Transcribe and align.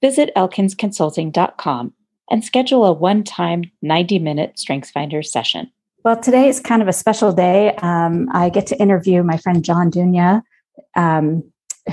visit 0.00 0.30
elkinsconsulting.com 0.36 1.92
and 2.30 2.44
schedule 2.44 2.84
a 2.84 2.92
one 2.92 3.24
time 3.24 3.64
90 3.82 4.18
minute 4.18 4.56
StrengthsFinder 4.56 5.24
session. 5.24 5.70
Well, 6.04 6.16
today 6.16 6.48
is 6.48 6.60
kind 6.60 6.80
of 6.80 6.88
a 6.88 6.92
special 6.92 7.32
day. 7.32 7.74
Um, 7.76 8.28
I 8.32 8.50
get 8.50 8.66
to 8.68 8.80
interview 8.80 9.22
my 9.22 9.36
friend 9.36 9.64
John 9.64 9.90
Dunya, 9.90 10.42
um, 10.94 11.42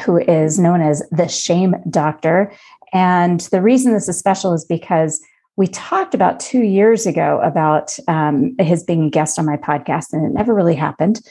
who 0.03 0.17
is 0.17 0.59
known 0.59 0.81
as 0.81 1.03
the 1.11 1.27
Shame 1.27 1.75
Doctor. 1.89 2.51
And 2.93 3.41
the 3.51 3.61
reason 3.61 3.93
this 3.93 4.07
is 4.07 4.17
special 4.17 4.53
is 4.53 4.63
because 4.63 5.21
we 5.57 5.67
talked 5.67 6.13
about 6.13 6.39
two 6.39 6.61
years 6.61 7.05
ago 7.05 7.39
about 7.43 7.97
um, 8.07 8.55
his 8.59 8.83
being 8.83 9.05
a 9.05 9.09
guest 9.09 9.39
on 9.39 9.45
my 9.45 9.57
podcast, 9.57 10.11
and 10.11 10.25
it 10.25 10.33
never 10.33 10.53
really 10.53 10.75
happened. 10.75 11.21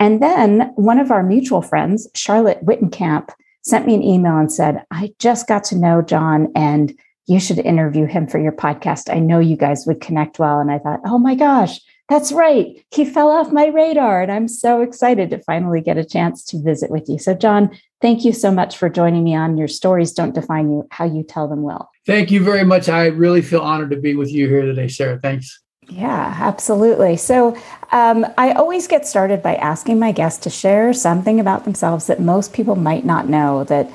And 0.00 0.22
then 0.22 0.72
one 0.76 0.98
of 0.98 1.10
our 1.10 1.22
mutual 1.22 1.62
friends, 1.62 2.08
Charlotte 2.14 2.64
Wittenkamp, 2.64 3.30
sent 3.64 3.86
me 3.86 3.94
an 3.94 4.02
email 4.02 4.36
and 4.36 4.52
said, 4.52 4.84
I 4.90 5.12
just 5.18 5.48
got 5.48 5.64
to 5.64 5.78
know 5.78 6.02
John 6.02 6.52
and 6.54 6.94
you 7.26 7.40
should 7.40 7.58
interview 7.58 8.06
him 8.06 8.26
for 8.26 8.38
your 8.38 8.52
podcast. 8.52 9.12
I 9.12 9.18
know 9.18 9.38
you 9.38 9.56
guys 9.56 9.86
would 9.86 10.00
connect 10.00 10.38
well. 10.38 10.60
And 10.60 10.70
I 10.70 10.78
thought, 10.78 11.00
oh 11.06 11.18
my 11.18 11.34
gosh, 11.34 11.80
that's 12.08 12.32
right. 12.32 12.84
He 12.90 13.04
fell 13.06 13.30
off 13.30 13.50
my 13.50 13.66
radar. 13.66 14.22
And 14.22 14.30
I'm 14.30 14.48
so 14.48 14.82
excited 14.82 15.30
to 15.30 15.38
finally 15.38 15.80
get 15.80 15.96
a 15.96 16.04
chance 16.04 16.44
to 16.46 16.62
visit 16.62 16.90
with 16.90 17.08
you. 17.08 17.18
So, 17.18 17.34
John, 17.34 17.70
thank 18.02 18.24
you 18.26 18.32
so 18.34 18.50
much 18.50 18.76
for 18.76 18.90
joining 18.90 19.24
me 19.24 19.34
on 19.34 19.56
Your 19.56 19.68
Stories 19.68 20.12
Don't 20.12 20.34
Define 20.34 20.70
You, 20.70 20.86
How 20.90 21.06
You 21.06 21.22
Tell 21.22 21.48
Them 21.48 21.62
Will. 21.62 21.88
Thank 22.04 22.30
you 22.30 22.44
very 22.44 22.64
much. 22.64 22.90
I 22.90 23.06
really 23.06 23.40
feel 23.40 23.62
honored 23.62 23.90
to 23.92 23.96
be 23.96 24.14
with 24.14 24.30
you 24.30 24.46
here 24.48 24.62
today, 24.62 24.88
Sarah. 24.88 25.18
Thanks. 25.18 25.63
Yeah, 25.88 26.36
absolutely. 26.40 27.16
So 27.16 27.56
um, 27.92 28.26
I 28.38 28.52
always 28.52 28.86
get 28.86 29.06
started 29.06 29.42
by 29.42 29.54
asking 29.56 29.98
my 29.98 30.12
guests 30.12 30.42
to 30.44 30.50
share 30.50 30.92
something 30.92 31.38
about 31.40 31.64
themselves 31.64 32.06
that 32.06 32.20
most 32.20 32.52
people 32.52 32.76
might 32.76 33.04
not 33.04 33.28
know, 33.28 33.64
that 33.64 33.90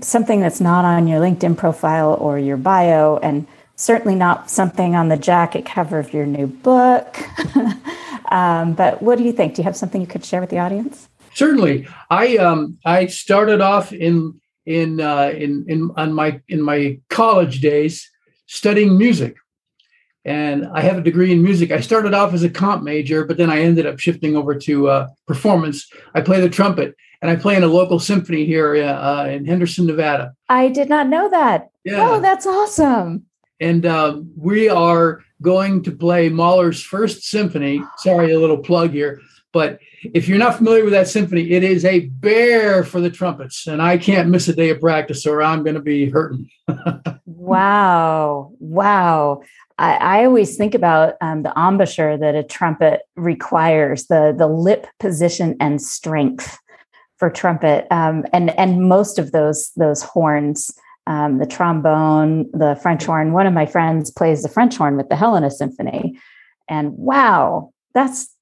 something 0.00 0.40
that's 0.40 0.60
not 0.60 0.84
on 0.84 1.06
your 1.06 1.20
LinkedIn 1.20 1.56
profile 1.56 2.14
or 2.14 2.38
your 2.38 2.56
bio, 2.56 3.18
and 3.18 3.46
certainly 3.76 4.14
not 4.14 4.50
something 4.50 4.94
on 4.94 5.08
the 5.08 5.16
jacket 5.16 5.64
cover 5.64 5.98
of 5.98 6.12
your 6.12 6.26
new 6.26 6.46
book. 6.46 7.18
um, 8.30 8.74
but 8.74 9.02
what 9.02 9.18
do 9.18 9.24
you 9.24 9.32
think? 9.32 9.54
Do 9.54 9.62
you 9.62 9.64
have 9.64 9.76
something 9.76 10.00
you 10.00 10.06
could 10.06 10.24
share 10.24 10.40
with 10.40 10.50
the 10.50 10.58
audience? 10.58 11.08
Certainly. 11.34 11.86
I 12.10 12.36
um, 12.38 12.78
I 12.84 13.06
started 13.06 13.60
off 13.60 13.92
in 13.92 14.40
in 14.66 15.00
uh, 15.00 15.32
in 15.34 15.64
in 15.68 15.90
on 15.96 16.12
my 16.12 16.40
in 16.48 16.60
my 16.60 16.98
college 17.08 17.60
days 17.60 18.10
studying 18.46 18.98
music 18.98 19.36
and 20.28 20.66
I 20.74 20.82
have 20.82 20.98
a 20.98 21.02
degree 21.02 21.32
in 21.32 21.42
music. 21.42 21.72
I 21.72 21.80
started 21.80 22.12
off 22.12 22.34
as 22.34 22.42
a 22.42 22.50
comp 22.50 22.82
major, 22.82 23.24
but 23.24 23.38
then 23.38 23.50
I 23.50 23.60
ended 23.60 23.86
up 23.86 23.98
shifting 23.98 24.36
over 24.36 24.54
to 24.54 24.88
uh, 24.88 25.08
performance. 25.26 25.90
I 26.14 26.20
play 26.20 26.40
the 26.40 26.50
trumpet, 26.50 26.94
and 27.22 27.30
I 27.30 27.36
play 27.36 27.56
in 27.56 27.62
a 27.62 27.68
local 27.68 27.98
symphony 27.98 28.44
here 28.44 28.76
uh, 28.76 29.26
in 29.26 29.46
Henderson, 29.46 29.86
Nevada. 29.86 30.34
I 30.48 30.68
did 30.68 30.88
not 30.90 31.08
know 31.08 31.30
that. 31.30 31.70
Yeah. 31.84 32.10
Oh, 32.10 32.20
that's 32.20 32.46
awesome. 32.46 33.24
And 33.58 33.86
uh, 33.86 34.20
we 34.36 34.68
are 34.68 35.24
going 35.40 35.82
to 35.84 35.92
play 35.92 36.28
Mahler's 36.28 36.82
first 36.82 37.22
symphony. 37.22 37.82
Sorry, 37.96 38.32
a 38.32 38.38
little 38.38 38.58
plug 38.58 38.92
here. 38.92 39.20
But 39.52 39.80
if 40.02 40.28
you're 40.28 40.38
not 40.38 40.56
familiar 40.56 40.84
with 40.84 40.92
that 40.92 41.08
symphony, 41.08 41.52
it 41.52 41.64
is 41.64 41.84
a 41.84 42.00
bear 42.00 42.84
for 42.84 43.00
the 43.00 43.10
trumpets. 43.10 43.66
And 43.66 43.80
I 43.80 43.96
can't 43.96 44.28
miss 44.28 44.46
a 44.48 44.54
day 44.54 44.68
of 44.70 44.80
practice 44.80 45.26
or 45.26 45.42
I'm 45.42 45.64
going 45.64 45.74
to 45.74 45.80
be 45.80 46.10
hurting. 46.10 46.50
wow. 47.24 48.52
Wow. 48.58 49.42
I, 49.78 49.94
I 49.96 50.24
always 50.24 50.56
think 50.56 50.74
about 50.74 51.14
um, 51.20 51.42
the 51.42 51.52
embouchure 51.56 52.18
that 52.18 52.34
a 52.34 52.42
trumpet 52.42 53.02
requires, 53.16 54.06
the 54.06 54.34
the 54.36 54.48
lip 54.48 54.86
position 54.98 55.56
and 55.60 55.80
strength 55.80 56.58
for 57.16 57.30
trumpet, 57.30 57.86
um, 57.90 58.24
and 58.32 58.50
and 58.58 58.88
most 58.88 59.18
of 59.18 59.32
those 59.32 59.70
those 59.76 60.02
horns, 60.02 60.70
um, 61.06 61.38
the 61.38 61.46
trombone, 61.46 62.50
the 62.52 62.78
French 62.82 63.04
horn. 63.04 63.32
One 63.32 63.46
of 63.46 63.52
my 63.52 63.66
friends 63.66 64.10
plays 64.10 64.42
the 64.42 64.48
French 64.48 64.76
horn 64.76 64.96
with 64.96 65.08
the 65.08 65.16
Helena 65.16 65.50
Symphony, 65.50 66.18
and 66.68 66.92
wow, 66.96 67.72
that's 67.94 68.34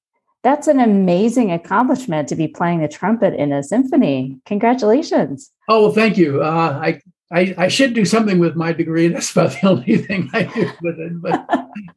that's 0.43 0.69
an 0.69 0.81
amazing 0.81 1.53
accomplishment 1.53 2.29
to 2.29 2.37
be 2.37 2.49
playing 2.49 2.81
the 2.81 2.89
trumpet 2.89 3.35
in 3.35 3.53
a 3.53 3.63
symphony. 3.63 4.39
Congratulations! 4.47 5.51
Oh 5.69 5.83
well, 5.83 5.93
thank 5.93 6.17
you. 6.17 6.43
Uh, 6.43 6.81
I 6.83 7.01
I, 7.33 7.55
I 7.59 7.69
should 7.69 7.93
do 7.95 8.05
something 8.05 8.39
with 8.39 8.55
my 8.55 8.73
degree. 8.73 9.09
That's 9.13 9.33
about 9.33 9.53
the 9.53 9.69
only 9.69 9.97
thing 9.99 10.31
I 10.33 10.45
do 10.45 10.71
with 10.83 10.99
it. 10.99 11.21
But. 11.21 11.47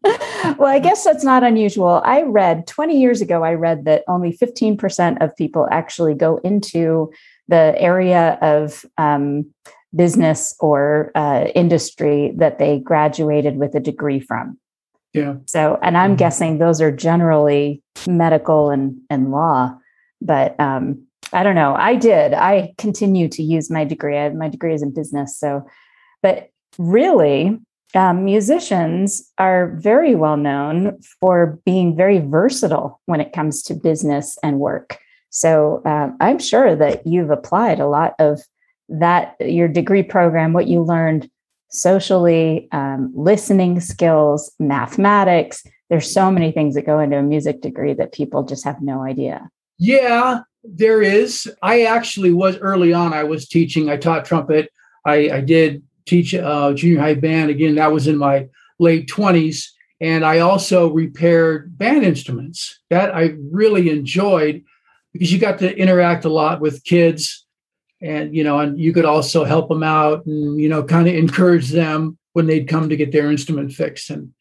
well, 0.57 0.73
I 0.73 0.79
guess 0.79 1.03
that's 1.03 1.23
not 1.23 1.44
unusual. 1.44 2.01
I 2.03 2.23
read 2.23 2.67
20 2.67 3.00
years 3.00 3.22
ago, 3.22 3.44
I 3.44 3.53
read 3.53 3.85
that 3.85 4.03
only 4.07 4.31
15% 4.35 5.22
of 5.22 5.35
people 5.35 5.67
actually 5.72 6.16
go 6.16 6.38
into 6.38 7.12
the 7.47 7.75
area 7.78 8.38
of 8.41 8.85
um, 8.97 9.53
business 9.95 10.56
or 10.59 11.12
uh, 11.16 11.46
industry 11.56 12.34
that 12.38 12.59
they 12.59 12.79
graduated 12.79 13.57
with 13.57 13.75
a 13.75 13.79
degree 13.79 14.19
from. 14.19 14.57
Yeah. 15.13 15.35
So, 15.46 15.79
and 15.81 15.97
I'm 15.97 16.11
mm-hmm. 16.11 16.17
guessing 16.17 16.57
those 16.57 16.81
are 16.81 16.91
generally 16.91 17.81
medical 18.07 18.69
and, 18.69 19.00
and 19.09 19.31
law, 19.31 19.75
but 20.22 20.59
um, 20.59 21.07
I 21.31 21.44
don't 21.44 21.56
know. 21.56 21.75
I 21.75 21.95
did. 21.95 22.34
I 22.34 22.73
continue 22.78 23.28
to 23.29 23.44
use 23.44 23.69
my 23.69 23.84
degree. 23.84 24.17
I, 24.17 24.29
my 24.29 24.50
degree 24.50 24.73
is 24.73 24.81
in 24.81 24.94
business. 24.94 25.38
So, 25.38 25.66
but 26.23 26.50
really, 26.78 27.59
um, 27.95 28.25
musicians 28.25 29.31
are 29.38 29.75
very 29.78 30.16
well 30.16 30.38
known 30.38 31.00
for 31.19 31.59
being 31.66 31.95
very 31.95 32.19
versatile 32.19 33.01
when 33.06 33.22
it 33.22 33.34
comes 33.34 33.63
to 33.63 33.73
business 33.73 34.38
and 34.44 34.59
work. 34.59 34.97
So 35.29 35.81
uh, 35.85 36.09
I'm 36.19 36.40
sure 36.40 36.75
that 36.75 37.06
you've 37.06 37.31
applied 37.31 37.79
a 37.79 37.88
lot 37.88 38.13
of 38.19 38.41
that, 38.90 39.35
your 39.40 39.67
degree 39.67 40.03
program, 40.03 40.53
what 40.53 40.67
you 40.67 40.81
learned 40.81 41.29
socially, 41.69 42.67
um, 42.72 43.11
listening 43.16 43.79
skills, 43.79 44.51
mathematics. 44.59 45.63
There's 45.90 46.11
so 46.11 46.31
many 46.31 46.51
things 46.51 46.75
that 46.75 46.85
go 46.85 47.00
into 47.00 47.17
a 47.17 47.23
music 47.23 47.61
degree 47.61 47.94
that 47.94 48.11
people 48.11 48.44
just 48.44 48.63
have 48.66 48.81
no 48.81 49.03
idea. 49.03 49.49
Yeah, 49.78 50.41
there 50.64 51.02
is. 51.02 51.52
I 51.61 51.84
actually 51.84 52.32
was 52.32 52.58
early 52.58 52.94
on. 52.94 53.14
I 53.14 53.23
was 53.23 53.47
teaching. 53.47 53.90
I 53.90 53.97
taught 53.97 54.26
trumpet. 54.26 54.72
I, 55.06 55.29
I 55.29 55.41
did 55.41 55.84
teach 56.06 56.34
uh, 56.34 56.73
junior 56.73 57.00
high 57.00 57.14
band. 57.14 57.50
Again, 57.50 57.76
that 57.76 57.91
was 57.91 58.08
in 58.08 58.17
my 58.17 58.47
late 58.79 59.08
twenties. 59.08 59.73
And 60.02 60.23
I 60.23 60.40
also 60.40 60.90
repaired 60.90 61.78
band 61.78 62.03
instruments. 62.06 62.79
That 62.90 63.14
I 63.14 63.35
really 63.52 63.90
enjoyed 63.90 64.64
because 65.14 65.32
you 65.32 65.40
got 65.40 65.59
to 65.59 65.76
interact 65.76 66.26
a 66.26 66.29
lot 66.29 66.62
with 66.62 66.84
kids, 66.84 67.46
and 68.02 68.35
you 68.35 68.44
know, 68.44 68.59
and 68.59 68.79
you 68.79 68.94
could 68.94 69.05
also 69.05 69.44
help 69.44 69.70
them 69.70 69.84
out 69.84 70.26
and 70.26 70.59
you 70.59 70.70
know, 70.70 70.84
kind 70.84 71.08
of 71.08 71.16
encourage 71.16 71.70
them 71.70 72.17
when 72.34 72.47
they'd 72.47 72.67
come 72.67 72.90
to 72.90 72.96
get 72.96 73.12
their 73.12 73.32
instrument 73.32 73.73
fixed. 73.73 74.09
And 74.09 74.34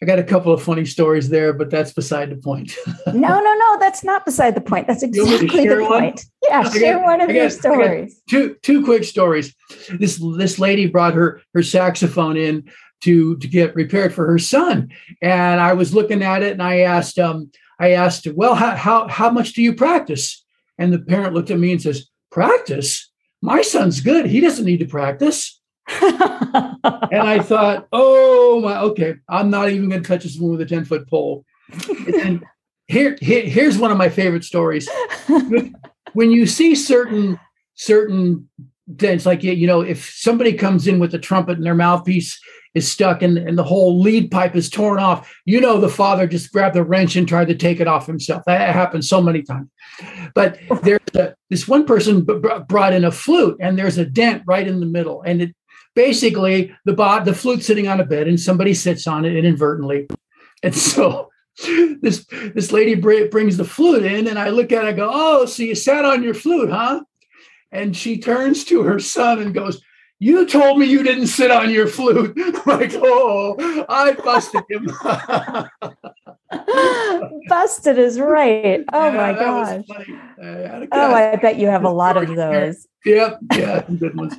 I 0.00 0.06
got 0.06 0.18
a 0.20 0.24
couple 0.24 0.52
of 0.52 0.62
funny 0.62 0.84
stories 0.84 1.28
there, 1.28 1.52
but 1.52 1.70
that's 1.70 1.92
beside 1.92 2.30
the 2.30 2.36
point. 2.36 2.72
no, 3.06 3.12
no, 3.12 3.54
no, 3.54 3.78
that's 3.80 4.04
not 4.04 4.24
beside 4.24 4.54
the 4.54 4.60
point. 4.60 4.86
That's 4.86 5.02
exactly 5.02 5.66
the 5.66 5.82
one? 5.82 6.02
point. 6.02 6.24
Yeah, 6.48 6.60
I 6.60 6.78
share 6.78 6.98
got, 6.98 7.04
one 7.04 7.20
of 7.20 7.26
got, 7.28 7.34
your 7.34 7.50
stories. 7.50 8.22
Two 8.30 8.56
two 8.62 8.84
quick 8.84 9.02
stories. 9.02 9.54
This 9.98 10.22
this 10.36 10.58
lady 10.58 10.86
brought 10.86 11.14
her 11.14 11.42
her 11.52 11.62
saxophone 11.62 12.36
in 12.36 12.70
to 13.00 13.36
to 13.38 13.48
get 13.48 13.74
repaired 13.74 14.14
for 14.14 14.26
her 14.26 14.38
son, 14.38 14.90
and 15.20 15.60
I 15.60 15.72
was 15.72 15.94
looking 15.94 16.22
at 16.22 16.42
it, 16.42 16.52
and 16.52 16.62
I 16.62 16.80
asked 16.80 17.18
um 17.18 17.50
I 17.80 17.92
asked, 17.92 18.26
well, 18.34 18.54
how 18.54 18.76
how 18.76 19.08
how 19.08 19.30
much 19.30 19.52
do 19.52 19.62
you 19.62 19.74
practice? 19.74 20.44
And 20.78 20.92
the 20.92 21.00
parent 21.00 21.34
looked 21.34 21.50
at 21.50 21.58
me 21.58 21.72
and 21.72 21.82
says, 21.82 22.08
practice. 22.30 23.10
My 23.40 23.62
son's 23.62 24.00
good. 24.00 24.26
He 24.26 24.40
doesn't 24.40 24.64
need 24.64 24.78
to 24.78 24.86
practice. 24.86 25.57
And 25.88 27.22
I 27.22 27.40
thought, 27.40 27.88
oh 27.92 28.60
my, 28.60 28.78
okay, 28.80 29.16
I'm 29.28 29.50
not 29.50 29.70
even 29.70 29.88
going 29.88 30.02
to 30.02 30.08
touch 30.08 30.24
this 30.24 30.36
one 30.36 30.50
with 30.52 30.60
a 30.60 30.66
10 30.66 30.84
foot 30.84 31.08
pole. 31.08 31.44
and 32.22 32.44
here, 32.86 33.16
here, 33.20 33.42
here's 33.42 33.78
one 33.78 33.90
of 33.90 33.98
my 33.98 34.08
favorite 34.08 34.44
stories. 34.44 34.88
when 36.12 36.30
you 36.30 36.46
see 36.46 36.74
certain 36.74 37.38
certain 37.74 38.48
things, 38.98 39.26
like 39.26 39.42
you 39.42 39.66
know, 39.66 39.80
if 39.82 40.10
somebody 40.14 40.52
comes 40.52 40.86
in 40.86 40.98
with 40.98 41.14
a 41.14 41.18
trumpet 41.18 41.56
and 41.56 41.66
their 41.66 41.74
mouthpiece 41.74 42.40
is 42.74 42.90
stuck 42.90 43.22
and, 43.22 43.38
and 43.38 43.58
the 43.58 43.64
whole 43.64 44.00
lead 44.00 44.30
pipe 44.30 44.56
is 44.56 44.70
torn 44.70 44.98
off, 44.98 45.34
you 45.44 45.60
know 45.60 45.78
the 45.80 45.88
father 45.88 46.26
just 46.26 46.52
grabbed 46.52 46.74
the 46.74 46.84
wrench 46.84 47.16
and 47.16 47.28
tried 47.28 47.48
to 47.48 47.54
take 47.54 47.80
it 47.80 47.86
off 47.86 48.06
himself. 48.06 48.42
That 48.46 48.74
happens 48.74 49.08
so 49.08 49.20
many 49.20 49.42
times. 49.42 49.68
But 50.34 50.58
there's 50.82 51.00
a, 51.14 51.34
this 51.50 51.68
one 51.68 51.84
person 51.84 52.24
b- 52.24 52.40
brought 52.68 52.92
in 52.92 53.04
a 53.04 53.12
flute 53.12 53.56
and 53.60 53.78
there's 53.78 53.98
a 53.98 54.06
dent 54.06 54.42
right 54.46 54.66
in 54.66 54.80
the 54.80 54.86
middle, 54.86 55.22
and 55.22 55.42
it 55.42 55.54
basically 55.98 56.72
the 56.84 56.92
bot 56.92 57.24
the 57.24 57.34
flute 57.34 57.64
sitting 57.64 57.88
on 57.88 58.00
a 58.00 58.06
bed 58.06 58.28
and 58.28 58.38
somebody 58.38 58.72
sits 58.72 59.08
on 59.08 59.24
it 59.24 59.36
inadvertently, 59.36 60.08
and 60.62 60.74
so. 60.74 61.30
This 62.00 62.24
this 62.54 62.70
lady 62.70 62.94
brings 62.94 63.56
the 63.56 63.64
flute 63.64 64.04
in, 64.04 64.28
and 64.28 64.38
I 64.38 64.50
look 64.50 64.70
at 64.70 64.84
it 64.84 64.90
and 64.90 64.96
go, 64.96 65.10
"Oh, 65.12 65.44
so 65.44 65.64
you 65.64 65.74
sat 65.74 66.04
on 66.04 66.22
your 66.22 66.32
flute, 66.32 66.70
huh?" 66.70 67.02
And 67.72 67.96
she 67.96 68.20
turns 68.20 68.62
to 68.66 68.84
her 68.84 69.00
son 69.00 69.40
and 69.40 69.52
goes, 69.52 69.82
you 70.20 70.46
told 70.46 70.78
me 70.78 70.86
you 70.86 71.02
didn't 71.02 71.28
sit 71.28 71.50
on 71.50 71.70
your 71.70 71.86
flute. 71.86 72.36
like, 72.66 72.92
oh, 72.94 73.86
I 73.88 74.12
busted 74.12 74.64
him. 74.68 74.86
busted 77.48 77.98
is 77.98 78.18
right. 78.18 78.84
Oh 78.92 79.06
yeah, 79.06 79.16
my 79.16 79.32
gosh. 79.32 79.84
I 79.90 80.88
oh, 80.90 81.14
I 81.14 81.36
bet 81.36 81.56
you 81.56 81.68
have 81.68 81.84
a 81.84 81.90
lot 81.90 82.16
of 82.16 82.34
those. 82.34 82.88
Yep. 83.04 83.38
Yeah, 83.54 83.84
good 83.98 84.16
ones. 84.16 84.34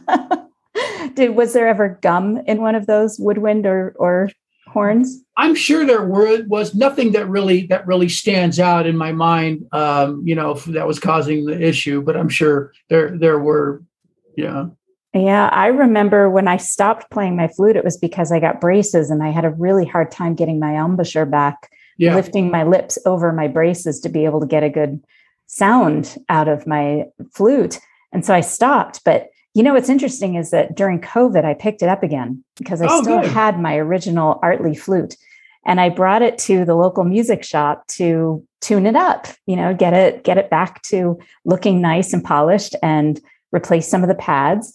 Did 1.13 1.35
was 1.35 1.53
there 1.53 1.67
ever 1.67 1.99
gum 2.01 2.37
in 2.47 2.61
one 2.61 2.75
of 2.75 2.87
those 2.87 3.19
woodwind 3.19 3.65
or 3.65 3.93
or 3.97 4.29
horns? 4.67 5.23
I'm 5.37 5.55
sure 5.55 5.85
there 5.85 6.05
were 6.05 6.43
was 6.47 6.75
nothing 6.75 7.11
that 7.13 7.27
really 7.27 7.65
that 7.67 7.85
really 7.87 8.09
stands 8.09 8.59
out 8.59 8.85
in 8.85 8.97
my 8.97 9.11
mind. 9.11 9.65
Um, 9.71 10.23
you 10.25 10.35
know, 10.35 10.55
that 10.67 10.87
was 10.87 10.99
causing 10.99 11.45
the 11.45 11.59
issue, 11.59 12.01
but 12.01 12.15
I'm 12.15 12.29
sure 12.29 12.73
there 12.89 13.17
there 13.17 13.39
were. 13.39 13.83
Yeah. 14.35 14.67
Yeah, 15.13 15.49
I 15.51 15.67
remember 15.67 16.29
when 16.29 16.47
I 16.47 16.57
stopped 16.57 17.09
playing 17.09 17.35
my 17.35 17.47
flute, 17.47 17.75
it 17.75 17.83
was 17.83 17.97
because 17.97 18.31
I 18.31 18.39
got 18.39 18.61
braces 18.61 19.09
and 19.09 19.23
I 19.23 19.29
had 19.29 19.43
a 19.43 19.49
really 19.49 19.85
hard 19.85 20.11
time 20.11 20.35
getting 20.35 20.59
my 20.59 20.73
embouchure 20.73 21.25
back, 21.25 21.71
yeah. 21.97 22.13
lifting 22.13 22.51
my 22.51 22.63
lips 22.63 22.99
over 23.07 23.33
my 23.33 23.47
braces 23.47 23.99
to 24.01 24.09
be 24.09 24.25
able 24.25 24.39
to 24.39 24.45
get 24.45 24.61
a 24.61 24.69
good 24.69 25.03
sound 25.47 26.15
out 26.29 26.47
of 26.47 26.67
my 26.67 27.05
flute. 27.33 27.79
And 28.11 28.23
so 28.23 28.35
I 28.35 28.41
stopped. 28.41 29.03
But 29.03 29.29
you 29.59 29.63
know 29.63 29.73
what's 29.73 29.89
interesting 29.89 30.35
is 30.35 30.51
that 30.51 30.73
during 30.73 31.01
COVID, 31.01 31.43
I 31.43 31.53
picked 31.53 31.81
it 31.81 31.89
up 31.89 32.01
again 32.01 32.45
because 32.55 32.81
I 32.81 32.87
oh, 32.89 33.01
still 33.01 33.19
good. 33.19 33.29
had 33.29 33.59
my 33.59 33.75
original 33.75 34.39
Artley 34.41 34.77
flute. 34.77 35.17
And 35.65 35.81
I 35.81 35.89
brought 35.89 36.21
it 36.21 36.37
to 36.37 36.63
the 36.63 36.75
local 36.75 37.03
music 37.03 37.43
shop 37.43 37.85
to 37.87 38.41
tune 38.61 38.85
it 38.85 38.95
up, 38.95 39.27
you 39.47 39.57
know, 39.57 39.73
get 39.73 39.93
it, 39.93 40.23
get 40.23 40.37
it 40.37 40.49
back 40.49 40.81
to 40.83 41.19
looking 41.43 41.81
nice 41.81 42.13
and 42.13 42.23
polished 42.23 42.73
and 42.81 43.19
replace 43.51 43.89
some 43.89 44.01
of 44.01 44.07
the 44.07 44.15
pads 44.15 44.73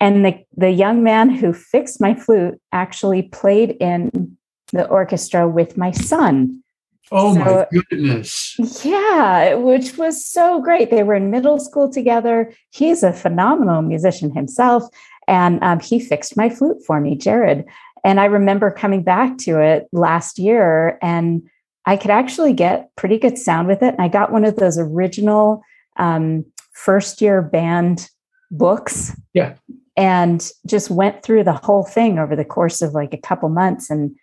and 0.00 0.24
the, 0.24 0.44
the 0.56 0.72
young 0.72 1.04
man 1.04 1.30
who 1.30 1.52
fixed 1.52 2.00
my 2.00 2.16
flute 2.16 2.60
actually 2.72 3.22
played 3.22 3.76
in 3.78 4.36
the 4.72 4.88
orchestra 4.88 5.48
with 5.48 5.76
my 5.76 5.92
son. 5.92 6.63
Oh 7.12 7.34
so, 7.34 7.40
my 7.40 7.66
goodness. 7.90 8.56
Yeah, 8.84 9.54
which 9.54 9.96
was 9.98 10.24
so 10.24 10.60
great. 10.60 10.90
They 10.90 11.02
were 11.02 11.14
in 11.14 11.30
middle 11.30 11.58
school 11.58 11.90
together. 11.90 12.52
He's 12.70 13.02
a 13.02 13.12
phenomenal 13.12 13.82
musician 13.82 14.34
himself. 14.34 14.84
And 15.26 15.62
um, 15.62 15.80
he 15.80 16.00
fixed 16.00 16.36
my 16.36 16.48
flute 16.48 16.84
for 16.86 17.00
me, 17.00 17.16
Jared. 17.16 17.64
And 18.04 18.20
I 18.20 18.26
remember 18.26 18.70
coming 18.70 19.02
back 19.02 19.38
to 19.38 19.60
it 19.60 19.88
last 19.92 20.38
year 20.38 20.98
and 21.00 21.42
I 21.86 21.96
could 21.96 22.10
actually 22.10 22.52
get 22.52 22.94
pretty 22.96 23.18
good 23.18 23.38
sound 23.38 23.68
with 23.68 23.82
it. 23.82 23.94
And 23.94 24.02
I 24.02 24.08
got 24.08 24.32
one 24.32 24.44
of 24.44 24.56
those 24.56 24.78
original 24.78 25.62
um, 25.96 26.44
first 26.72 27.20
year 27.20 27.42
band 27.42 28.08
books. 28.50 29.12
Yeah 29.32 29.54
and 29.96 30.50
just 30.66 30.90
went 30.90 31.22
through 31.22 31.44
the 31.44 31.52
whole 31.52 31.84
thing 31.84 32.18
over 32.18 32.34
the 32.34 32.44
course 32.44 32.82
of 32.82 32.94
like 32.94 33.14
a 33.14 33.18
couple 33.18 33.48
months 33.48 33.90
and 33.90 34.16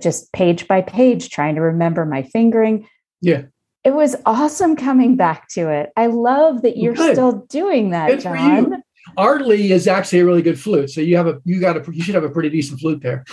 just 0.00 0.32
page 0.32 0.68
by 0.68 0.82
page 0.82 1.30
trying 1.30 1.54
to 1.54 1.60
remember 1.60 2.04
my 2.04 2.22
fingering. 2.22 2.88
Yeah. 3.20 3.42
It 3.82 3.94
was 3.94 4.16
awesome 4.26 4.76
coming 4.76 5.16
back 5.16 5.48
to 5.50 5.70
it. 5.70 5.90
I 5.96 6.06
love 6.06 6.62
that 6.62 6.76
you're 6.76 6.94
Good. 6.94 7.14
still 7.14 7.46
doing 7.48 7.90
that, 7.90 8.08
Good 8.08 8.20
John. 8.20 8.82
Artley 9.18 9.70
is 9.70 9.88
actually 9.88 10.20
a 10.20 10.24
really 10.24 10.42
good 10.42 10.60
flute. 10.60 10.90
So 10.90 11.00
you 11.00 11.16
have 11.16 11.26
a 11.26 11.40
you 11.44 11.60
got 11.60 11.76
a 11.76 11.92
you 11.92 12.02
should 12.02 12.14
have 12.14 12.24
a 12.24 12.28
pretty 12.28 12.50
decent 12.50 12.80
flute 12.80 13.02
there. 13.02 13.24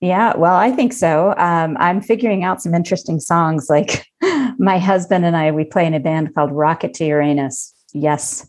Yeah, 0.00 0.36
well, 0.36 0.54
I 0.54 0.70
think 0.70 0.92
so. 0.92 1.34
Um, 1.38 1.76
I'm 1.80 2.00
figuring 2.00 2.44
out 2.44 2.62
some 2.62 2.74
interesting 2.74 3.18
songs. 3.18 3.68
Like 3.68 4.06
my 4.58 4.78
husband 4.78 5.24
and 5.24 5.36
I, 5.36 5.50
we 5.50 5.64
play 5.64 5.86
in 5.86 5.94
a 5.94 6.00
band 6.00 6.34
called 6.34 6.52
Rocket 6.52 6.94
to 6.94 7.04
Uranus. 7.04 7.74
Yes, 7.92 8.46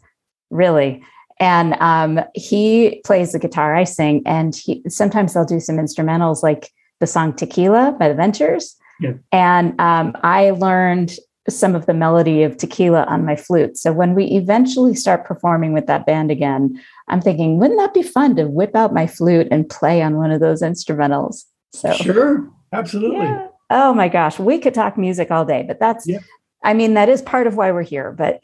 really. 0.51 1.03
And 1.39 1.75
um, 1.79 2.19
he 2.35 3.01
plays 3.05 3.31
the 3.31 3.39
guitar, 3.39 3.73
I 3.73 3.85
sing, 3.85 4.21
and 4.25 4.53
he 4.55 4.83
sometimes 4.89 5.33
they'll 5.33 5.45
do 5.45 5.59
some 5.59 5.77
instrumentals 5.77 6.43
like 6.43 6.69
the 6.99 7.07
song 7.07 7.33
Tequila 7.33 7.95
by 7.99 8.07
the 8.07 8.15
Ventures. 8.15 8.75
Yeah. 8.99 9.13
And 9.31 9.79
um, 9.79 10.15
I 10.23 10.51
learned 10.51 11.17
some 11.47 11.75
of 11.75 11.85
the 11.85 11.93
melody 11.93 12.43
of 12.43 12.57
tequila 12.57 13.05
on 13.05 13.25
my 13.25 13.35
flute. 13.35 13.77
So 13.77 13.91
when 13.91 14.13
we 14.13 14.25
eventually 14.25 14.93
start 14.93 15.25
performing 15.25 15.73
with 15.73 15.87
that 15.87 16.05
band 16.05 16.31
again, 16.31 16.79
I'm 17.07 17.21
thinking, 17.21 17.57
wouldn't 17.57 17.79
that 17.79 17.93
be 17.93 18.03
fun 18.03 18.35
to 18.35 18.47
whip 18.47 18.75
out 18.75 18.93
my 18.93 19.07
flute 19.07 19.47
and 19.49 19.67
play 19.67 20.01
on 20.01 20.17
one 20.17 20.31
of 20.31 20.41
those 20.41 20.61
instrumentals? 20.61 21.45
So 21.71 21.93
sure, 21.93 22.47
absolutely. 22.73 23.25
Yeah. 23.25 23.47
Oh 23.71 23.93
my 23.93 24.09
gosh, 24.09 24.37
we 24.39 24.59
could 24.59 24.73
talk 24.73 24.97
music 24.97 25.31
all 25.31 25.45
day, 25.45 25.63
but 25.67 25.79
that's, 25.79 26.07
yeah. 26.07 26.19
I 26.63 26.73
mean, 26.73 26.93
that 26.95 27.09
is 27.09 27.21
part 27.21 27.47
of 27.47 27.55
why 27.55 27.71
we're 27.71 27.83
here. 27.83 28.11
But 28.11 28.43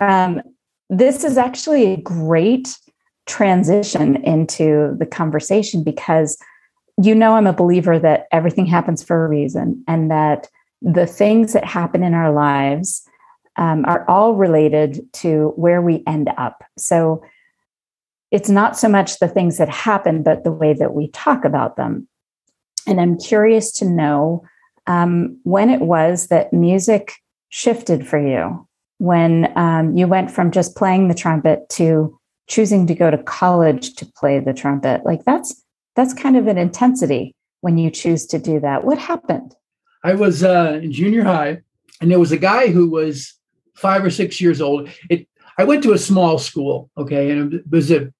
um, 0.00 0.40
this 0.88 1.24
is 1.24 1.36
actually 1.36 1.92
a 1.92 1.96
great 1.98 2.76
transition 3.26 4.16
into 4.24 4.96
the 4.98 5.06
conversation 5.06 5.84
because 5.84 6.38
you 7.00 7.14
know 7.14 7.34
I'm 7.34 7.46
a 7.46 7.52
believer 7.52 7.98
that 7.98 8.26
everything 8.32 8.66
happens 8.66 9.02
for 9.02 9.24
a 9.24 9.28
reason 9.28 9.84
and 9.88 10.10
that 10.10 10.48
the 10.82 11.06
things 11.06 11.52
that 11.52 11.64
happen 11.64 12.02
in 12.02 12.14
our 12.14 12.32
lives 12.32 13.02
um, 13.56 13.84
are 13.86 14.08
all 14.08 14.34
related 14.34 15.00
to 15.14 15.52
where 15.56 15.82
we 15.82 16.02
end 16.06 16.30
up. 16.38 16.62
So 16.78 17.22
it's 18.30 18.48
not 18.48 18.76
so 18.76 18.88
much 18.88 19.18
the 19.18 19.28
things 19.28 19.58
that 19.58 19.68
happen, 19.68 20.22
but 20.22 20.44
the 20.44 20.52
way 20.52 20.72
that 20.74 20.94
we 20.94 21.08
talk 21.08 21.44
about 21.44 21.76
them. 21.76 22.08
And 22.86 23.00
I'm 23.00 23.18
curious 23.18 23.72
to 23.72 23.84
know 23.84 24.44
um, 24.86 25.38
when 25.42 25.68
it 25.68 25.80
was 25.80 26.28
that 26.28 26.52
music 26.52 27.14
shifted 27.50 28.06
for 28.06 28.18
you 28.18 28.66
when 28.98 29.50
um, 29.56 29.96
you 29.96 30.06
went 30.06 30.30
from 30.30 30.50
just 30.50 30.76
playing 30.76 31.08
the 31.08 31.14
trumpet 31.14 31.68
to 31.70 32.18
choosing 32.48 32.86
to 32.86 32.94
go 32.94 33.10
to 33.10 33.18
college 33.18 33.94
to 33.94 34.04
play 34.04 34.38
the 34.40 34.52
trumpet 34.52 35.04
like 35.04 35.24
that's 35.24 35.62
that's 35.96 36.14
kind 36.14 36.36
of 36.36 36.46
an 36.46 36.58
intensity 36.58 37.34
when 37.60 37.78
you 37.78 37.90
choose 37.90 38.26
to 38.26 38.38
do 38.38 38.60
that. 38.60 38.84
What 38.84 38.98
happened? 38.98 39.54
I 40.02 40.14
was 40.14 40.42
uh, 40.42 40.80
in 40.82 40.92
junior 40.92 41.24
high 41.24 41.60
and 42.00 42.10
there 42.10 42.18
was 42.18 42.32
a 42.32 42.38
guy 42.38 42.68
who 42.68 42.88
was 42.88 43.34
five 43.74 44.04
or 44.04 44.10
six 44.10 44.40
years 44.40 44.60
old. 44.60 44.88
It 45.08 45.26
i 45.58 45.64
went 45.64 45.82
to 45.82 45.92
a 45.92 45.98
small 45.98 46.38
school 46.38 46.90
okay 46.96 47.30
and 47.30 47.54
it 47.54 47.70
was 47.70 47.90
a 47.90 48.12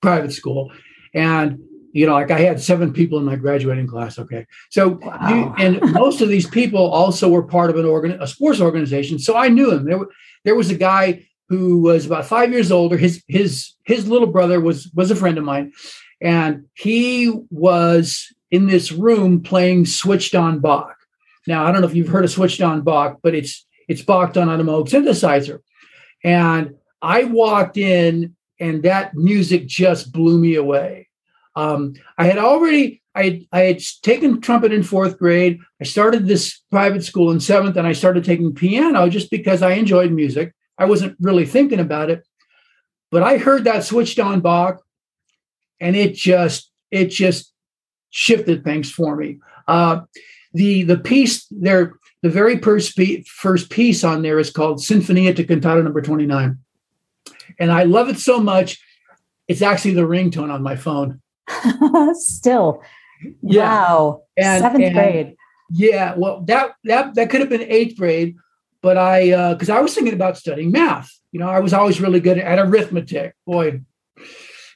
private 0.00 0.32
school. 0.32 0.72
And 1.12 1.60
you 1.92 2.06
know 2.06 2.14
like 2.14 2.32
i 2.32 2.40
had 2.40 2.60
seven 2.60 2.92
people 2.92 3.18
in 3.18 3.24
my 3.24 3.36
graduating 3.36 3.86
class 3.86 4.18
okay. 4.18 4.46
So 4.70 4.98
wow. 5.00 5.28
you, 5.28 5.54
and 5.58 5.92
most 5.92 6.20
of 6.20 6.28
these 6.28 6.48
people 6.48 6.90
also 6.90 7.28
were 7.28 7.42
part 7.42 7.70
of 7.70 7.76
an 7.76 7.84
organ 7.84 8.20
a 8.20 8.26
sports 8.26 8.60
organization 8.60 9.18
so 9.18 9.36
i 9.36 9.48
knew 9.48 9.70
him. 9.70 9.84
There, 9.84 10.00
there 10.44 10.56
was 10.56 10.70
a 10.70 10.74
guy 10.74 11.26
who 11.48 11.80
was 11.80 12.06
about 12.06 12.26
five 12.26 12.52
years 12.52 12.72
older. 12.72 12.96
His 12.96 13.22
his 13.28 13.72
his 13.84 14.08
little 14.08 14.26
brother 14.26 14.60
was 14.60 14.90
was 14.94 15.10
a 15.10 15.16
friend 15.16 15.38
of 15.38 15.44
mine 15.44 15.72
and 16.20 16.64
he 16.74 17.32
was 17.50 18.32
in 18.50 18.66
this 18.66 18.92
room 18.92 19.42
playing 19.42 19.84
switched 19.86 20.34
on 20.34 20.60
bach 20.60 20.96
now 21.46 21.64
i 21.64 21.72
don't 21.72 21.80
know 21.80 21.88
if 21.88 21.94
you've 21.94 22.08
heard 22.08 22.24
of 22.24 22.30
switched 22.30 22.60
on 22.60 22.82
bach 22.82 23.18
but 23.22 23.34
it's 23.34 23.66
it's 23.88 24.02
bach 24.02 24.32
done 24.32 24.48
on 24.48 24.60
a 24.60 24.64
moog 24.64 24.88
synthesizer 24.88 25.60
and 26.22 26.74
i 27.02 27.24
walked 27.24 27.76
in 27.76 28.34
and 28.60 28.82
that 28.82 29.14
music 29.14 29.66
just 29.66 30.12
blew 30.12 30.38
me 30.38 30.54
away 30.54 31.08
um, 31.56 31.94
I 32.18 32.24
had 32.26 32.38
already 32.38 33.02
I 33.14 33.46
I 33.52 33.60
had 33.60 33.80
taken 34.02 34.40
trumpet 34.40 34.72
in 34.72 34.82
fourth 34.82 35.18
grade. 35.18 35.60
I 35.80 35.84
started 35.84 36.26
this 36.26 36.60
private 36.70 37.04
school 37.04 37.30
in 37.30 37.40
seventh, 37.40 37.76
and 37.76 37.86
I 37.86 37.92
started 37.92 38.24
taking 38.24 38.54
piano 38.54 39.08
just 39.08 39.30
because 39.30 39.62
I 39.62 39.72
enjoyed 39.72 40.12
music. 40.12 40.52
I 40.78 40.86
wasn't 40.86 41.16
really 41.20 41.46
thinking 41.46 41.78
about 41.78 42.10
it, 42.10 42.26
but 43.10 43.22
I 43.22 43.38
heard 43.38 43.64
that 43.64 43.84
switched 43.84 44.18
on 44.18 44.40
Bach, 44.40 44.82
and 45.80 45.96
it 45.96 46.14
just 46.14 46.70
it 46.90 47.06
just 47.06 47.52
shifted 48.10 48.64
things 48.64 48.90
for 48.90 49.16
me. 49.16 49.38
Uh, 49.66 50.02
the 50.52 50.82
the 50.84 50.98
piece 50.98 51.46
there, 51.50 51.94
the 52.22 52.30
very 52.30 52.58
first 52.58 52.98
first 53.26 53.70
piece 53.70 54.04
on 54.04 54.22
there 54.22 54.38
is 54.38 54.50
called 54.50 54.78
Sinfonia 54.78 55.34
to 55.36 55.44
Cantata 55.44 55.82
Number 55.82 56.00
Twenty 56.00 56.26
Nine, 56.26 56.58
and 57.58 57.72
I 57.72 57.84
love 57.84 58.08
it 58.08 58.18
so 58.18 58.40
much. 58.40 58.80
It's 59.48 59.62
actually 59.62 59.94
the 59.94 60.02
ringtone 60.02 60.52
on 60.52 60.62
my 60.62 60.76
phone. 60.76 61.20
Still. 62.14 62.82
Yeah. 63.42 63.64
Wow. 63.64 64.22
And- 64.36 64.62
Seventh 64.62 64.84
and- 64.84 64.94
grade. 64.94 65.36
Yeah, 65.70 66.14
well, 66.16 66.42
that 66.42 66.74
that 66.84 67.14
that 67.14 67.30
could 67.30 67.40
have 67.40 67.48
been 67.48 67.62
eighth 67.62 67.96
grade, 67.96 68.36
but 68.82 68.96
I 68.98 69.52
because 69.54 69.70
I 69.70 69.80
was 69.80 69.94
thinking 69.94 70.12
about 70.12 70.36
studying 70.36 70.70
math. 70.70 71.10
You 71.32 71.40
know, 71.40 71.48
I 71.48 71.58
was 71.60 71.72
always 71.72 72.00
really 72.00 72.20
good 72.20 72.38
at 72.38 72.58
arithmetic. 72.58 73.34
Boy, 73.46 73.80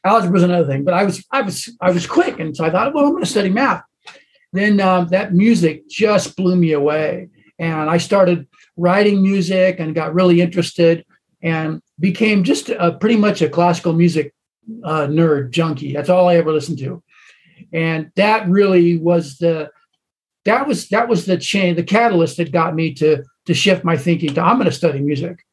algebra 0.05 0.33
was 0.33 0.43
another 0.43 0.67
thing, 0.67 0.85
but 0.85 0.95
I 0.95 1.05
was 1.05 1.25
I 1.31 1.43
was 1.43 1.69
I 1.81 1.91
was 1.91 2.07
quick, 2.07 2.39
and 2.39 2.57
so 2.57 2.65
I 2.65 2.71
thought, 2.71 2.95
well, 2.95 3.05
I'm 3.05 3.13
going 3.13 3.25
to 3.25 3.31
study 3.31 3.51
math. 3.51 3.83
Then 4.53 4.81
um, 4.81 5.09
that 5.09 5.35
music 5.35 5.89
just 5.89 6.37
blew 6.37 6.57
me 6.57 6.73
away, 6.73 7.29
and 7.59 7.91
I 7.91 7.99
started 7.99 8.47
writing 8.77 9.23
music 9.23 9.79
and 9.79 9.95
got 9.95 10.15
really 10.15 10.41
interested, 10.41 11.05
and 11.43 11.83
became 12.01 12.45
just 12.45 12.71
a, 12.71 12.93
pretty 12.93 13.17
much 13.17 13.43
a 13.43 13.49
classical 13.49 13.93
music 13.93 14.35
uh, 14.85 15.07
nerd 15.07 15.51
junkie. 15.51 15.93
That's 15.93 16.09
all 16.09 16.29
I 16.29 16.37
ever 16.37 16.53
listened 16.53 16.79
to, 16.79 17.03
and 17.73 18.11
that 18.17 18.49
really 18.49 18.97
was 18.99 19.39
the 19.39 19.71
that 20.45 20.67
was 20.67 20.89
that 20.89 21.09
was 21.09 21.27
the 21.27 21.37
chain, 21.37 21.77
the 21.77 21.83
catalyst 21.83 22.39
that 22.39 22.53
got 22.53 22.75
me 22.75 22.95
to 22.95 23.25
to 23.47 23.55
shift 23.55 23.85
my 23.85 23.97
thinking 23.97 24.35
to 24.35 24.43
I'm 24.43 24.57
going 24.57 24.67
to 24.67 24.73
study 24.73 25.01
music. 25.01 25.45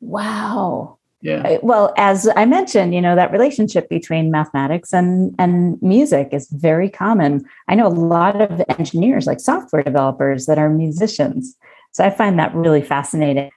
Wow. 0.00 0.98
Yeah, 1.22 1.42
Uh, 1.42 1.58
Well, 1.62 1.94
as 1.96 2.28
I 2.36 2.44
mentioned, 2.44 2.94
you 2.94 3.00
know, 3.00 3.14
that 3.14 3.32
relationship 3.32 3.88
between 3.88 4.30
mathematics 4.30 4.92
and, 4.92 5.34
and 5.38 5.80
music 5.80 6.28
is 6.32 6.48
very 6.50 6.90
common. 6.90 7.44
I 7.68 7.76
know 7.76 7.86
a 7.86 7.88
lot 8.16 8.40
of 8.40 8.62
engineers, 8.68 9.26
like 9.26 9.40
software 9.40 9.84
developers, 9.84 10.46
that 10.46 10.58
are 10.58 10.68
musicians. 10.68 11.56
So 11.92 12.04
I 12.04 12.10
find 12.10 12.38
that 12.38 12.54
really 12.54 12.82
fascinating. 12.82 13.50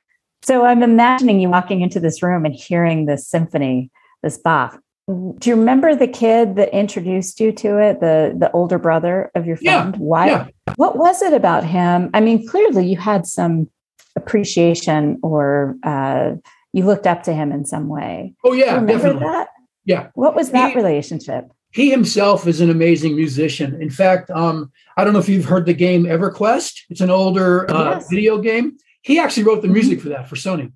So 0.43 0.63
I'm 0.63 0.83
imagining 0.83 1.39
you 1.39 1.49
walking 1.49 1.81
into 1.81 1.99
this 1.99 2.21
room 2.21 2.45
and 2.45 2.53
hearing 2.53 3.07
this 3.07 3.27
symphony, 3.27 3.89
this 4.21 4.37
Bach. 4.37 4.79
Do 5.07 5.49
you 5.49 5.55
remember 5.55 5.95
the 5.95 6.07
kid 6.07 6.55
that 6.55 6.69
introduced 6.73 7.39
you 7.39 7.51
to 7.51 7.77
it, 7.79 7.99
the 7.99 8.35
the 8.37 8.51
older 8.51 8.79
brother 8.79 9.31
of 9.35 9.45
your 9.45 9.57
friend 9.57 9.93
Yeah? 9.95 9.99
Why? 9.99 10.25
yeah. 10.27 10.47
What 10.77 10.97
was 10.97 11.21
it 11.21 11.33
about 11.33 11.63
him? 11.63 12.09
I 12.13 12.21
mean, 12.21 12.47
clearly 12.47 12.87
you 12.87 12.97
had 12.97 13.25
some 13.27 13.69
appreciation 14.15 15.19
or 15.21 15.75
uh, 15.83 16.33
you 16.75 16.83
looked 16.85 17.07
up 17.07 17.23
to 17.23 17.33
him 17.33 17.51
in 17.53 17.63
some 17.65 17.87
way. 17.87 18.33
oh 18.43 18.51
yeah, 18.53 18.75
remember 18.75 18.93
definitely. 18.93 19.19
that? 19.27 19.47
Yeah. 19.85 20.07
What 20.13 20.35
was 20.35 20.51
that 20.51 20.71
He- 20.71 20.75
relationship? 20.75 21.45
He 21.71 21.89
himself 21.89 22.47
is 22.47 22.61
an 22.61 22.69
amazing 22.69 23.15
musician. 23.15 23.81
In 23.81 23.89
fact, 23.89 24.29
um, 24.31 24.71
I 24.97 25.03
don't 25.03 25.11
know 25.13 25.19
if 25.19 25.27
you've 25.29 25.45
heard 25.45 25.65
the 25.65 25.73
game 25.73 26.03
EverQuest. 26.05 26.73
It's 26.89 27.01
an 27.01 27.09
older 27.09 27.69
uh, 27.69 27.95
Yes. 27.95 28.09
video 28.09 28.37
game. 28.39 28.77
He 29.01 29.19
actually 29.19 29.43
wrote 29.43 29.61
the 29.61 29.67
music 29.67 29.99
for 30.01 30.09
that 30.09 30.27
for 30.29 30.35
Sony. 30.35 30.71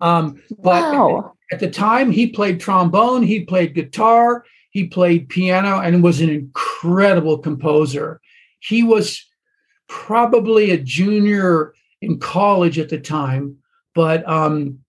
Um, 0.00 0.42
but 0.58 0.82
Wow. 0.82 1.32
at 1.52 1.60
the 1.60 1.70
time, 1.70 2.10
he 2.10 2.26
played 2.28 2.60
trombone, 2.60 3.22
he 3.22 3.44
played 3.44 3.74
guitar, 3.74 4.44
he 4.70 4.86
played 4.86 5.28
piano, 5.28 5.80
and 5.80 6.02
was 6.02 6.20
an 6.20 6.28
incredible 6.30 7.38
composer. 7.38 8.20
He 8.60 8.82
was 8.82 9.22
probably 9.88 10.70
a 10.70 10.78
junior 10.78 11.74
in 12.02 12.18
college 12.18 12.78
at 12.78 12.88
the 12.88 12.98
time, 12.98 13.56
but 13.94 14.26
um, 14.28 14.80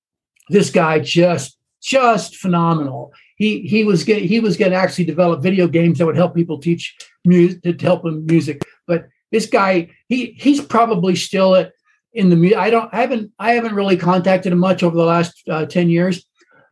this 0.49 0.69
guy 0.69 0.99
just 0.99 1.57
just 1.81 2.35
phenomenal. 2.35 3.11
He 3.37 3.61
he 3.61 3.83
was 3.83 4.03
get, 4.03 4.21
he 4.23 4.39
was 4.39 4.57
going 4.57 4.71
to 4.71 4.77
actually 4.77 5.05
develop 5.05 5.41
video 5.43 5.67
games 5.67 5.97
that 5.97 6.05
would 6.05 6.15
help 6.15 6.35
people 6.35 6.57
teach 6.59 6.95
music 7.23 7.61
to 7.63 7.73
help 7.85 8.03
them 8.03 8.25
music. 8.25 8.61
But 8.87 9.07
this 9.31 9.45
guy, 9.45 9.89
he 10.07 10.35
he's 10.37 10.61
probably 10.61 11.15
still 11.15 11.55
at 11.55 11.73
in 12.13 12.29
the 12.29 12.55
I 12.55 12.69
don't 12.69 12.89
I 12.93 13.01
haven't 13.01 13.31
I 13.37 13.53
haven't 13.53 13.75
really 13.75 13.97
contacted 13.97 14.51
him 14.51 14.59
much 14.59 14.81
over 14.83 14.95
the 14.97 15.05
last 15.05 15.43
uh, 15.49 15.65
ten 15.65 15.89
years, 15.89 16.25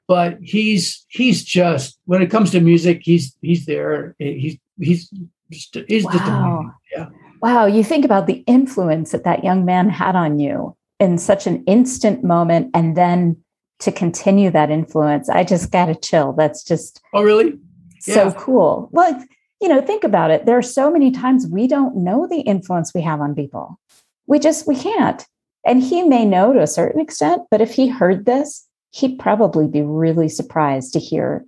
but 0.07 0.37
he's 0.41 1.05
he's 1.09 1.43
just 1.43 1.99
when 2.05 2.21
it 2.21 2.31
comes 2.31 2.51
to 2.51 2.61
music, 2.61 3.01
he's 3.03 3.35
he's 3.41 3.65
there. 3.65 4.15
He's 4.17 4.57
he's 4.79 5.09
just 5.51 5.77
he's 5.87 6.03
just 6.05 6.25
Wow. 6.25 6.57
amazing. 6.59 6.73
Yeah. 6.95 7.09
Wow. 7.41 7.65
You 7.67 7.83
think 7.83 8.05
about 8.05 8.25
the 8.25 8.43
influence 8.47 9.11
that 9.11 9.23
that 9.25 9.43
young 9.43 9.65
man 9.65 9.89
had 9.89 10.15
on 10.15 10.39
you 10.39 10.75
in 10.99 11.17
such 11.19 11.45
an 11.45 11.63
instant 11.65 12.23
moment 12.23 12.71
and 12.73 12.97
then 12.97 13.37
to 13.79 13.91
continue 13.91 14.49
that 14.51 14.71
influence. 14.71 15.29
I 15.29 15.43
just 15.43 15.71
got 15.71 15.89
a 15.89 15.95
chill. 15.95 16.33
That's 16.33 16.63
just 16.63 17.01
Oh 17.13 17.23
really? 17.23 17.57
so 17.99 18.25
Yeah. 18.27 18.33
cool. 18.37 18.89
Well, 18.91 19.23
you 19.61 19.67
know, 19.67 19.81
think 19.81 20.03
about 20.03 20.31
it. 20.31 20.45
There 20.45 20.57
are 20.57 20.61
so 20.61 20.91
many 20.91 21.11
times 21.11 21.47
we 21.47 21.67
don't 21.67 21.97
know 21.97 22.27
the 22.27 22.41
influence 22.41 22.93
we 22.93 23.01
have 23.01 23.21
on 23.21 23.35
people. 23.35 23.79
We 24.27 24.39
just 24.39 24.67
we 24.67 24.75
can't. 24.75 25.25
And 25.65 25.81
he 25.81 26.03
may 26.03 26.25
know 26.25 26.53
to 26.53 26.61
a 26.61 26.67
certain 26.67 27.01
extent, 27.01 27.41
but 27.49 27.61
if 27.61 27.73
he 27.73 27.87
heard 27.87 28.25
this, 28.25 28.67
he'd 28.91 29.17
probably 29.17 29.67
be 29.67 29.81
really 29.81 30.29
surprised 30.29 30.93
to 30.93 30.99
hear 30.99 31.43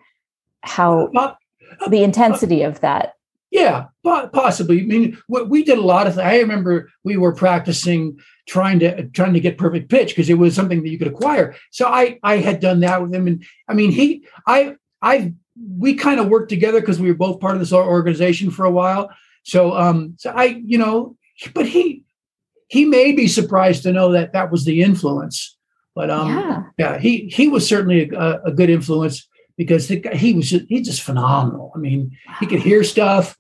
how 0.64 1.08
uh, 1.08 1.10
Po- 1.14 1.36
uh, 1.86 1.90
the 1.90 2.04
intensity 2.04 2.64
uh, 2.64 2.70
of 2.70 2.80
that. 2.82 3.14
Yeah, 3.52 3.86
possibly. 4.04 4.82
I 4.82 4.86
mean, 4.86 5.18
we, 5.30 5.44
we 5.44 5.64
did 5.64 5.78
a 5.78 5.82
lot 5.82 6.08
of. 6.08 6.16
Th- 6.16 6.26
I 6.26 6.40
remember 6.40 6.90
we 7.04 7.16
were 7.16 7.34
practicing 7.34 8.18
trying 8.48 8.80
to 8.80 9.04
trying 9.10 9.34
to 9.34 9.40
get 9.40 9.58
perfect 9.58 9.90
pitch 9.90 10.10
because 10.10 10.30
it 10.30 10.38
was 10.38 10.56
something 10.56 10.82
that 10.82 10.90
you 10.90 10.98
could 10.98 11.08
acquire. 11.08 11.56
So 11.72 11.88
I 11.88 12.20
I 12.24 12.38
had 12.38 12.60
done 12.60 12.80
that 12.80 13.02
with 13.02 13.14
him, 13.14 13.28
and 13.28 13.44
I 13.68 13.74
mean 13.74 13.92
he 13.92 14.26
I 14.48 14.76
I 15.02 15.34
we 15.78 15.96
kind 15.96 16.20
of 16.20 16.30
worked 16.30 16.50
together 16.50 16.80
because 16.80 17.00
we 17.00 17.10
were 17.10 17.18
both 17.18 17.40
part 17.40 17.56
of 17.56 17.60
this 17.60 17.74
organization 17.74 18.52
for 18.52 18.66
a 18.66 18.72
while. 18.72 19.10
So 19.44 19.76
um 19.76 20.16
so 20.18 20.32
I 20.32 20.46
you 20.46 20.78
know 20.78 21.16
but 21.54 21.68
he 21.68 22.04
he 22.70 22.86
may 22.86 23.12
be 23.12 23.28
surprised 23.28 23.84
to 23.84 23.94
know 23.94 24.12
that 24.14 24.34
that 24.34 24.52
was 24.52 24.66
the 24.66 24.82
influence. 24.82 25.58
But 25.94 26.10
um 26.10 26.30
yeah. 26.30 26.64
yeah, 26.78 26.98
he 27.00 27.28
he 27.28 27.48
was 27.48 27.68
certainly 27.68 28.10
a, 28.10 28.42
a 28.46 28.52
good 28.52 28.70
influence 28.70 29.28
because 29.58 29.88
the 29.88 30.02
he 30.14 30.34
was 30.34 30.50
just, 30.52 30.66
he's 30.70 30.88
just 30.88 31.02
phenomenal. 31.02 31.72
I 31.76 31.80
mean, 31.80 32.18
he 32.40 32.46
could 32.46 32.60
hear 32.60 32.84
stuff, 32.84 33.36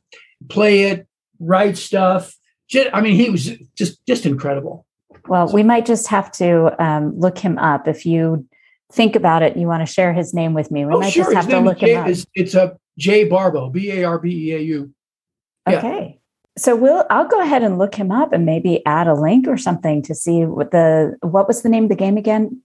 play 0.49 0.83
it, 0.83 1.07
write 1.39 1.77
stuff. 1.77 2.35
I 2.91 2.99
mean, 2.99 3.15
he 3.15 3.29
was 3.29 3.51
just 3.75 4.05
just 4.05 4.25
incredible. 4.25 4.86
Well, 5.27 5.51
we 5.51 5.63
might 5.63 5.85
just 5.85 6.07
have 6.07 6.31
to 6.33 6.81
um, 6.83 7.17
look 7.19 7.37
him 7.37 7.57
up. 7.57 7.87
If 7.87 8.05
you 8.05 8.45
think 8.91 9.15
about 9.15 9.43
it, 9.43 9.57
you 9.57 9.67
want 9.67 9.85
to 9.85 9.91
share 9.91 10.13
his 10.13 10.33
name 10.33 10.53
with 10.53 10.71
me. 10.71 10.85
We 10.85 10.93
oh, 10.93 10.99
might 10.99 11.11
sure. 11.13 11.25
just 11.25 11.35
have 11.35 11.45
His 11.45 11.53
to 11.53 11.59
look 11.61 11.83
is 11.83 11.89
him 11.89 11.99
up. 12.03 12.09
is 12.09 12.27
it's 12.35 12.53
a 12.55 12.77
Jay 12.97 13.25
Barbeau, 13.25 13.69
B 13.69 13.91
A 13.91 14.03
R 14.05 14.19
B 14.19 14.49
E 14.49 14.53
A 14.55 14.59
U. 14.59 14.93
yeah. 15.69 15.77
Okay. 15.77 16.19
So 16.57 16.75
we'll 16.75 17.05
I'll 17.11 17.27
go 17.27 17.39
ahead 17.41 17.61
and 17.63 17.77
look 17.77 17.93
him 17.95 18.11
up 18.11 18.33
and 18.33 18.45
maybe 18.45 18.83
add 18.85 19.07
a 19.07 19.13
link 19.13 19.47
or 19.47 19.57
something 19.57 20.01
to 20.03 20.15
see 20.15 20.43
what 20.45 20.71
the 20.71 21.15
what 21.21 21.47
was 21.47 21.61
the 21.61 21.69
name 21.69 21.83
of 21.83 21.89
the 21.89 21.95
game 21.95 22.17
again? 22.17 22.61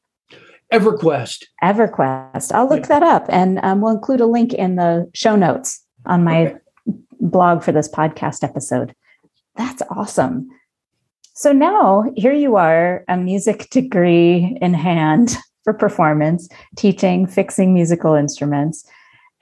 EverQuest. 0.72 1.44
EverQuest. 1.62 2.52
I'll 2.52 2.68
look 2.68 2.80
Yeah. 2.88 3.00
that 3.00 3.02
up 3.02 3.26
and 3.28 3.58
um, 3.62 3.80
we'll 3.82 3.92
include 3.94 4.20
a 4.20 4.26
link 4.26 4.54
in 4.54 4.76
the 4.76 5.10
show 5.14 5.36
notes 5.36 5.84
on 6.06 6.24
my 6.24 6.46
Okay. 6.46 6.56
blog 7.20 7.62
for 7.62 7.72
this 7.72 7.88
podcast 7.88 8.42
episode. 8.42 8.94
That's 9.56 9.82
awesome. 9.90 10.48
So 11.34 11.52
now 11.52 12.04
here 12.16 12.32
you 12.32 12.56
are, 12.56 13.04
a 13.08 13.16
music 13.16 13.70
degree 13.70 14.56
in 14.60 14.74
hand 14.74 15.36
for 15.64 15.72
performance, 15.72 16.48
teaching, 16.76 17.26
fixing 17.26 17.72
musical 17.72 18.14
instruments. 18.14 18.84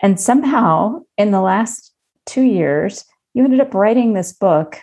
And 0.02 0.20
somehow 0.20 1.00
in 1.18 1.30
the 1.30 1.40
last 1.40 1.92
two 2.26 2.42
years, 2.42 3.04
you 3.34 3.44
ended 3.44 3.60
up 3.60 3.74
writing 3.74 4.12
this 4.12 4.32
book. 4.32 4.78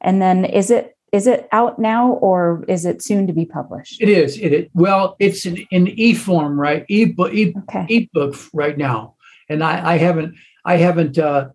And 0.00 0.20
then 0.20 0.44
is 0.44 0.70
it 0.70 0.96
is 1.12 1.26
it 1.26 1.48
out 1.50 1.78
now 1.80 2.12
or 2.12 2.64
is 2.68 2.84
it 2.84 3.02
soon 3.02 3.26
to 3.26 3.32
be 3.32 3.44
published? 3.44 4.00
It 4.00 4.08
is. 4.08 4.38
It, 4.38 4.70
well, 4.74 5.16
it's 5.18 5.44
in, 5.44 5.56
in 5.72 5.88
e 5.88 6.14
form, 6.14 6.58
right? 6.58 6.84
Ebook, 6.88 7.34
e, 7.34 7.52
Okay. 7.68 7.84
ebook 7.88 8.36
right 8.54 8.78
now, 8.78 9.16
and 9.48 9.64
I, 9.64 9.94
I 9.94 9.98
haven't. 9.98 10.36
I 10.64 10.76
haven't. 10.76 11.18
Uh, 11.18 11.48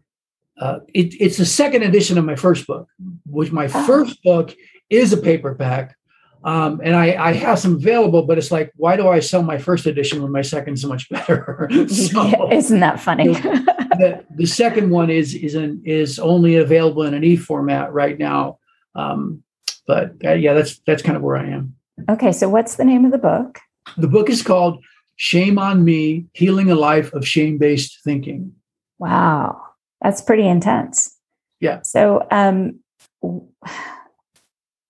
uh, 0.60 0.80
it, 0.94 1.16
it's 1.22 1.38
the 1.38 1.46
second 1.46 1.84
edition 1.84 2.18
of 2.18 2.26
my 2.26 2.36
first 2.36 2.68
book, 2.68 2.90
which 3.26 3.54
my 3.54 3.66
Oh. 3.74 3.86
first 3.88 4.22
book 4.24 4.54
is 4.90 5.14
a 5.14 5.18
paperback, 5.18 5.96
um, 6.44 6.80
and 6.84 6.96
I, 6.96 7.16
I 7.16 7.34
have 7.34 7.60
some 7.60 7.76
available. 7.76 8.24
But 8.24 8.38
it's 8.38 8.52
like, 8.52 8.72
why 8.76 8.96
do 8.96 9.08
I 9.08 9.20
sell 9.20 9.44
my 9.44 9.58
first 9.58 9.86
edition 9.86 10.22
when 10.22 10.32
my 10.32 10.42
second's 10.42 10.82
so 10.82 10.88
much 10.88 11.10
better? 11.16 11.70
so 11.88 12.52
Isn't 12.52 12.80
that 12.80 13.00
funny? 13.00 13.34
the, 13.34 14.24
the 14.36 14.46
second 14.46 14.90
one 14.90 15.10
is 15.10 15.34
is 15.34 15.56
an, 15.56 15.82
is 15.86 16.20
only 16.20 16.56
available 16.56 17.04
in 17.04 17.14
an 17.14 17.24
e 17.24 17.36
format 17.36 17.94
right 17.94 18.18
now. 18.18 18.60
Um, 18.96 19.44
but 19.88 20.14
uh, 20.24 20.34
yeah, 20.34 20.54
that's 20.54 20.80
that's 20.88 21.02
kind 21.04 21.16
of 21.18 21.24
where 21.24 21.38
I 21.38 21.48
am. 21.48 21.76
okay, 22.10 22.32
so 22.32 22.50
what's 22.50 22.76
the 22.76 22.86
name 22.86 23.06
of 23.06 23.12
the 23.12 23.18
book? 23.18 23.60
The 23.98 24.08
book 24.08 24.30
is 24.30 24.42
called 24.42 24.84
Shame 25.16 25.60
on 25.60 25.86
Me 25.86 26.26
Healing 26.34 26.72
a 26.72 26.76
Life 26.76 27.14
of 27.14 27.28
Shame 27.28 27.58
Based 27.58 28.00
Thinking. 28.04 28.54
Wow, 28.98 29.62
that's 30.02 30.22
pretty 30.22 30.48
intense. 30.48 31.16
Yeah. 31.60 31.82
So, 31.84 32.26
um, 32.32 32.80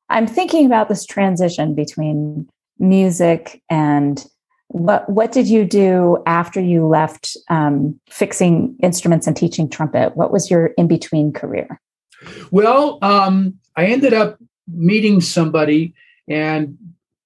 I'm 0.09 0.27
thinking 0.27 0.65
about 0.65 0.89
this 0.89 1.05
transition 1.05 1.74
between 1.74 2.47
music 2.79 3.62
and 3.69 4.25
what 4.67 5.09
what 5.09 5.31
did 5.31 5.47
you 5.47 5.63
do 5.65 6.21
after 6.25 6.59
you 6.59 6.88
left 6.88 7.38
um, 7.50 8.00
fixing 8.09 8.75
instruments 8.81 9.27
and 9.27 9.38
teaching 9.38 9.69
trumpet? 9.69 10.17
What 10.17 10.31
was 10.31 10.50
your 10.50 10.67
in 10.77 10.88
between 10.88 11.31
career? 11.31 11.79
Well, 12.51 12.97
um, 13.01 13.55
I 13.75 13.85
ended 13.85 14.13
up 14.13 14.38
meeting 14.67 15.21
somebody 15.21 15.93
and 16.27 16.77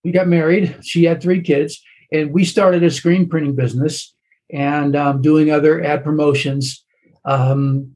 we 0.04 0.12
got 0.12 0.28
married. 0.28 0.78
She 0.82 1.06
had 1.06 1.22
three 1.22 1.42
kids, 1.42 1.82
and 2.12 2.32
we 2.32 2.44
started 2.46 2.84
a 2.84 2.92
screen 2.92 3.28
printing 3.28 3.56
business 3.56 4.14
and 4.52 4.96
um, 4.96 5.22
doing 5.22 5.52
other 5.52 5.84
ad 5.84 6.04
promotions. 6.04 6.84
um, 7.26 7.96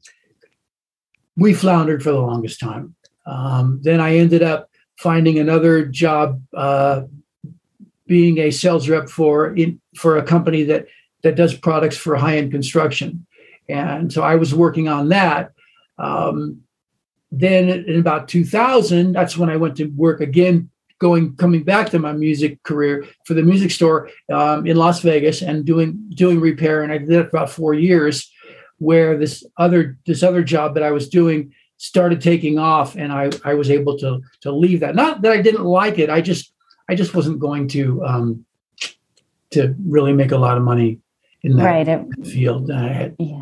we 1.35 1.53
floundered 1.53 2.03
for 2.03 2.11
the 2.11 2.19
longest 2.19 2.59
time. 2.59 2.95
Um, 3.25 3.79
then 3.81 3.99
I 3.99 4.17
ended 4.17 4.43
up 4.43 4.69
finding 4.97 5.39
another 5.39 5.85
job 5.85 6.41
uh, 6.53 7.03
being 8.07 8.37
a 8.37 8.51
sales 8.51 8.89
rep 8.89 9.09
for 9.09 9.55
in, 9.55 9.79
for 9.95 10.17
a 10.17 10.23
company 10.23 10.63
that 10.63 10.87
that 11.23 11.35
does 11.35 11.53
products 11.53 11.95
for 11.97 12.15
high 12.15 12.37
end 12.37 12.51
construction, 12.51 13.25
and 13.69 14.11
so 14.11 14.21
I 14.21 14.35
was 14.35 14.53
working 14.53 14.87
on 14.87 15.09
that. 15.09 15.51
Um, 15.97 16.63
then 17.31 17.69
in 17.69 17.99
about 17.99 18.27
2000, 18.27 19.13
that's 19.13 19.37
when 19.37 19.49
I 19.49 19.57
went 19.57 19.77
to 19.77 19.85
work 19.85 20.21
again, 20.21 20.69
going 20.99 21.35
coming 21.35 21.63
back 21.63 21.89
to 21.89 21.99
my 21.99 22.11
music 22.11 22.61
career 22.63 23.05
for 23.25 23.33
the 23.33 23.41
music 23.41 23.71
store 23.71 24.09
um, 24.31 24.67
in 24.67 24.77
Las 24.77 25.01
Vegas 25.01 25.41
and 25.41 25.65
doing 25.65 26.09
doing 26.15 26.39
repair, 26.39 26.83
and 26.83 26.91
I 26.91 26.97
did 26.99 27.09
it 27.11 27.29
for 27.29 27.37
about 27.37 27.49
four 27.49 27.73
years. 27.73 28.29
Where 28.79 29.17
this 29.17 29.45
other 29.57 29.97
this 30.05 30.23
other 30.23 30.43
job 30.43 30.73
that 30.73 30.83
I 30.83 30.91
was 30.91 31.07
doing 31.07 31.53
started 31.83 32.21
taking 32.21 32.57
off, 32.57 32.95
and 32.95 33.11
I 33.11 33.29
I 33.43 33.53
was 33.55 33.69
able 33.69 33.97
to 33.99 34.21
to 34.41 34.51
leave 34.51 34.79
that. 34.79 34.95
Not 34.95 35.21
that 35.21 35.31
I 35.33 35.41
didn't 35.41 35.65
like 35.65 35.99
it, 35.99 36.09
I 36.09 36.21
just 36.21 36.53
I 36.89 36.95
just 36.95 37.13
wasn't 37.13 37.39
going 37.39 37.67
to 37.69 38.03
um, 38.05 38.45
to 39.51 39.75
really 39.85 40.13
make 40.13 40.31
a 40.31 40.37
lot 40.37 40.57
of 40.57 40.63
money 40.63 40.99
in 41.43 41.57
that 41.57 41.65
right. 41.65 41.87
it, 41.87 42.01
field. 42.25 42.71
I 42.71 42.87
had, 42.87 43.15
yeah. 43.19 43.41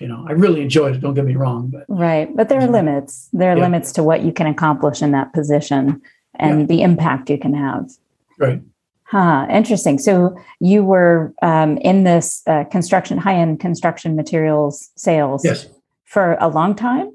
you 0.00 0.06
know, 0.06 0.24
I 0.28 0.32
really 0.32 0.60
enjoyed 0.62 0.94
it. 0.94 1.00
Don't 1.00 1.14
get 1.14 1.24
me 1.24 1.34
wrong, 1.34 1.68
but 1.68 1.84
right. 1.88 2.28
But 2.36 2.48
there 2.48 2.60
are 2.60 2.68
limits. 2.68 3.28
There 3.32 3.50
are 3.52 3.56
Yeah. 3.56 3.64
limits 3.64 3.92
to 3.92 4.02
what 4.04 4.22
you 4.22 4.32
can 4.32 4.46
accomplish 4.46 5.02
in 5.02 5.10
that 5.12 5.32
position 5.32 6.00
and 6.36 6.60
Yeah. 6.60 6.66
the 6.66 6.82
impact 6.82 7.28
you 7.30 7.38
can 7.38 7.54
have. 7.54 7.90
right. 8.38 8.62
Huh. 9.04 9.44
Interesting. 9.50 9.98
So 9.98 10.36
you 10.60 10.84
were 10.84 11.34
um, 11.42 11.78
in 11.78 12.04
this 12.04 12.42
uh, 12.46 12.62
construction, 12.70 13.18
high-end 13.18 13.58
construction 13.58 14.14
materials 14.14 14.90
sales 14.94 15.44
Yes. 15.44 15.66
for 16.04 16.36
a 16.40 16.46
long 16.46 16.76
time. 16.76 17.10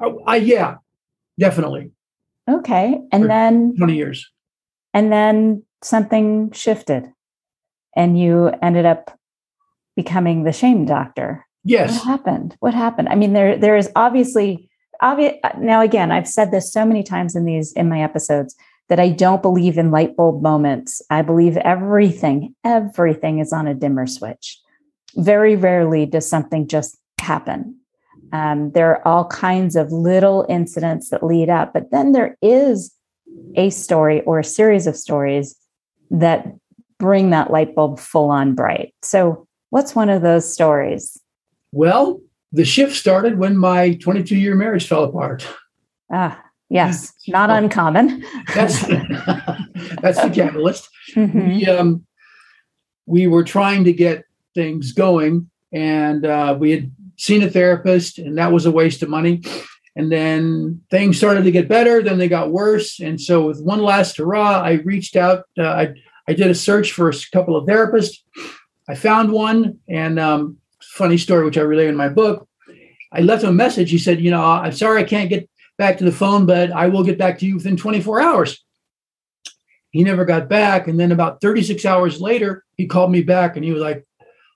Oh, 0.00 0.22
I, 0.26 0.36
yeah, 0.36 0.76
definitely. 1.38 1.92
Okay, 2.48 2.98
and 3.12 3.24
For- 3.24 3.28
then 3.28 3.74
Twenty 3.76 3.96
years. 3.96 4.30
and 4.94 5.12
then 5.12 5.62
something 5.82 6.50
shifted, 6.52 7.10
and 7.96 8.18
you 8.18 8.50
ended 8.62 8.86
up 8.86 9.16
becoming 9.96 10.44
the 10.44 10.52
shame 10.52 10.84
doctor. 10.84 11.46
Yes. 11.64 11.92
What 11.98 12.04
happened? 12.06 12.56
What 12.60 12.74
happened? 12.74 13.08
I 13.08 13.14
mean, 13.16 13.32
there 13.34 13.56
there 13.58 13.76
is 13.76 13.90
obviously 13.94 14.68
obvious. 15.02 15.34
Now, 15.58 15.80
again, 15.82 16.10
I've 16.10 16.28
said 16.28 16.50
this 16.50 16.72
so 16.72 16.84
many 16.86 17.02
times 17.02 17.36
in 17.36 17.44
these 17.44 17.72
in 17.74 17.88
my 17.88 18.02
episodes 18.02 18.54
that 18.88 18.98
I 18.98 19.10
don't 19.10 19.42
believe 19.42 19.76
in 19.78 19.90
light 19.90 20.16
bulb 20.16 20.42
moments. 20.42 21.02
I 21.10 21.22
believe 21.22 21.56
everything, 21.58 22.54
everything 22.64 23.38
is 23.38 23.52
on 23.52 23.66
a 23.66 23.74
dimmer 23.74 24.06
switch. 24.06 24.58
Very 25.16 25.54
rarely 25.56 26.06
does 26.06 26.28
something 26.28 26.66
just 26.66 26.96
happen. 27.20 27.76
Um, 28.32 28.70
there 28.72 28.90
are 28.90 29.06
all 29.06 29.26
kinds 29.26 29.76
of 29.76 29.90
little 29.92 30.46
incidents 30.48 31.10
that 31.10 31.22
lead 31.22 31.48
up, 31.48 31.72
but 31.72 31.90
then 31.90 32.12
there 32.12 32.36
is 32.42 32.92
a 33.56 33.70
story 33.70 34.20
or 34.22 34.38
a 34.38 34.44
series 34.44 34.86
of 34.86 34.96
stories 34.96 35.56
that 36.10 36.46
bring 36.98 37.30
that 37.30 37.50
light 37.50 37.74
bulb 37.74 37.98
full 37.98 38.30
on 38.30 38.54
bright. 38.54 38.94
So, 39.02 39.46
what's 39.70 39.94
one 39.94 40.08
of 40.08 40.22
those 40.22 40.50
stories? 40.50 41.20
Well, 41.72 42.20
the 42.52 42.64
shift 42.64 42.96
started 42.96 43.38
when 43.38 43.56
my 43.56 43.94
22 43.94 44.36
year 44.36 44.54
marriage 44.54 44.86
fell 44.86 45.04
apart. 45.04 45.46
Ah, 46.12 46.40
yes, 46.68 47.12
not 47.28 47.50
uncommon. 47.50 48.24
That's 48.54 48.80
that's 50.02 50.22
the 50.22 50.30
catalyst. 50.34 50.88
Mhm. 51.14 51.48
We 51.48 51.66
um 51.66 52.06
we 53.06 53.26
were 53.26 53.44
trying 53.44 53.84
to 53.84 53.92
get 53.92 54.24
things 54.54 54.92
going, 54.92 55.50
and 55.72 56.24
uh, 56.24 56.56
we 56.58 56.70
had 56.70 56.92
seen 57.20 57.42
a 57.42 57.50
therapist, 57.50 58.18
and 58.18 58.38
that 58.38 58.52
was 58.52 58.66
a 58.66 58.70
waste 58.70 59.02
of 59.02 59.08
money. 59.08 59.42
And 59.96 60.10
then 60.10 60.80
things 60.90 61.18
started 61.18 61.44
to 61.44 61.50
get 61.50 61.68
better, 61.68 62.02
then 62.02 62.18
they 62.18 62.28
got 62.28 62.50
worse. 62.50 63.00
And 63.00 63.20
so, 63.20 63.46
with 63.46 63.60
one 63.60 63.82
last 63.82 64.16
hurrah, 64.16 64.62
I 64.62 64.72
reached 64.84 65.16
out. 65.16 65.44
Uh, 65.58 65.64
I 65.64 65.94
I 66.26 66.32
did 66.32 66.48
a 66.48 66.54
search 66.54 66.92
for 66.92 67.10
a 67.10 67.14
couple 67.32 67.56
of 67.56 67.66
therapists. 67.66 68.18
I 68.88 68.94
found 68.94 69.32
one, 69.32 69.78
and 69.88 70.18
um, 70.18 70.58
funny 70.80 71.18
story, 71.18 71.44
which 71.44 71.58
I 71.58 71.62
relay 71.62 71.88
in 71.88 71.96
my 71.96 72.08
book. 72.08 72.48
I 73.12 73.20
left 73.20 73.42
him 73.42 73.50
a 73.50 73.52
message. 73.52 73.90
He 73.90 73.98
said, 73.98 74.20
"You 74.20 74.30
know, 74.30 74.42
I'm 74.42 74.72
sorry 74.72 75.00
I 75.00 75.04
can't 75.04 75.28
get 75.28 75.50
back 75.76 75.98
to 75.98 76.04
the 76.04 76.12
phone, 76.12 76.46
but 76.46 76.70
I 76.70 76.86
will 76.88 77.02
get 77.02 77.18
back 77.18 77.38
to 77.40 77.46
you 77.46 77.56
within 77.56 77.76
24 77.76 78.20
hours." 78.20 78.64
He 79.90 80.04
never 80.04 80.24
got 80.24 80.48
back, 80.48 80.86
and 80.86 81.00
then 81.00 81.10
about 81.10 81.40
36 81.40 81.84
hours 81.84 82.20
later, 82.20 82.64
he 82.76 82.86
called 82.86 83.10
me 83.10 83.22
back, 83.22 83.56
and 83.56 83.64
he 83.64 83.72
was 83.72 83.82
like, 83.82 84.06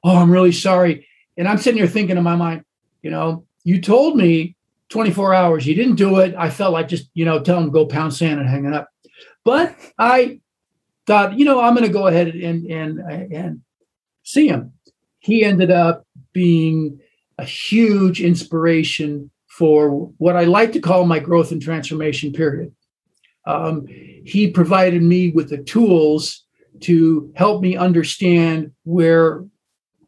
"Oh, 0.05 0.17
I'm 0.17 0.31
really 0.31 0.53
sorry." 0.53 1.09
And 1.37 1.49
I'm 1.49 1.59
sitting 1.59 1.79
here 1.79 1.87
thinking 1.87 2.17
in 2.17 2.23
my 2.23 2.37
mind, 2.37 2.65
you 3.03 3.11
know, 3.11 3.45
you 3.65 3.81
told 3.81 4.17
me 4.17 4.57
24 4.91 5.35
hours, 5.35 5.67
you 5.67 5.75
didn't 5.75 5.97
do 5.97 6.19
it. 6.19 6.35
I 6.39 6.51
felt 6.51 6.73
like 6.73 6.89
just, 6.89 7.11
you 7.15 7.25
know, 7.25 7.41
tell 7.41 7.59
him 7.59 7.71
go 7.71 7.87
pound 7.87 8.15
sand 8.15 8.41
and 8.41 8.49
hang 8.49 8.65
it 8.65 8.73
up. 8.73 8.89
But 9.45 9.77
I 9.99 10.41
thought, 11.07 11.39
you 11.39 11.45
know, 11.45 11.61
I'm 11.61 11.75
going 11.75 11.87
to 11.87 11.93
go 11.93 12.07
ahead 12.07 12.29
and 12.29 12.67
and 12.67 12.99
and 13.33 13.61
see 14.23 14.49
him. 14.49 14.73
He 15.19 15.45
ended 15.45 15.71
up 15.71 16.07
being 16.33 17.01
a 17.39 17.45
huge 17.45 18.21
inspiration 18.21 19.31
for 19.49 20.13
what 20.19 20.37
I 20.37 20.45
like 20.45 20.73
to 20.73 20.81
call 20.81 21.07
my 21.07 21.19
growth 21.19 21.53
and 21.53 21.63
transformation 21.63 22.33
period. 22.33 22.75
Um, 23.47 23.87
he 23.87 24.51
provided 24.51 25.03
me 25.03 25.31
with 25.31 25.51
the 25.51 25.59
tools 25.59 26.45
to 26.81 27.33
help 27.37 27.63
me 27.63 27.77
understand 27.77 28.73
where, 28.85 29.45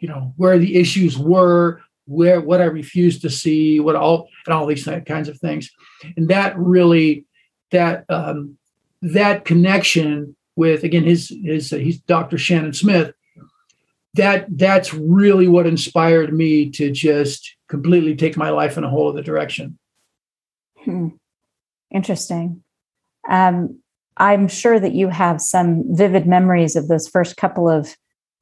you 0.01 0.09
know, 0.09 0.33
where 0.37 0.59
the 0.59 0.77
issues 0.77 1.19
were, 1.19 1.81
where 2.07 2.41
what 2.41 2.61
I 2.61 2.65
refused 2.65 3.23
to 3.23 3.31
see, 3.31 3.81
what 3.81 3.97
all 3.97 4.29
and 4.47 4.55
all 4.55 4.67
these 4.67 4.89
kinds 5.07 5.29
of 5.29 5.39
things, 5.39 5.71
and 6.17 6.29
that 6.29 6.57
really 6.59 7.25
that 7.71 8.05
um, 8.09 8.57
that 9.03 9.45
connection 9.45 10.37
with 10.55 10.85
again 10.85 11.05
his 11.05 11.35
his 11.45 11.73
uh, 11.73 11.77
he's 11.77 11.99
Dr. 12.01 12.39
Shannon 12.39 12.73
Smith. 12.73 13.13
That 14.15 14.47
that's 14.57 14.95
really 14.95 15.49
what 15.49 15.67
inspired 15.67 16.33
me 16.33 16.71
to 16.71 16.91
just 16.91 17.57
completely 17.69 18.17
take 18.17 18.37
my 18.37 18.51
life 18.51 18.79
in 18.79 18.85
a 18.85 18.89
whole 18.89 19.09
other 19.09 19.23
direction. 19.23 19.79
Hmm. 20.85 21.09
Interesting. 21.91 22.63
Um, 23.29 23.81
I'm 24.17 24.49
sure 24.49 24.81
that 24.81 24.95
you 24.95 25.09
have 25.09 25.41
some 25.41 25.85
vivid 25.95 26.27
memories 26.27 26.77
of 26.77 26.89
those 26.89 27.09
first 27.09 27.37
couple 27.37 27.69
of 27.69 27.97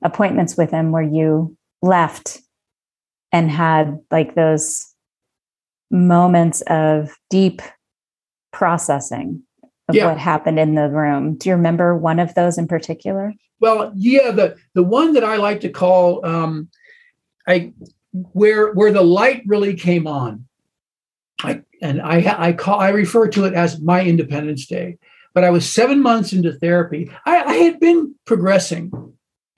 appointments 0.05 0.57
with 0.57 0.71
him 0.71 0.93
where 0.93 1.03
you 1.03 1.57
left 1.83 2.41
and 3.33 3.51
had 3.51 3.99
like 4.11 4.35
those 4.35 4.87
moments 5.91 6.61
of 6.63 7.11
deep 7.31 7.63
processing 8.53 9.43
of 9.89 9.95
Yeah. 9.95 10.07
what 10.09 10.19
happened 10.19 10.59
in 10.59 10.75
the 10.77 10.89
room. 10.89 11.37
Do 11.37 11.49
you 11.49 11.57
remember 11.57 11.97
one 11.97 12.19
of 12.19 12.35
those 12.35 12.59
in 12.59 12.69
particular? 12.69 13.35
Well, 13.61 13.93
yeah, 13.95 14.31
the 14.31 14.57
the 14.75 14.83
one 14.83 15.15
that 15.15 15.25
I 15.25 15.37
like 15.37 15.61
to 15.61 15.69
call 15.69 16.25
um, 16.25 16.69
I 17.47 17.73
where 18.13 18.73
where 18.73 18.93
the 18.93 19.03
light 19.03 19.43
really 19.47 19.75
came 19.75 20.07
on. 20.07 20.47
I 21.43 21.63
and 21.83 22.01
I 22.01 22.49
I 22.49 22.53
call 22.53 22.79
I 22.81 22.91
refer 22.91 23.29
to 23.29 23.45
it 23.45 23.55
as 23.55 23.81
my 23.81 24.05
Independence 24.05 24.67
Day. 24.67 24.99
But 25.35 25.45
I 25.45 25.51
was 25.51 25.69
seven 25.69 26.01
months 26.01 26.33
into 26.33 26.53
therapy. 26.53 27.11
I, 27.27 27.43
I 27.43 27.55
had 27.55 27.81
been 27.81 28.15
progressing, 28.25 28.93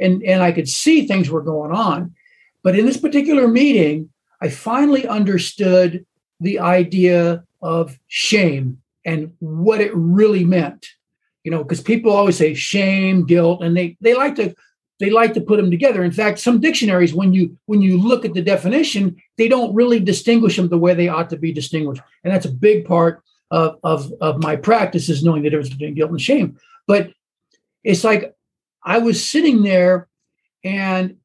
and 0.01 0.23
and 0.23 0.43
I 0.43 0.53
could 0.53 0.69
see 0.69 1.07
things 1.07 1.31
were 1.31 1.43
going 1.43 1.73
on. 1.73 2.15
But 2.63 2.79
in 2.79 2.87
this 2.87 2.97
particular 2.97 3.49
meeting, 3.49 4.11
I 4.41 4.49
finally 4.49 5.07
understood 5.07 6.05
the 6.41 6.59
idea 6.59 7.45
of 7.63 7.99
shame 8.09 8.83
and 9.05 9.33
what 9.39 9.81
it 9.81 9.95
really 9.95 10.45
meant. 10.45 10.87
You 11.45 11.51
know 11.51 11.63
because 11.63 11.81
people 11.81 12.13
always 12.13 12.37
say 12.37 12.55
shame 12.55 13.25
guilt 13.25 13.63
and 13.63 13.77
they 13.77 13.97
they 14.01 14.15
like 14.15 14.35
to 14.37 14.55
they 14.99 15.11
like 15.11 15.35
to 15.35 15.41
put 15.41 15.59
them 15.59 15.71
together. 15.71 16.03
In 16.03 16.11
fact 16.11 16.39
some 16.39 16.61
dictionaries 16.61 17.15
when 17.15 17.33
you 17.33 17.57
when 17.67 17.83
you 17.83 17.99
look 18.01 18.25
at 18.25 18.35
the 18.35 18.43
definition 18.43 19.17
they 19.39 19.49
don't 19.49 19.75
really 19.75 20.01
distinguish 20.01 20.57
them 20.57 20.69
the 20.69 20.79
way 20.79 20.95
they 20.95 21.09
ought 21.09 21.31
to 21.31 21.37
be 21.37 21.53
distinguished. 21.53 22.03
And 22.25 22.33
that's 22.33 22.47
a 22.47 22.53
big 22.53 22.85
part 22.85 23.23
of 23.51 23.79
of, 23.85 24.13
of 24.21 24.43
my 24.43 24.57
practice 24.57 25.09
is 25.09 25.23
knowing 25.23 25.43
the 25.43 25.51
difference 25.51 25.71
between 25.71 25.95
guilt 25.95 26.11
and 26.11 26.21
shame. 26.21 26.59
But 26.87 27.13
it's 27.85 28.03
like 28.03 28.36
i 28.87 28.99
was 28.99 29.29
sitting 29.29 29.63
there 29.63 30.09
and 30.65 31.17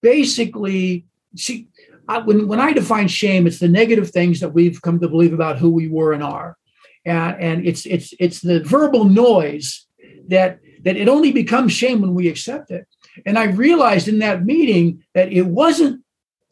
basically 0.00 1.06
see 1.36 1.68
I, 2.08 2.18
when, 2.18 2.48
when 2.48 2.60
i 2.60 2.72
define 2.72 3.08
shame 3.08 3.46
it's 3.46 3.58
the 3.58 3.68
negative 3.68 4.10
things 4.10 4.40
that 4.40 4.54
we've 4.54 4.80
come 4.82 5.00
to 5.00 5.08
believe 5.08 5.32
about 5.32 5.58
who 5.58 5.70
we 5.70 5.88
were 5.88 6.12
and 6.12 6.22
are. 6.22 6.56
And, 7.04 7.40
and 7.40 7.66
it's 7.66 7.84
it's 7.86 8.14
it's 8.20 8.40
the 8.40 8.62
verbal 8.62 9.04
noise 9.04 9.86
that 10.28 10.60
that 10.84 10.96
it 10.96 11.08
only 11.08 11.32
becomes 11.32 11.72
shame 11.72 12.00
when 12.00 12.14
we 12.14 12.28
accept 12.28 12.70
it. 12.70 12.86
And 13.26 13.38
i 13.38 13.44
realized 13.44 14.08
in 14.08 14.20
that 14.20 14.44
meeting 14.44 15.02
that 15.14 15.32
it 15.32 15.46
wasn't 15.46 16.02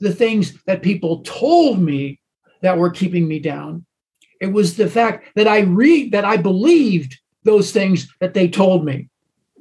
the 0.01 0.15
things 0.15 0.55
that 0.65 0.83
people 0.83 1.23
told 1.23 1.81
me 1.81 2.21
that 2.63 2.79
were 2.79 2.91
keeping 2.91 3.29
me 3.29 3.39
down. 3.39 3.85
It 4.41 4.53
was 4.53 4.77
the 4.77 4.89
fact 4.89 5.29
that 5.37 5.47
i 5.47 5.61
read 5.61 6.13
that 6.13 6.25
i 6.25 6.37
believed 6.37 7.19
those 7.45 7.71
things 7.71 8.09
that 8.21 8.35
they 8.35 8.49
told 8.49 8.85
me 8.85 9.10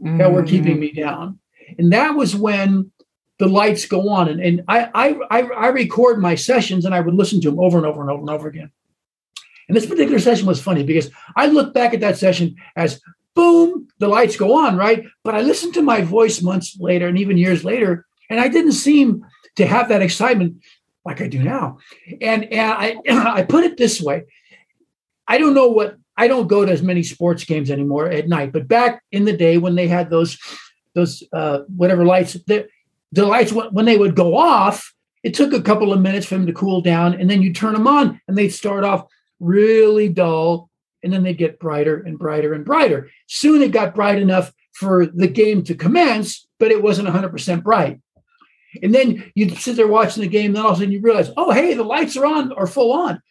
that 0.01 0.31
were 0.31 0.41
mm-hmm. 0.41 0.49
keeping 0.49 0.79
me 0.79 0.91
down 0.91 1.39
and 1.77 1.93
that 1.93 2.15
was 2.15 2.35
when 2.35 2.91
the 3.37 3.47
lights 3.47 3.85
go 3.85 4.09
on. 4.09 4.27
And, 4.27 4.41
and 4.41 4.63
I, 4.67 5.17
I, 5.29 5.41
I 5.41 5.67
record 5.67 6.19
my 6.19 6.35
sessions 6.35 6.85
and 6.85 6.93
I 6.93 6.99
would 6.99 7.13
listen 7.13 7.39
to 7.41 7.49
them 7.49 7.59
over 7.59 7.77
and 7.77 7.85
over 7.85 8.01
and 8.01 8.09
over 8.09 8.21
and 8.21 8.29
over 8.29 8.47
again. 8.47 8.71
And 9.67 9.77
this 9.77 9.85
particular 9.85 10.19
session 10.19 10.47
was 10.47 10.61
funny 10.61 10.83
because 10.83 11.11
I 11.35 11.45
look 11.45 11.73
back 11.73 11.93
at 11.93 11.99
that 11.99 12.17
session 12.17 12.55
as 12.75 12.99
boom, 13.35 13.87
the 13.99 14.07
lights 14.07 14.35
go 14.35 14.57
on, 14.57 14.75
right? 14.75 15.05
But 15.23 15.35
I 15.35 15.41
listened 15.41 15.75
to 15.75 15.81
my 15.81 16.01
voice 16.01 16.41
months 16.41 16.77
later 16.79 17.07
and 17.07 17.17
even 17.17 17.37
years 17.37 17.63
later, 17.63 18.05
and 18.29 18.39
I 18.39 18.47
didn't 18.47 18.73
seem 18.73 19.25
to 19.55 19.65
have 19.65 19.89
that 19.89 20.01
excitement 20.01 20.61
like 21.05 21.21
I 21.21 21.27
do 21.27 21.41
now. 21.41 21.77
And, 22.21 22.45
and 22.45 22.71
I, 22.71 22.97
I 23.39 23.43
put 23.43 23.63
it 23.63 23.77
this 23.77 24.01
way 24.01 24.25
I 25.27 25.37
don't 25.37 25.53
know 25.53 25.67
what, 25.67 25.95
I 26.19 26.27
don't 26.27 26.47
go 26.47 26.65
to 26.65 26.71
as 26.71 26.83
many 26.83 27.01
sports 27.01 27.45
games 27.45 27.71
anymore 27.71 28.09
at 28.09 28.27
night, 28.27 28.51
but 28.51 28.67
back 28.67 29.01
in 29.13 29.23
the 29.23 29.35
day 29.35 29.57
when 29.57 29.75
they 29.75 29.87
had 29.87 30.09
those, 30.09 30.37
those, 30.93 31.23
uh, 31.31 31.59
whatever 31.75 32.05
lights, 32.05 32.33
the, 32.45 32.67
the 33.13 33.25
lights, 33.25 33.53
when 33.53 33.85
they 33.85 33.97
would 33.97 34.17
go 34.17 34.37
off, 34.37 34.93
it 35.23 35.33
took 35.33 35.53
a 35.53 35.61
couple 35.61 35.93
of 35.93 36.01
minutes 36.01 36.25
for 36.25 36.35
them 36.35 36.45
to 36.45 36.51
cool 36.51 36.81
down 36.81 37.13
and 37.13 37.29
then 37.29 37.41
you 37.41 37.53
turn 37.53 37.71
them 37.71 37.87
on 37.87 38.19
and 38.27 38.37
they'd 38.37 38.49
start 38.49 38.83
off 38.83 39.05
really 39.39 40.09
dull 40.09 40.69
and 41.03 41.13
then 41.13 41.23
they'd 41.23 41.37
get 41.37 41.57
brighter 41.57 42.01
and 42.01 42.19
brighter 42.19 42.53
and 42.53 42.65
brighter. 42.65 43.09
Soon 43.27 43.61
it 43.61 43.71
got 43.71 43.95
bright 43.95 44.19
enough 44.19 44.51
for 44.73 45.05
the 45.05 45.27
game 45.27 45.63
to 45.63 45.73
commence, 45.73 46.47
but 46.59 46.69
it 46.69 46.83
wasn't 46.83 47.07
100% 47.07 47.63
bright. 47.63 48.01
And 48.83 48.93
then 48.93 49.31
you'd 49.35 49.57
sit 49.57 49.77
there 49.77 49.87
watching 49.87 50.21
the 50.21 50.29
game, 50.29 50.47
and 50.47 50.57
then 50.57 50.63
all 50.63 50.71
of 50.71 50.77
a 50.77 50.79
sudden 50.81 50.91
you 50.91 51.01
realize, 51.01 51.31
oh, 51.37 51.51
hey, 51.51 51.73
the 51.73 51.83
lights 51.83 52.15
are 52.17 52.25
on 52.25 52.51
or 52.51 52.67
full 52.67 52.91
on. 52.91 53.21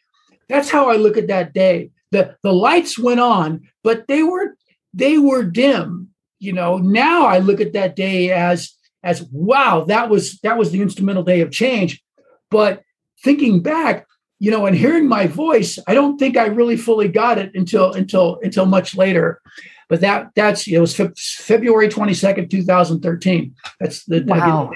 That's 0.48 0.70
how 0.70 0.90
I 0.90 0.96
look 0.96 1.16
at 1.16 1.28
that 1.28 1.52
day. 1.52 1.90
The, 2.10 2.36
the 2.42 2.52
lights 2.52 2.98
went 2.98 3.20
on, 3.20 3.62
but 3.82 4.06
they 4.08 4.22
were 4.22 4.56
they 4.94 5.18
were 5.18 5.44
dim. 5.44 6.08
You 6.38 6.52
know, 6.52 6.78
now 6.78 7.26
I 7.26 7.38
look 7.38 7.60
at 7.60 7.72
that 7.72 7.96
day 7.96 8.30
as 8.30 8.72
as 9.02 9.22
wow, 9.30 9.84
that 9.88 10.08
was 10.08 10.38
that 10.40 10.58
was 10.58 10.70
the 10.70 10.82
instrumental 10.82 11.22
day 11.22 11.40
of 11.40 11.50
change. 11.50 12.02
But 12.50 12.82
thinking 13.22 13.60
back, 13.60 14.06
you 14.38 14.50
know, 14.50 14.66
and 14.66 14.76
hearing 14.76 15.08
my 15.08 15.26
voice, 15.26 15.78
I 15.86 15.94
don't 15.94 16.18
think 16.18 16.36
I 16.36 16.46
really 16.46 16.76
fully 16.76 17.08
got 17.08 17.38
it 17.38 17.50
until 17.54 17.92
until 17.92 18.38
until 18.42 18.66
much 18.66 18.96
later. 18.96 19.40
But 19.88 20.00
that 20.02 20.30
that's 20.34 20.66
it 20.66 20.78
was 20.78 20.94
fe- 20.94 21.12
February 21.16 21.88
twenty 21.88 22.14
second, 22.14 22.50
two 22.50 22.62
thousand 22.62 23.00
thirteen. 23.00 23.54
That's 23.80 24.04
the 24.04 24.22
wow. 24.26 24.70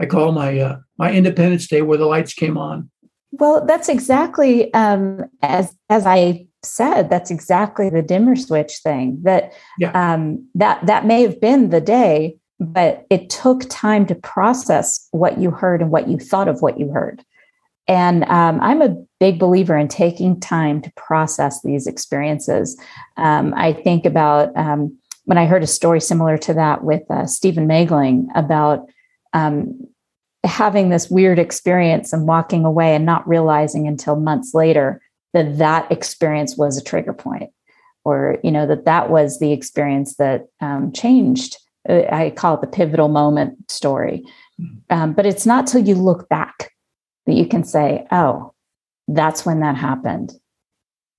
I 0.00 0.06
call 0.06 0.32
my 0.32 0.58
uh, 0.58 0.78
my 0.98 1.12
Independence 1.12 1.68
Day 1.68 1.82
where 1.82 1.98
the 1.98 2.06
lights 2.06 2.34
came 2.34 2.58
on. 2.58 2.90
Well, 3.32 3.64
that's 3.66 3.88
exactly 3.88 4.72
um, 4.74 5.24
as 5.42 5.76
as 5.88 6.06
I 6.06 6.46
said. 6.64 7.10
That's 7.10 7.30
exactly 7.30 7.90
the 7.90 8.02
dimmer 8.02 8.36
switch 8.36 8.78
thing. 8.78 9.18
That 9.22 9.52
yeah. 9.78 9.90
um, 9.92 10.46
that 10.54 10.84
that 10.86 11.06
may 11.06 11.22
have 11.22 11.40
been 11.40 11.70
the 11.70 11.80
day, 11.80 12.36
but 12.60 13.06
it 13.10 13.30
took 13.30 13.62
time 13.68 14.06
to 14.06 14.14
process 14.14 15.08
what 15.10 15.38
you 15.38 15.50
heard 15.50 15.80
and 15.80 15.90
what 15.90 16.08
you 16.08 16.18
thought 16.18 16.48
of 16.48 16.62
what 16.62 16.78
you 16.78 16.90
heard. 16.90 17.24
And 17.86 18.24
um, 18.24 18.60
I'm 18.60 18.80
a 18.80 18.96
big 19.20 19.38
believer 19.38 19.76
in 19.76 19.88
taking 19.88 20.40
time 20.40 20.80
to 20.82 20.92
process 20.96 21.60
these 21.62 21.86
experiences. 21.86 22.80
Um, 23.16 23.52
I 23.56 23.72
think 23.72 24.06
about 24.06 24.56
um, 24.56 24.96
when 25.24 25.38
I 25.38 25.46
heard 25.46 25.62
a 25.62 25.66
story 25.66 26.00
similar 26.00 26.38
to 26.38 26.54
that 26.54 26.84
with 26.84 27.02
uh, 27.10 27.26
Stephen 27.26 27.66
magling 27.66 28.28
about 28.34 28.88
um, 29.34 29.86
having 30.44 30.90
this 30.90 31.10
weird 31.10 31.38
experience 31.38 32.12
and 32.12 32.26
walking 32.26 32.64
away 32.64 32.94
and 32.94 33.06
not 33.06 33.26
realizing 33.26 33.86
until 33.86 34.16
months 34.16 34.54
later 34.54 35.00
that 35.34 35.58
that 35.58 35.90
experience 35.92 36.56
was 36.56 36.78
a 36.78 36.82
trigger 36.82 37.12
point 37.12 37.50
or 38.04 38.38
you 38.42 38.50
know 38.50 38.66
that 38.66 38.86
that 38.86 39.10
was 39.10 39.38
the 39.38 39.52
experience 39.52 40.16
that 40.16 40.46
um, 40.60 40.90
changed 40.92 41.58
uh, 41.88 42.02
i 42.10 42.30
call 42.30 42.54
it 42.54 42.62
the 42.62 42.66
pivotal 42.66 43.08
moment 43.08 43.70
story 43.70 44.24
mm-hmm. 44.58 44.76
um, 44.90 45.12
but 45.12 45.26
it's 45.26 45.44
not 45.44 45.66
till 45.66 45.86
you 45.86 45.94
look 45.94 46.28
back 46.30 46.70
that 47.26 47.34
you 47.34 47.46
can 47.46 47.64
say, 47.64 48.06
oh, 48.10 48.52
that's 49.08 49.44
when 49.44 49.60
that 49.60 49.76
happened. 49.76 50.32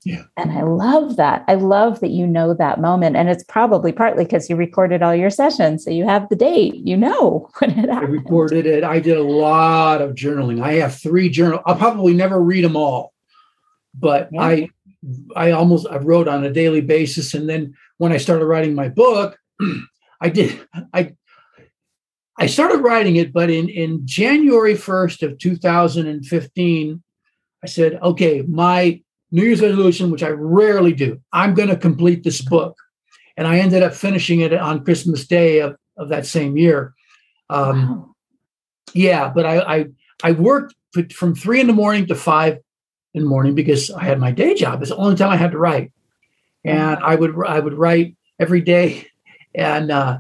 Yeah. 0.04 0.24
And 0.38 0.52
I 0.52 0.62
love 0.62 1.16
that. 1.16 1.44
I 1.48 1.56
love 1.56 2.00
that 2.02 2.12
you 2.12 2.28
know 2.28 2.54
that 2.54 2.80
moment. 2.80 3.16
And 3.16 3.28
it's 3.28 3.44
probably 3.44 3.92
partly 3.92 4.24
because 4.24 4.48
you 4.50 4.56
recorded 4.56 5.02
all 5.02 5.16
your 5.16 5.32
sessions. 5.32 5.84
So 5.84 5.90
you 5.90 6.06
have 6.06 6.30
the 6.30 6.36
date, 6.36 6.76
you 6.76 6.96
know 6.96 7.50
when 7.58 7.72
it 7.72 7.90
happened. 7.90 8.12
I 8.12 8.22
recorded 8.22 8.68
it. 8.68 8.84
I 8.84 9.00
did 9.00 9.18
a 9.18 9.24
lot 9.24 10.02
of 10.02 10.12
journaling. 10.14 10.62
I 10.62 10.74
have 10.74 10.96
three 10.96 11.30
journal. 11.30 11.62
I'll 11.66 11.76
probably 11.76 12.14
never 12.14 12.40
read 12.40 12.64
them 12.64 12.76
all, 12.76 13.14
but 13.98 14.30
yeah. 14.32 14.42
I 14.42 14.70
I 15.36 15.52
almost 15.52 15.88
I 15.90 15.98
wrote 15.98 16.28
on 16.28 16.44
a 16.44 16.52
daily 16.52 16.82
basis. 16.82 17.34
And 17.34 17.50
then 17.50 17.76
when 17.98 18.12
I 18.12 18.18
started 18.18 18.46
writing 18.46 18.76
my 18.76 18.90
book, 18.90 19.38
I 20.22 20.30
did 20.30 20.60
I 20.94 21.16
I 22.38 22.48
started 22.48 22.80
writing 22.80 23.16
it, 23.16 23.32
but 23.32 23.50
in, 23.50 23.70
in 23.70 24.02
January 24.04 24.74
1st 24.74 25.24
of 25.24 25.38
2015, 25.38 27.04
I 27.64 27.68
said, 27.68 27.98
okay, 28.02 28.42
my 28.42 29.02
New 29.32 29.44
Year's 29.44 29.62
resolution, 29.62 30.12
which 30.12 30.24
I 30.24 30.30
rarely 30.30 30.92
do, 30.92 31.22
I'm 31.32 31.54
going 31.54 31.70
to 31.70 31.78
complete 31.78 32.24
this 32.24 32.42
book. 32.42 32.76
And 33.38 33.48
I 33.48 33.60
ended 33.60 33.84
up 33.84 33.94
finishing 33.94 34.42
it 34.42 34.54
on 34.54 34.84
Christmas 34.84 35.26
Day 35.28 35.60
of, 35.60 35.78
of 35.98 36.10
that 36.10 36.26
same 36.26 36.58
year. 36.58 36.94
Um, 37.50 37.90
wow. 37.90 38.16
Yeah, 38.94 39.32
but 39.34 39.46
I, 39.46 39.60
I, 39.60 39.86
I 40.24 40.32
worked 40.34 40.76
from 41.14 41.36
three 41.36 41.60
in 41.60 41.68
the 41.68 41.74
morning 41.74 42.06
to 42.08 42.16
five 42.16 42.60
in 43.16 43.24
the 43.24 43.30
morning 43.30 43.56
because 43.56 43.90
I 43.90 44.04
had 44.04 44.20
my 44.20 44.32
day 44.32 44.54
job. 44.54 44.82
It's 44.82 44.92
the 44.92 44.98
only 44.98 45.16
time 45.16 45.32
I 45.32 45.38
had 45.38 45.52
to 45.52 45.58
write, 45.58 45.92
and 46.66 47.00
I 47.02 47.16
would 47.16 47.34
I 47.48 47.60
would 47.60 47.74
write 47.74 48.16
every 48.40 48.62
day, 48.62 49.08
and 49.56 49.90
uh, 49.90 50.20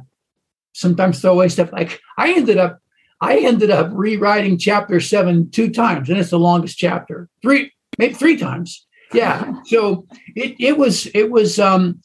sometimes 0.74 1.20
throw 1.20 1.34
away 1.34 1.50
stuff. 1.50 1.74
Like 1.74 2.00
I 2.18 2.34
ended 2.34 2.58
up, 2.58 2.80
I 3.20 3.40
ended 3.40 3.70
up 3.70 3.90
rewriting 3.92 4.58
chapter 4.58 5.00
seven 5.02 5.52
two 5.52 5.70
times, 5.70 6.10
and 6.10 6.18
it's 6.18 6.30
the 6.30 6.40
longest 6.40 6.78
chapter. 6.78 7.30
Three, 7.42 7.74
maybe 8.00 8.14
three 8.14 8.38
times. 8.38 8.88
Yeah. 9.14 9.54
So 9.66 10.08
it 10.36 10.56
it 10.60 10.78
was 10.78 11.08
it 11.08 11.30
was 11.32 11.60
um 11.60 12.02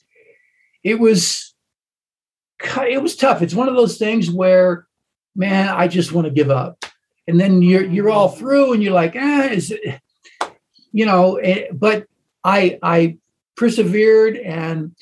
it 0.82 0.98
was 0.98 1.54
it 2.88 3.02
was 3.02 3.16
tough. 3.16 3.42
It's 3.42 3.54
one 3.54 3.68
of 3.68 3.76
those 3.76 3.96
things 3.96 4.30
where, 4.30 4.86
man, 5.36 5.68
I 5.68 5.88
just 5.88 6.12
want 6.12 6.26
to 6.26 6.32
give 6.32 6.50
up. 6.50 6.84
And 7.28 7.38
then 7.38 7.62
you're 7.62 7.84
you're 7.84 8.10
all 8.10 8.28
through, 8.28 8.72
and 8.72 8.82
you're 8.82 8.92
like, 8.92 9.14
ah, 9.16 9.44
is 9.44 9.70
it, 9.70 10.00
you 10.92 11.06
know? 11.06 11.36
It, 11.36 11.48
eh, 11.48 11.66
but 11.72 12.06
I 12.44 12.78
I 12.82 13.18
persevered 13.56 14.36
and 14.36 14.94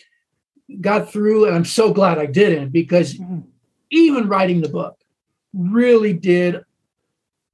got 0.81 1.11
through, 1.13 1.47
and 1.47 1.55
I'm 1.55 1.65
so 1.65 1.93
glad 1.93 2.19
I 2.19 2.27
didn't 2.27 2.71
because 2.71 3.15
mm-hmm 3.15 3.41
even 3.91 4.29
writing 4.29 4.61
the 4.61 4.69
book 4.69 4.97
really 5.53 6.13
did 6.13 6.63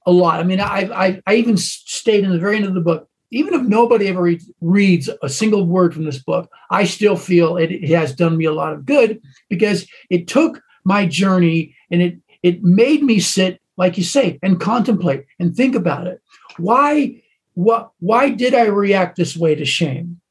a 0.05 0.11
lot. 0.11 0.39
I 0.39 0.43
mean, 0.43 0.59
I, 0.59 0.89
I, 0.93 1.21
I 1.25 1.35
even 1.35 1.57
stayed 1.57 2.23
in 2.23 2.31
the 2.31 2.39
very 2.39 2.57
end 2.57 2.65
of 2.65 2.73
the 2.73 2.81
book. 2.81 3.09
Even 3.31 3.53
if 3.53 3.63
nobody 3.63 4.07
ever 4.07 4.21
reads, 4.21 4.49
reads 4.61 5.09
a 5.23 5.29
single 5.29 5.65
word 5.65 5.93
from 5.93 6.05
this 6.05 6.19
book, 6.19 6.49
I 6.69 6.85
still 6.85 7.15
feel 7.15 7.57
it, 7.57 7.71
it 7.71 7.89
has 7.89 8.13
done 8.15 8.37
me 8.37 8.45
a 8.45 8.53
lot 8.53 8.73
of 8.73 8.85
good 8.85 9.21
because 9.49 9.87
it 10.09 10.27
took 10.27 10.61
my 10.83 11.05
journey 11.05 11.75
and 11.89 12.01
it 12.01 12.17
it 12.43 12.63
made 12.63 13.01
me 13.01 13.19
sit, 13.19 13.59
like 13.75 13.97
you 13.97 14.03
say, 14.03 14.37
and 14.43 14.61
contemplate 14.61 15.25
and 15.39 15.55
think 15.55 15.73
about 15.73 16.05
it. 16.05 16.21
Why 16.57 17.23
what 17.55 17.91
why 17.99 18.29
did 18.29 18.53
I 18.53 18.65
react 18.65 19.17
this 19.17 19.35
way 19.35 19.55
to 19.55 19.65
shame? 19.65 20.21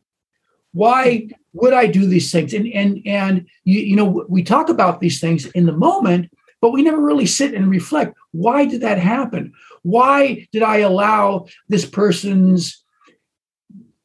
Why 0.72 1.28
would 1.52 1.72
I 1.72 1.86
do 1.86 2.06
these 2.06 2.30
things? 2.30 2.54
And 2.54 2.66
and 2.68 3.02
and 3.04 3.46
you, 3.64 3.80
you 3.80 3.96
know, 3.96 4.24
we 4.28 4.42
talk 4.42 4.68
about 4.68 5.00
these 5.00 5.20
things 5.20 5.46
in 5.46 5.66
the 5.66 5.72
moment, 5.72 6.30
but 6.60 6.70
we 6.70 6.82
never 6.82 7.00
really 7.00 7.26
sit 7.26 7.54
and 7.54 7.70
reflect. 7.70 8.16
Why 8.32 8.66
did 8.66 8.82
that 8.82 8.98
happen? 8.98 9.52
Why 9.82 10.46
did 10.52 10.62
I 10.62 10.78
allow 10.78 11.46
this 11.68 11.86
person's 11.86 12.82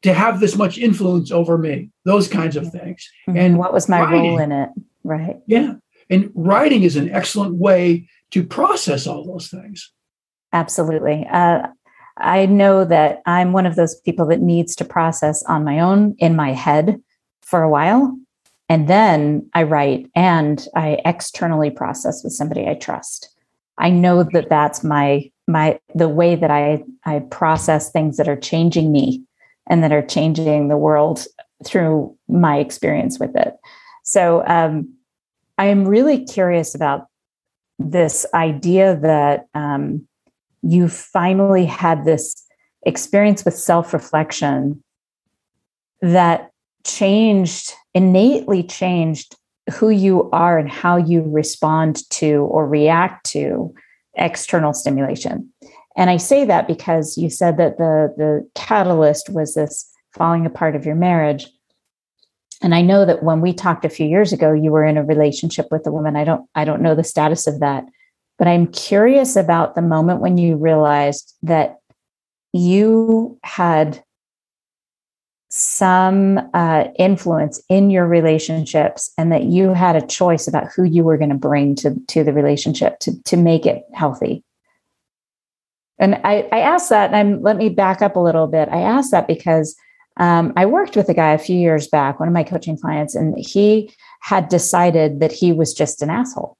to 0.01 0.13
have 0.13 0.39
this 0.39 0.55
much 0.55 0.77
influence 0.77 1.31
over 1.31 1.57
me? 1.57 1.89
Those 2.05 2.27
kinds 2.27 2.55
of 2.55 2.71
things. 2.71 3.09
Mm-hmm. 3.27 3.37
And 3.37 3.57
what 3.57 3.73
was 3.73 3.89
my 3.89 4.01
writing, 4.01 4.31
role 4.31 4.39
in 4.39 4.51
it? 4.51 4.69
Right. 5.03 5.37
Yeah. 5.47 5.75
And 6.09 6.31
writing 6.35 6.83
is 6.83 6.95
an 6.95 7.09
excellent 7.09 7.55
way 7.55 8.07
to 8.31 8.43
process 8.43 9.07
all 9.07 9.25
those 9.25 9.49
things. 9.49 9.91
Absolutely. 10.51 11.27
Uh, 11.29 11.67
I 12.19 12.45
know 12.45 12.85
that 12.85 13.21
I'm 13.25 13.53
one 13.53 13.65
of 13.65 13.75
those 13.75 13.99
people 14.01 14.25
that 14.27 14.41
needs 14.41 14.75
to 14.75 14.85
process 14.85 15.43
on 15.43 15.63
my 15.63 15.79
own 15.79 16.15
in 16.19 16.35
my 16.35 16.53
head 16.53 17.01
for 17.41 17.63
a 17.63 17.69
while. 17.69 18.17
And 18.67 18.87
then 18.87 19.49
I 19.53 19.63
write 19.63 20.09
and 20.15 20.65
I 20.75 20.99
externally 21.05 21.71
process 21.71 22.23
with 22.23 22.33
somebody 22.33 22.67
I 22.67 22.75
trust. 22.75 23.33
I 23.77 23.89
know 23.89 24.23
that 24.23 24.49
that's 24.49 24.83
my 24.83 25.31
my 25.47 25.79
the 25.95 26.09
way 26.09 26.35
that 26.35 26.51
I 26.51 26.83
I 27.05 27.19
process 27.19 27.91
things 27.91 28.17
that 28.17 28.27
are 28.27 28.35
changing 28.35 28.91
me 28.91 29.23
and 29.67 29.83
that 29.83 29.91
are 29.91 30.05
changing 30.05 30.67
the 30.67 30.77
world 30.77 31.25
through 31.65 32.15
my 32.27 32.57
experience 32.57 33.19
with 33.19 33.35
it. 33.35 33.55
So 34.03 34.43
um, 34.45 34.93
I 35.57 35.65
am 35.65 35.87
really 35.87 36.25
curious 36.25 36.75
about 36.75 37.07
this 37.79 38.25
idea 38.33 38.95
that 38.97 39.47
um, 39.53 40.07
you 40.61 40.87
finally 40.87 41.65
had 41.65 42.05
this 42.05 42.45
experience 42.85 43.45
with 43.45 43.55
self 43.55 43.93
reflection 43.93 44.83
that 46.01 46.51
changed, 46.85 47.73
innately 47.93 48.63
changed 48.63 49.35
who 49.71 49.89
you 49.89 50.29
are 50.31 50.57
and 50.57 50.69
how 50.69 50.97
you 50.97 51.23
respond 51.27 52.09
to 52.09 52.47
or 52.51 52.67
react 52.67 53.25
to 53.27 53.73
external 54.15 54.73
stimulation. 54.73 55.49
And 55.95 56.09
I 56.09 56.17
say 56.17 56.45
that 56.45 56.67
because 56.67 57.17
you 57.17 57.29
said 57.29 57.57
that 57.57 57.77
the 57.77 58.13
the 58.17 58.49
catalyst 58.55 59.29
was 59.29 59.53
this 59.53 59.89
falling 60.13 60.45
apart 60.45 60.75
of 60.75 60.85
your 60.85 60.95
marriage. 60.95 61.47
And 62.61 62.75
I 62.75 62.81
know 62.81 63.05
that 63.05 63.23
when 63.23 63.41
we 63.41 63.53
talked 63.53 63.85
a 63.85 63.89
few 63.89 64.05
years 64.05 64.33
ago, 64.33 64.51
you 64.51 64.71
were 64.71 64.83
in 64.83 64.97
a 64.97 65.03
relationship 65.03 65.67
with 65.71 65.85
a 65.87 65.91
woman. 65.91 66.15
I 66.15 66.23
don't 66.23 66.49
I 66.55 66.65
don't 66.65 66.81
know 66.81 66.95
the 66.95 67.03
status 67.03 67.47
of 67.47 67.59
that, 67.59 67.85
but 68.39 68.47
I'm 68.47 68.67
curious 68.67 69.35
about 69.35 69.75
the 69.75 69.81
moment 69.81 70.21
when 70.21 70.37
you 70.37 70.55
realized 70.55 71.35
that 71.43 71.77
you 72.53 73.37
had 73.43 74.01
some 75.49 76.39
uh, 76.53 76.85
influence 76.97 77.61
in 77.69 77.89
your 77.89 78.07
relationships 78.07 79.11
and 79.17 79.31
that 79.31 79.43
you 79.43 79.73
had 79.73 79.95
a 79.95 80.05
choice 80.05 80.47
about 80.47 80.69
who 80.73 80.83
you 80.83 81.03
were 81.03 81.17
going 81.17 81.31
to 81.31 81.35
bring 81.35 81.75
to, 81.75 81.95
to 82.07 82.23
the 82.23 82.31
relationship 82.31 82.99
to, 82.99 83.21
to 83.23 83.35
make 83.35 83.65
it 83.65 83.83
healthy. 83.93 84.43
And 85.97 86.15
I, 86.23 86.47
I 86.51 86.59
asked 86.59 86.89
that, 86.91 87.07
and 87.07 87.15
I'm, 87.15 87.41
let 87.41 87.57
me 87.57 87.67
back 87.67 88.01
up 88.01 88.15
a 88.15 88.21
little 88.21 88.47
bit. 88.47 88.69
I 88.69 88.79
asked 88.79 89.11
that 89.11 89.27
because 89.27 89.75
um, 90.17 90.53
I 90.55 90.65
worked 90.65 90.95
with 90.95 91.09
a 91.09 91.13
guy 91.13 91.33
a 91.33 91.37
few 91.37 91.57
years 91.57 91.87
back, 91.87 92.19
one 92.19 92.29
of 92.29 92.33
my 92.33 92.43
coaching 92.43 92.77
clients, 92.77 93.15
and 93.15 93.37
he 93.37 93.91
had 94.21 94.47
decided 94.47 95.19
that 95.19 95.31
he 95.31 95.51
was 95.51 95.73
just 95.73 96.01
an 96.01 96.09
asshole. 96.09 96.58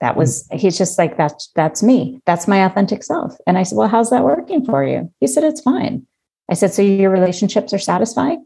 That 0.00 0.16
was, 0.16 0.46
he's 0.52 0.76
just 0.76 0.98
like, 0.98 1.16
that's, 1.16 1.50
that's 1.54 1.82
me. 1.82 2.20
That's 2.26 2.48
my 2.48 2.64
authentic 2.64 3.02
self. 3.02 3.36
And 3.46 3.56
I 3.56 3.62
said, 3.62 3.76
well, 3.76 3.88
how's 3.88 4.10
that 4.10 4.24
working 4.24 4.64
for 4.64 4.84
you? 4.84 5.10
He 5.20 5.26
said, 5.26 5.44
it's 5.44 5.60
fine. 5.60 6.06
I 6.50 6.54
said, 6.54 6.74
so 6.74 6.82
your 6.82 7.10
relationships 7.10 7.72
are 7.72 7.78
satisfying? 7.78 8.44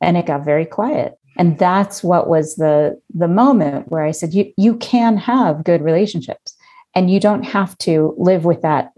And 0.00 0.16
it 0.16 0.26
got 0.26 0.44
very 0.44 0.66
quiet. 0.66 1.14
And 1.36 1.58
that's 1.58 2.02
what 2.02 2.28
was 2.28 2.56
the, 2.56 3.00
the 3.14 3.28
moment 3.28 3.88
where 3.88 4.04
I 4.04 4.10
said, 4.10 4.34
you, 4.34 4.52
you 4.56 4.76
can 4.76 5.16
have 5.16 5.64
good 5.64 5.82
relationships 5.82 6.56
and 6.94 7.10
you 7.10 7.20
don't 7.20 7.42
have 7.42 7.76
to 7.78 8.14
live 8.18 8.44
with 8.44 8.62
that 8.62 8.92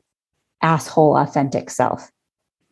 asshole 0.63 1.17
authentic 1.17 1.71
self 1.71 2.11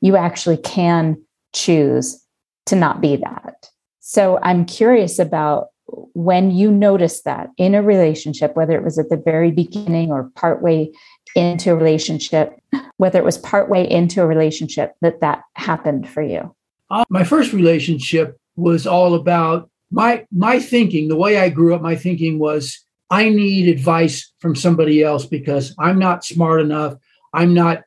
you 0.04 0.18
actually 0.18 0.58
can 0.58 1.16
choose 1.54 2.22
to 2.66 2.76
not 2.76 3.00
be 3.00 3.16
that. 3.16 3.70
So 4.00 4.38
I'm 4.42 4.66
curious 4.66 5.18
about 5.18 5.68
when 6.14 6.50
you 6.50 6.70
notice 6.70 7.22
that 7.22 7.50
in 7.56 7.74
a 7.74 7.82
relationship, 7.82 8.56
whether 8.56 8.76
it 8.76 8.84
was 8.84 8.98
at 8.98 9.08
the 9.08 9.16
very 9.16 9.50
beginning 9.50 10.10
or 10.10 10.30
partway 10.34 10.90
into 11.34 11.72
a 11.72 11.76
relationship, 11.76 12.60
whether 12.96 13.18
it 13.18 13.24
was 13.24 13.38
partway 13.38 13.88
into 13.88 14.22
a 14.22 14.26
relationship 14.26 14.94
that 15.00 15.20
that 15.20 15.42
happened 15.54 16.08
for 16.08 16.22
you. 16.22 16.54
Uh, 16.90 17.04
my 17.08 17.24
first 17.24 17.52
relationship 17.52 18.38
was 18.56 18.86
all 18.86 19.14
about 19.14 19.70
my 19.90 20.26
my 20.32 20.58
thinking. 20.60 21.08
The 21.08 21.16
way 21.16 21.38
I 21.38 21.48
grew 21.48 21.74
up, 21.74 21.82
my 21.82 21.96
thinking 21.96 22.38
was 22.38 22.84
I 23.10 23.28
need 23.28 23.68
advice 23.68 24.32
from 24.38 24.54
somebody 24.54 25.02
else 25.02 25.26
because 25.26 25.74
I'm 25.78 25.98
not 25.98 26.24
smart 26.24 26.60
enough. 26.60 26.94
I'm 27.32 27.54
not 27.54 27.82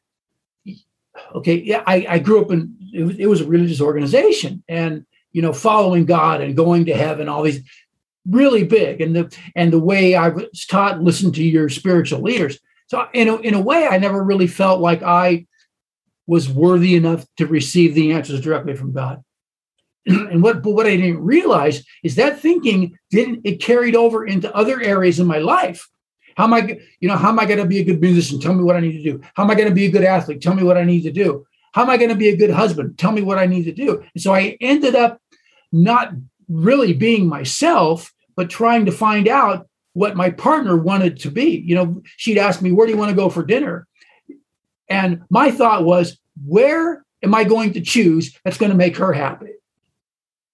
okay, 1.36 1.56
yeah, 1.56 1.84
I, 1.86 2.06
I 2.10 2.20
grew 2.20 2.42
up 2.42 2.52
in 2.52 2.76
it 2.94 3.04
was, 3.04 3.20
it 3.20 3.28
was 3.28 3.42
a 3.42 3.46
religious 3.46 3.82
organization, 3.82 4.64
and 4.68 5.06
you 5.32 5.42
know, 5.42 5.54
following 5.54 6.06
God 6.06 6.42
and 6.42 6.56
going 6.56 6.86
to 6.86 6.96
heaven, 6.96 7.30
all 7.30 7.44
these 7.44 7.62
really 8.30 8.64
big, 8.64 9.02
and 9.02 9.16
the 9.16 9.38
and 9.56 9.72
the 9.72 9.80
way 9.80 10.16
I 10.16 10.30
was 10.30 10.66
taught, 10.66 11.02
listen 11.02 11.32
to 11.34 11.44
your 11.44 11.70
spiritual 11.70 12.22
leaders. 12.22 12.60
So 12.88 13.06
in 13.14 13.28
a, 13.28 13.36
in 13.38 13.54
a 13.54 13.62
way, 13.62 13.88
I 13.88 13.98
never 13.98 14.24
really 14.24 14.48
felt 14.48 14.80
like 14.80 15.04
I 15.04 15.46
was 16.26 16.50
worthy 16.50 16.96
enough 16.96 17.26
to 17.38 17.48
receive 17.48 17.96
the 17.96 18.14
answers 18.14 18.42
directly 18.42 18.76
from 18.76 18.94
God. 18.94 19.24
and 20.06 20.42
what 20.42 20.62
but 20.64 20.72
what 20.72 20.88
I 20.88 20.96
didn't 20.96 21.24
realize 21.24 21.84
is 22.04 22.16
that 22.16 22.40
thinking 22.40 22.98
didn't 23.12 23.42
it 23.44 23.62
carried 23.62 23.96
over 23.96 24.26
into 24.26 24.54
other 24.56 24.82
areas 24.82 25.20
in 25.20 25.28
my 25.28 25.40
life 25.40 25.88
how 26.38 26.44
am 26.44 26.54
I, 26.54 26.80
you 27.00 27.10
know, 27.10 27.18
how 27.18 27.30
am 27.30 27.40
I 27.40 27.46
going 27.46 27.58
to 27.58 27.66
be 27.66 27.80
a 27.80 27.84
good 27.84 28.00
musician? 28.00 28.40
Tell 28.40 28.54
me 28.54 28.64
what 28.64 28.76
I 28.76 28.80
need 28.80 29.04
to 29.04 29.12
do. 29.12 29.22
How 29.34 29.44
am 29.44 29.50
I 29.50 29.56
going 29.56 29.70
to 29.70 29.74
be 29.74 29.86
a 29.86 29.92
good 29.92 30.04
athlete? 30.04 30.40
Tell 30.40 30.54
me 30.54 30.62
what 30.62 30.78
I 30.78 30.84
need 30.84 31.02
to 31.02 31.12
do. 31.12 31.48
How 31.74 31.82
am 31.82 31.90
I 31.90 31.98
going 31.98 32.12
to 32.12 32.16
be 32.16 32.30
a 32.30 32.38
good 32.38 32.52
husband? 32.52 33.00
Tell 33.00 33.12
me 33.12 33.24
what 33.24 33.40
I 33.40 33.48
need 33.48 33.64
to 33.64 33.72
do. 33.72 34.04
And 34.14 34.22
so 34.22 34.36
I 34.36 34.56
ended 34.62 34.94
up 34.94 35.20
not 35.72 36.12
really 36.48 36.94
being 36.94 37.28
myself, 37.28 38.14
but 38.38 38.50
trying 38.50 38.86
to 38.86 38.92
find 38.92 39.28
out 39.28 39.68
what 39.94 40.16
my 40.16 40.30
partner 40.30 40.78
wanted 40.78 41.20
to 41.20 41.32
be. 41.32 41.64
You 41.66 41.76
know, 41.76 42.02
she'd 42.16 42.38
ask 42.38 42.62
me, 42.62 42.72
Where 42.72 42.88
do 42.88 42.94
you 42.94 42.98
want 42.98 43.10
to 43.10 43.16
go 43.16 43.30
for 43.30 43.44
dinner? 43.44 43.86
And 44.90 45.24
my 45.30 45.52
thought 45.52 45.84
was, 45.84 46.18
Where 46.46 47.04
am 47.22 47.36
I 47.36 47.44
going 47.44 47.74
to 47.74 47.82
choose 47.82 48.38
that's 48.46 48.58
going 48.58 48.72
to 48.72 48.78
make 48.78 48.96
her 48.98 49.12
happy? 49.12 49.52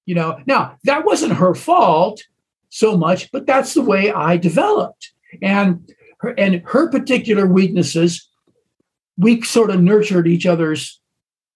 You 0.06 0.16
know, 0.16 0.40
now 0.48 0.78
that 0.86 1.06
wasn't 1.06 1.34
her 1.34 1.54
fault 1.54 2.24
so 2.70 2.98
much, 2.98 3.32
but 3.32 3.46
that's 3.46 3.76
the 3.76 3.84
way 3.84 4.12
I 4.12 4.38
developed 4.38 5.12
and 5.42 5.92
her, 6.20 6.34
and 6.38 6.64
her 6.66 6.90
particular 6.90 7.46
weaknesses 7.46 8.30
we 9.18 9.42
sort 9.42 9.70
of 9.70 9.82
nurtured 9.82 10.28
each 10.28 10.46
other's 10.46 11.00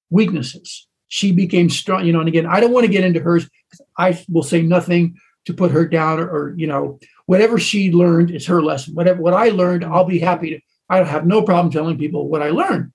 weaknesses 0.10 0.88
she 1.08 1.32
became 1.32 1.70
strong 1.70 2.06
you 2.06 2.14
know 2.14 2.20
and 2.20 2.28
again 2.28 2.46
i 2.46 2.60
don't 2.60 2.72
want 2.72 2.86
to 2.86 2.92
get 2.92 3.04
into 3.04 3.20
hers 3.20 3.50
i 3.98 4.24
will 4.30 4.44
say 4.44 4.62
nothing 4.62 5.18
to 5.48 5.54
put 5.54 5.72
her 5.72 5.88
down 5.88 6.20
or, 6.20 6.30
or, 6.30 6.54
you 6.56 6.68
know 6.68 7.00
whatever 7.26 7.58
she 7.58 7.92
learned 7.92 8.32
is 8.32 8.46
her 8.46 8.62
lesson 8.62 8.94
whatever 8.94 9.22
what 9.22 9.34
i 9.34 9.50
learned 9.50 9.84
i'll 9.84 10.06
be 10.06 10.20
happy 10.20 10.52
to 10.52 10.60
i 10.90 11.04
have 11.04 11.26
no 11.26 11.42
problem 11.42 11.72
telling 11.72 11.98
people 11.98 12.30
what 12.30 12.42
i 12.42 12.50
learned 12.50 12.92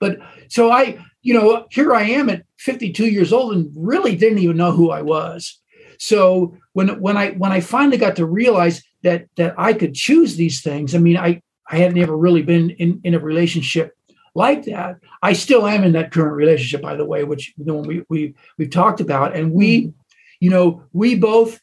but 0.00 0.18
so 0.48 0.70
i 0.70 0.98
you 1.22 1.34
know 1.34 1.66
here 1.70 1.94
i 1.94 2.02
am 2.02 2.30
at 2.30 2.44
52 2.58 3.06
years 3.06 3.32
old 3.32 3.52
and 3.54 3.70
really 3.76 4.16
didn't 4.16 4.38
even 4.38 4.56
know 4.56 4.72
who 4.72 4.90
i 4.90 5.02
was 5.02 5.60
so 5.98 6.56
when 6.72 7.00
when 7.00 7.16
i 7.16 7.30
when 7.32 7.52
i 7.52 7.60
finally 7.60 7.98
got 7.98 8.16
to 8.16 8.26
realize 8.26 8.82
that 9.02 9.26
that 9.36 9.54
I 9.56 9.72
could 9.72 9.94
choose 9.94 10.36
these 10.36 10.62
things. 10.62 10.94
I 10.94 10.98
mean, 10.98 11.16
I 11.16 11.42
I 11.70 11.78
had 11.78 11.94
never 11.94 12.16
really 12.16 12.42
been 12.42 12.70
in 12.70 13.00
in 13.04 13.14
a 13.14 13.18
relationship 13.18 13.94
like 14.34 14.64
that. 14.64 14.96
I 15.22 15.32
still 15.32 15.66
am 15.66 15.84
in 15.84 15.92
that 15.92 16.12
current 16.12 16.36
relationship, 16.36 16.82
by 16.82 16.96
the 16.96 17.04
way, 17.04 17.24
which 17.24 17.54
the 17.58 17.74
one 17.74 17.86
we 17.86 18.02
we 18.08 18.34
we've 18.56 18.70
talked 18.70 19.00
about, 19.00 19.36
and 19.36 19.52
we, 19.52 19.82
mm-hmm. 19.82 19.97
You 20.40 20.50
know, 20.50 20.82
we 20.92 21.14
both, 21.14 21.60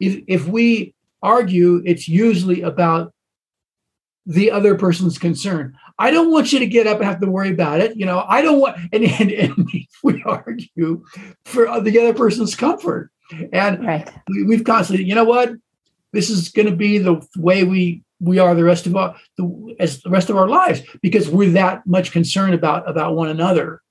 if 0.00 0.22
if 0.26 0.46
we 0.46 0.94
argue, 1.22 1.82
it's 1.84 2.08
usually 2.08 2.62
about 2.62 3.12
the 4.26 4.50
other 4.50 4.76
person's 4.76 5.18
concern. 5.18 5.76
I 5.98 6.10
don't 6.10 6.30
want 6.30 6.52
you 6.52 6.58
to 6.60 6.66
get 6.66 6.86
up 6.86 6.98
and 6.98 7.06
have 7.06 7.20
to 7.20 7.30
worry 7.30 7.50
about 7.50 7.80
it. 7.80 7.96
You 7.96 8.06
know, 8.06 8.24
I 8.26 8.40
don't 8.40 8.60
want, 8.60 8.76
and, 8.92 9.04
and, 9.04 9.30
and 9.30 9.70
we 10.02 10.22
argue 10.24 11.04
for 11.44 11.80
the 11.80 11.98
other 11.98 12.14
person's 12.14 12.54
comfort. 12.54 13.10
And 13.52 13.84
right. 13.84 14.10
we, 14.28 14.56
have 14.56 14.64
constantly, 14.64 15.06
you 15.06 15.14
know 15.14 15.24
what? 15.24 15.54
this 16.12 16.30
is 16.30 16.50
going 16.50 16.68
to 16.68 16.76
be 16.76 16.98
the 16.98 17.26
way 17.36 17.64
we 17.64 18.02
we 18.20 18.38
are 18.38 18.54
the 18.54 18.64
rest 18.64 18.86
of 18.86 18.94
our 18.94 19.16
the, 19.36 19.76
as 19.80 20.00
the 20.02 20.10
rest 20.10 20.30
of 20.30 20.36
our 20.36 20.48
lives 20.48 20.82
because 21.00 21.28
we're 21.28 21.50
that 21.50 21.86
much 21.86 22.12
concerned 22.12 22.54
about 22.54 22.88
about 22.88 23.16
one 23.16 23.28
another 23.28 23.82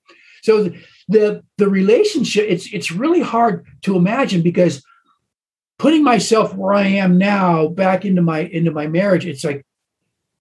so 0.42 0.72
the 1.12 1.44
the 1.58 1.70
relationship 1.70 2.46
it's 2.48 2.72
it's 2.74 2.92
really 2.92 3.22
hard 3.22 3.66
to 3.82 3.96
imagine 3.96 4.42
because 4.42 4.84
putting 5.78 6.04
myself 6.04 6.56
where 6.56 6.74
i 6.74 6.86
am 6.86 7.18
now 7.18 7.68
back 7.68 8.06
into 8.06 8.22
my 8.22 8.40
into 8.40 8.72
my 8.72 8.88
marriage 8.88 9.26
it's 9.26 9.44
like 9.44 9.66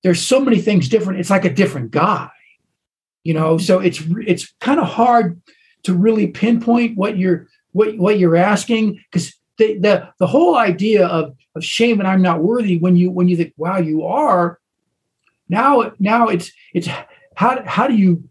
there's 0.02 0.22
so 0.22 0.40
many 0.40 0.58
things 0.58 0.88
different. 0.88 1.20
It's 1.20 1.28
like 1.28 1.44
a 1.44 1.52
different 1.52 1.90
guy 1.90 2.30
you 3.22 3.34
know? 3.34 3.58
So 3.58 3.78
it's 3.78 4.02
it's 4.26 4.52
kind 4.60 4.80
of 4.80 4.86
hard 4.86 5.40
to 5.84 5.94
really 5.94 6.28
pinpoint 6.28 6.96
what 6.96 7.18
you're 7.18 7.48
what 7.72 7.96
what 7.96 8.18
you're 8.18 8.36
asking 8.36 9.02
because 9.10 9.34
the, 9.58 9.78
the 9.78 10.08
the 10.18 10.26
whole 10.26 10.56
idea 10.56 11.06
of 11.06 11.36
of 11.54 11.64
shame 11.64 12.00
and 12.00 12.08
I'm 12.08 12.22
not 12.22 12.42
worthy 12.42 12.78
when 12.78 12.96
you 12.96 13.10
when 13.10 13.28
you 13.28 13.36
think 13.36 13.52
wow 13.56 13.78
you 13.78 14.04
are 14.04 14.58
now 15.48 15.92
now 15.98 16.28
it's 16.28 16.52
it's 16.74 16.88
how 17.34 17.62
how 17.64 17.86
do 17.86 17.94
you 17.94 18.28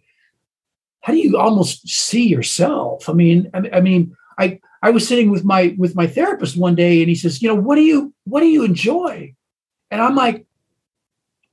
how 1.02 1.14
do 1.14 1.20
you 1.20 1.38
almost 1.38 1.88
see 1.88 2.28
yourself 2.28 3.10
I 3.10 3.14
mean 3.14 3.50
I, 3.54 3.70
I 3.74 3.82
mean 3.82 4.16
I 4.38 4.60
I 4.82 4.92
was 4.92 5.08
sitting 5.08 5.30
with 5.30 5.44
my 5.44 5.76
with 5.78 5.96
my 5.96 6.08
therapist 6.08 6.58
one 6.58 6.76
day 6.76 7.02
and 7.02 7.10
he 7.10 7.16
says 7.16 7.42
you 7.42 7.50
know 7.50 7.56
what 7.56 7.76
do 7.76 7.82
you 7.82 8.14
what 8.26 8.42
do 8.42 8.48
you 8.48 8.64
enjoy 8.64 9.34
and 9.92 10.02
I'm 10.02 10.16
like 10.16 10.46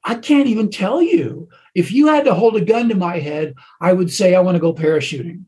I 0.04 0.14
can't 0.14 0.46
even 0.46 0.70
tell 0.70 1.02
you 1.02 1.48
if 1.74 1.90
you 1.90 2.06
had 2.06 2.24
to 2.26 2.35
hold 2.35 2.56
a 2.56 2.64
gun 2.64 2.88
to 2.88 2.94
my 2.94 3.18
head 3.18 3.54
I 3.80 3.92
would 3.92 4.12
say 4.12 4.35
I 4.35 4.40
want 4.40 4.56
to 4.56 4.61
go 4.61 4.74
parachuting 4.74 5.44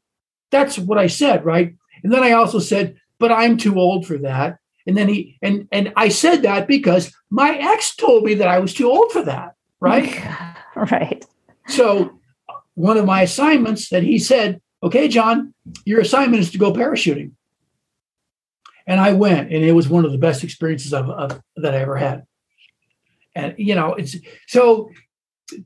that's 0.51 0.79
what 0.79 0.99
I 0.99 1.07
said 1.07 1.45
right 1.45 1.75
and 2.03 2.13
then 2.13 2.23
I 2.23 2.33
also 2.33 2.59
said 2.59 2.97
but 3.19 3.33
I'm 3.33 3.57
too 3.57 3.79
old 3.79 4.07
for 4.07 4.19
that. 4.19 4.59
And 4.87 4.97
then 4.97 5.09
he 5.09 5.39
and 5.43 5.69
and 5.71 5.93
I 5.97 6.09
said 6.09 6.43
that 6.43 6.67
because 6.67 7.15
my 7.31 7.57
ex 7.57 7.95
told 7.95 8.25
me 8.25 8.35
that 8.35 8.49
I 8.49 8.59
was 8.59 8.73
too 8.73 8.91
old 8.91 9.13
for 9.13 9.23
that, 9.23 9.55
right? 9.81 10.19
right. 10.77 11.25
So 11.67 12.18
one 12.79 12.97
of 12.97 13.05
my 13.05 13.23
assignments 13.23 13.89
that 13.91 14.03
he 14.03 14.19
said, 14.19 14.61
"Okay, 14.83 15.09
John, 15.09 15.55
your 15.85 16.01
assignment 16.01 16.43
is 16.43 16.51
to 16.53 16.59
go 16.59 16.73
parachuting." 16.73 17.33
And 18.87 19.01
I 19.01 19.13
went, 19.13 19.53
and 19.53 19.65
it 19.65 19.73
was 19.73 19.89
one 19.89 20.05
of 20.05 20.13
the 20.13 20.19
best 20.19 20.45
experiences 20.45 20.95
of, 20.95 21.11
of 21.11 21.43
that 21.57 21.75
I 21.75 21.79
ever 21.79 21.97
had. 21.97 22.25
And 23.35 23.55
you 23.59 23.75
know, 23.75 23.95
it's 23.95 24.17
so 24.47 24.91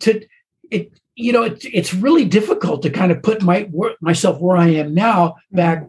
to 0.01 0.27
it 0.71 0.93
you 1.15 1.33
know 1.33 1.43
it, 1.43 1.65
it's 1.65 1.93
really 1.93 2.25
difficult 2.25 2.83
to 2.83 2.91
kind 2.91 3.13
of 3.13 3.23
put 3.23 3.43
my 3.43 3.69
myself 4.01 4.41
where 4.41 4.57
i 4.57 4.69
am 4.69 4.95
now 4.95 5.35
back 5.51 5.87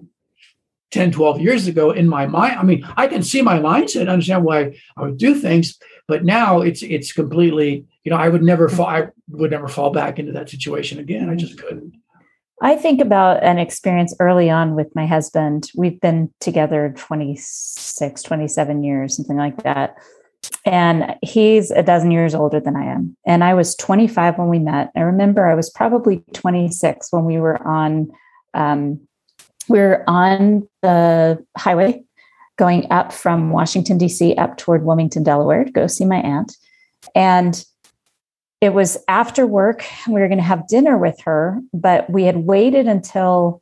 10, 0.94 1.12
12 1.12 1.42
years 1.42 1.66
ago 1.66 1.90
in 1.90 2.08
my 2.08 2.28
mind. 2.28 2.60
I 2.60 2.64
mean, 2.64 2.88
I 2.96 3.08
can 3.08 3.24
see 3.24 3.42
my 3.42 3.58
mindset, 3.58 4.10
understand 4.10 4.44
why 4.44 4.78
I 4.96 5.02
would 5.02 5.18
do 5.18 5.34
things, 5.34 5.80
But 6.08 6.24
now 6.24 6.62
it's 6.62 6.84
it's 6.84 7.12
completely, 7.12 7.86
you 8.04 8.10
know, 8.10 8.18
I 8.18 8.30
would 8.30 8.44
never 8.44 8.70
fall 8.70 8.88
I 8.88 9.08
would 9.30 9.52
never 9.52 9.68
fall 9.68 9.92
back 9.92 10.20
into 10.20 10.32
that 10.34 10.50
situation 10.50 11.00
again. 11.00 11.30
I 11.30 11.36
just 11.36 11.58
couldn't. 11.58 11.94
I 12.62 12.76
think 12.76 13.02
about 13.02 13.44
an 13.44 13.58
experience 13.58 14.16
early 14.20 14.50
on 14.50 14.76
with 14.76 14.96
my 14.96 15.06
husband. 15.06 15.70
We've 15.76 16.00
been 16.00 16.30
together 16.40 16.94
26, 16.98 18.24
27 18.24 18.84
years, 18.84 19.18
something 19.18 19.36
like 19.36 19.64
that. 19.64 19.98
And 20.66 21.16
he's 21.22 21.72
a 21.72 21.84
dozen 21.84 22.12
years 22.12 22.36
older 22.36 22.60
than 22.60 22.76
I 22.76 22.86
am. 22.86 23.18
And 23.26 23.44
I 23.44 23.54
was 23.54 23.76
25 23.76 24.38
when 24.38 24.48
we 24.48 24.60
met. 24.60 24.92
I 24.96 25.02
remember 25.02 25.46
I 25.46 25.56
was 25.56 25.70
probably 25.70 26.24
26 26.34 27.08
when 27.12 27.26
we 27.26 27.38
were 27.38 27.66
on 27.66 28.12
um, 28.54 29.00
we 29.68 29.80
were 29.80 30.04
on 30.08 30.68
the 30.82 31.44
highway 31.58 32.04
going 32.58 32.86
up 32.92 33.12
from 33.12 33.50
Washington, 33.50 33.98
D.C., 33.98 34.36
up 34.36 34.58
toward 34.58 34.84
Wilmington, 34.84 35.24
Delaware 35.24 35.64
to 35.64 35.72
go 35.72 35.88
see 35.88 36.06
my 36.06 36.18
aunt. 36.18 36.56
And 37.16 37.64
it 38.64 38.74
was 38.74 38.98
after 39.10 39.46
work. 39.46 39.84
We 40.08 40.22
were 40.22 40.30
going 40.30 40.38
to 40.38 40.44
have 40.44 40.70
dinner 40.70 40.98
with 40.98 41.20
her, 41.26 41.60
but 41.74 42.10
we 42.10 42.24
had 42.24 42.38
waited 42.38 42.88
until 42.88 43.62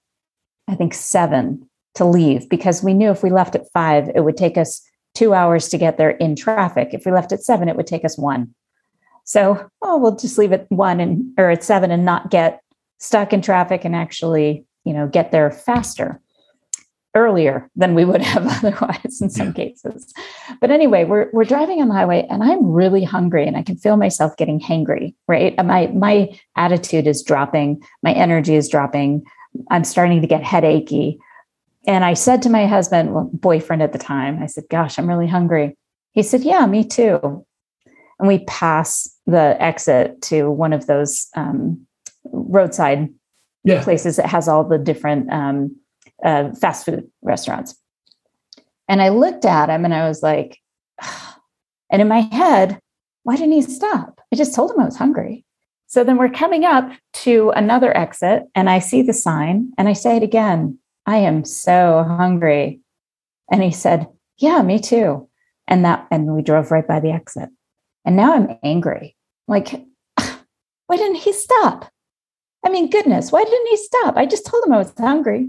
I 0.68 0.76
think 0.76 0.94
seven 0.94 1.68
to 1.96 2.06
leave 2.06 2.48
because 2.50 2.84
we 2.84 2.94
knew 2.94 3.10
if 3.10 3.24
we 3.24 3.32
left 3.32 3.56
at 3.56 3.68
five, 3.74 4.12
it 4.14 4.20
would 4.20 4.38
take 4.38 4.60
us 4.60 4.80
two 5.16 5.34
hours 5.34 5.70
to 5.70 5.80
get 5.80 5.98
there 5.98 6.12
in 6.12 6.36
traffic. 6.36 6.90
If 6.92 7.04
we 7.04 7.12
left 7.12 7.32
at 7.32 7.44
seven, 7.44 7.68
it 7.68 7.76
would 7.76 7.88
take 7.88 8.06
us 8.06 8.16
one. 8.16 8.54
So, 9.24 9.68
oh, 9.82 9.98
we'll 9.98 10.18
just 10.18 10.38
leave 10.38 10.54
at 10.54 10.72
one 10.72 11.00
and 11.00 11.34
or 11.36 11.50
at 11.50 11.64
seven 11.64 11.90
and 11.90 12.06
not 12.06 12.30
get 12.30 12.62
stuck 13.00 13.34
in 13.34 13.42
traffic 13.42 13.84
and 13.84 13.96
actually, 13.96 14.66
you 14.86 14.94
know, 14.94 15.08
get 15.08 15.32
there 15.32 15.50
faster 15.50 16.22
earlier 17.16 17.70
than 17.76 17.96
we 17.96 18.06
would 18.06 18.22
have 18.34 18.46
otherwise 18.48 19.22
in 19.22 19.30
some 19.30 19.48
yeah. 19.48 19.54
cases. 19.54 20.14
But 20.60 20.72
anyway, 20.72 21.06
we're 21.06 21.30
we're 21.34 21.44
driving 21.44 21.82
on 21.82 21.88
the 21.88 21.94
highway 21.94 22.26
and 22.30 22.44
I'm 22.44 22.72
really 22.72 23.04
hungry 23.04 23.48
and 23.48 23.58
I 23.58 23.64
can 23.64 23.78
feel 23.78 23.98
myself 23.98 24.38
getting 24.38 24.60
hangry, 24.60 25.16
right? 25.28 25.56
My 25.64 25.88
my 25.88 26.38
attitude 26.56 27.08
is 27.08 27.24
dropping, 27.24 27.82
my 28.04 28.14
energy 28.14 28.56
is 28.56 28.70
dropping. 28.70 29.24
I'm 29.70 29.84
starting 29.84 30.22
to 30.22 30.28
get 30.28 30.44
headachy. 30.44 31.18
And 31.86 32.06
I 32.06 32.14
said 32.14 32.42
to 32.44 32.50
my 32.50 32.68
husband, 32.68 33.14
well, 33.14 33.30
boyfriend 33.34 33.82
at 33.82 33.92
the 33.92 34.00
time, 34.00 34.42
I 34.42 34.46
said, 34.46 34.66
"Gosh, 34.70 34.98
I'm 34.98 35.10
really 35.10 35.28
hungry." 35.28 35.76
He 36.12 36.24
said, 36.24 36.42
"Yeah, 36.42 36.66
me 36.68 36.84
too." 36.86 37.46
And 38.20 38.28
we 38.28 38.46
pass 38.46 39.10
the 39.26 39.58
exit 39.60 40.22
to 40.24 40.52
one 40.52 40.74
of 40.74 40.86
those 40.86 41.28
um, 41.36 41.88
roadside 42.26 43.10
yeah. 43.64 43.84
places 43.84 44.18
that 44.18 44.28
has 44.28 44.48
all 44.48 44.64
the 44.64 44.78
different 44.78 45.32
um, 45.32 45.76
uh, 46.24 46.52
fast 46.54 46.86
food 46.86 47.10
restaurants. 47.22 47.76
And 48.88 49.02
I 49.02 49.10
looked 49.10 49.46
at 49.46 49.70
him 49.70 49.86
and 49.86 49.94
I 49.94 50.08
was 50.08 50.22
like, 50.22 50.60
and 51.90 52.02
in 52.02 52.08
my 52.08 52.20
head, 52.20 52.80
why 53.24 53.36
didn't 53.36 53.54
he 53.54 53.62
stop? 53.62 54.20
I 54.34 54.36
just 54.36 54.56
told 54.56 54.72
him 54.72 54.80
I 54.80 54.86
was 54.86 54.98
hungry. 54.98 55.46
So 55.88 56.04
then 56.04 56.18
we're 56.18 56.30
coming 56.30 56.66
up 56.66 56.90
to 57.14 57.52
another 57.52 57.96
exit 57.96 58.44
and 58.56 58.70
I 58.70 58.80
see 58.80 59.02
the 59.02 59.14
sign 59.14 59.72
and 59.78 59.88
I 59.90 59.94
say 59.94 60.18
it 60.18 60.24
again 60.24 60.80
I 61.06 61.18
am 61.18 61.46
so 61.46 62.06
hungry. 62.08 62.82
And 63.52 63.64
he 63.64 63.72
said, 63.72 64.08
Yeah, 64.38 64.62
me 64.62 64.80
too. 64.80 65.28
And 65.68 65.86
that, 65.86 66.08
and 66.12 66.34
we 66.36 66.42
drove 66.42 66.72
right 66.72 66.88
by 66.88 67.00
the 67.00 67.12
exit. 67.12 67.50
And 68.06 68.16
now 68.16 68.34
I'm 68.34 68.58
angry. 68.64 69.16
Like, 69.48 69.86
why 70.18 70.98
didn't 70.98 71.16
he 71.16 71.34
stop? 71.34 71.90
I 72.66 72.70
mean, 72.70 72.90
goodness, 72.90 73.32
why 73.32 73.44
didn't 73.44 73.68
he 73.68 73.78
stop? 73.78 74.18
I 74.18 74.26
just 74.26 74.46
told 74.46 74.64
him 74.64 74.74
I 74.74 74.78
was 74.78 74.94
hungry. 74.98 75.48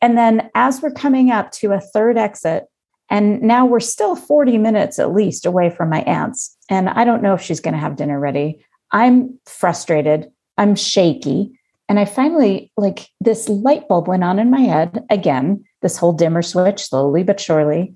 And 0.00 0.16
then 0.16 0.50
as 0.54 0.80
we're 0.80 0.90
coming 0.90 1.30
up 1.30 1.50
to 1.52 1.72
a 1.72 1.80
third 1.80 2.16
exit, 2.16 2.66
and 3.10 3.40
now 3.40 3.64
we're 3.64 3.80
still 3.80 4.16
40 4.16 4.58
minutes 4.58 4.98
at 4.98 5.12
least 5.12 5.46
away 5.46 5.70
from 5.70 5.88
my 5.88 6.02
aunt's. 6.02 6.56
And 6.68 6.88
I 6.90 7.04
don't 7.04 7.22
know 7.22 7.34
if 7.34 7.40
she's 7.40 7.60
going 7.60 7.74
to 7.74 7.80
have 7.80 7.96
dinner 7.96 8.20
ready. 8.20 8.64
I'm 8.90 9.38
frustrated. 9.46 10.30
I'm 10.58 10.74
shaky. 10.74 11.58
And 11.88 11.98
I 11.98 12.04
finally, 12.04 12.70
like, 12.76 13.08
this 13.20 13.48
light 13.48 13.88
bulb 13.88 14.08
went 14.08 14.24
on 14.24 14.38
in 14.38 14.50
my 14.50 14.60
head 14.60 15.04
again, 15.08 15.64
this 15.80 15.96
whole 15.96 16.12
dimmer 16.12 16.42
switch, 16.42 16.82
slowly 16.82 17.22
but 17.22 17.40
surely. 17.40 17.94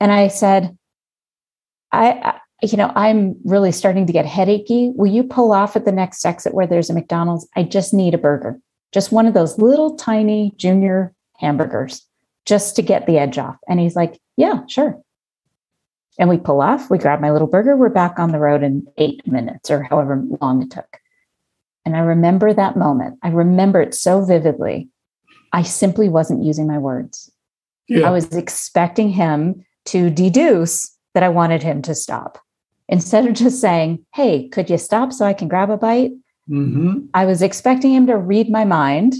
And 0.00 0.12
I 0.12 0.28
said, 0.28 0.76
I, 1.90 2.10
I 2.12 2.40
you 2.62 2.78
know, 2.78 2.92
I'm 2.94 3.36
really 3.44 3.72
starting 3.72 4.06
to 4.06 4.12
get 4.12 4.24
headachy. 4.24 4.92
Will 4.94 5.10
you 5.10 5.24
pull 5.24 5.52
off 5.52 5.76
at 5.76 5.84
the 5.84 5.92
next 5.92 6.24
exit 6.24 6.54
where 6.54 6.66
there's 6.66 6.90
a 6.90 6.94
McDonald's? 6.94 7.48
I 7.56 7.64
just 7.64 7.92
need 7.92 8.14
a 8.14 8.18
burger, 8.18 8.58
just 8.92 9.12
one 9.12 9.26
of 9.26 9.34
those 9.34 9.58
little 9.58 9.96
tiny 9.96 10.52
junior 10.56 11.13
hamburgers 11.38 12.06
just 12.44 12.76
to 12.76 12.82
get 12.82 13.06
the 13.06 13.18
edge 13.18 13.38
off. 13.38 13.56
And 13.68 13.80
he's 13.80 13.96
like, 13.96 14.20
Yeah, 14.36 14.66
sure. 14.66 15.00
And 16.18 16.28
we 16.28 16.38
pull 16.38 16.60
off, 16.60 16.90
we 16.90 16.98
grab 16.98 17.20
my 17.20 17.30
little 17.30 17.48
burger, 17.48 17.76
we're 17.76 17.88
back 17.88 18.18
on 18.18 18.30
the 18.30 18.38
road 18.38 18.62
in 18.62 18.86
eight 18.98 19.26
minutes 19.26 19.70
or 19.70 19.82
however 19.82 20.22
long 20.40 20.62
it 20.62 20.70
took. 20.70 20.98
And 21.84 21.96
I 21.96 22.00
remember 22.00 22.52
that 22.52 22.76
moment. 22.76 23.18
I 23.22 23.28
remember 23.28 23.80
it 23.80 23.94
so 23.94 24.24
vividly. 24.24 24.88
I 25.52 25.62
simply 25.62 26.08
wasn't 26.08 26.44
using 26.44 26.66
my 26.66 26.78
words. 26.78 27.30
Yeah. 27.88 28.08
I 28.08 28.10
was 28.10 28.34
expecting 28.34 29.10
him 29.10 29.64
to 29.86 30.08
deduce 30.08 30.96
that 31.12 31.22
I 31.22 31.28
wanted 31.28 31.62
him 31.62 31.82
to 31.82 31.94
stop. 31.94 32.38
Instead 32.88 33.26
of 33.26 33.34
just 33.34 33.60
saying, 33.60 34.04
Hey, 34.14 34.48
could 34.48 34.70
you 34.70 34.78
stop 34.78 35.12
so 35.12 35.24
I 35.24 35.32
can 35.32 35.48
grab 35.48 35.70
a 35.70 35.76
bite? 35.76 36.12
Mm-hmm. 36.48 37.06
I 37.14 37.24
was 37.24 37.42
expecting 37.42 37.92
him 37.92 38.06
to 38.06 38.16
read 38.16 38.50
my 38.50 38.64
mind 38.64 39.14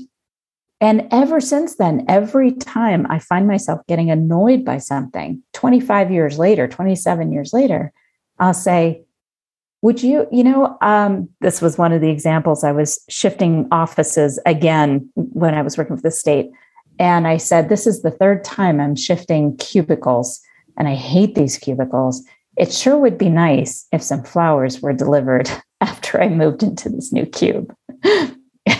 and 0.80 1.08
ever 1.10 1.40
since 1.40 1.76
then, 1.76 2.04
every 2.08 2.52
time 2.52 3.06
I 3.08 3.18
find 3.18 3.46
myself 3.46 3.80
getting 3.86 4.10
annoyed 4.10 4.64
by 4.64 4.78
something 4.78 5.42
25 5.52 6.10
years 6.10 6.38
later, 6.38 6.68
27 6.68 7.32
years 7.32 7.52
later, 7.52 7.92
I'll 8.38 8.54
say, 8.54 9.04
would 9.82 10.02
you, 10.02 10.26
you 10.32 10.42
know, 10.42 10.76
um, 10.80 11.28
this 11.40 11.60
was 11.60 11.78
one 11.78 11.92
of 11.92 12.00
the 12.00 12.10
examples 12.10 12.64
I 12.64 12.72
was 12.72 13.04
shifting 13.08 13.68
offices 13.70 14.40
again 14.46 15.08
when 15.14 15.54
I 15.54 15.62
was 15.62 15.76
working 15.76 15.96
for 15.96 16.02
the 16.02 16.10
state. 16.10 16.50
And 16.98 17.26
I 17.26 17.36
said, 17.36 17.68
this 17.68 17.86
is 17.86 18.02
the 18.02 18.10
third 18.10 18.44
time 18.44 18.80
I'm 18.80 18.96
shifting 18.96 19.56
cubicles, 19.56 20.40
and 20.78 20.88
I 20.88 20.94
hate 20.94 21.34
these 21.34 21.58
cubicles. 21.58 22.22
It 22.56 22.72
sure 22.72 22.96
would 22.96 23.18
be 23.18 23.28
nice 23.28 23.86
if 23.92 24.02
some 24.02 24.22
flowers 24.22 24.80
were 24.80 24.92
delivered 24.92 25.50
after 25.80 26.20
I 26.20 26.28
moved 26.28 26.62
into 26.62 26.88
this 26.88 27.12
new 27.12 27.26
cube. 27.26 27.74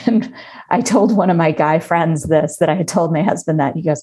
And 0.07 0.33
I 0.71 0.81
told 0.81 1.17
one 1.17 1.31
of 1.31 1.37
my 1.37 1.51
guy 1.51 1.79
friends 1.79 2.25
this 2.25 2.59
that 2.59 2.69
I 2.69 2.75
had 2.75 2.89
told 2.89 3.13
my 3.13 3.23
husband 3.23 3.61
that. 3.61 3.75
He 3.75 3.83
goes, 3.83 4.03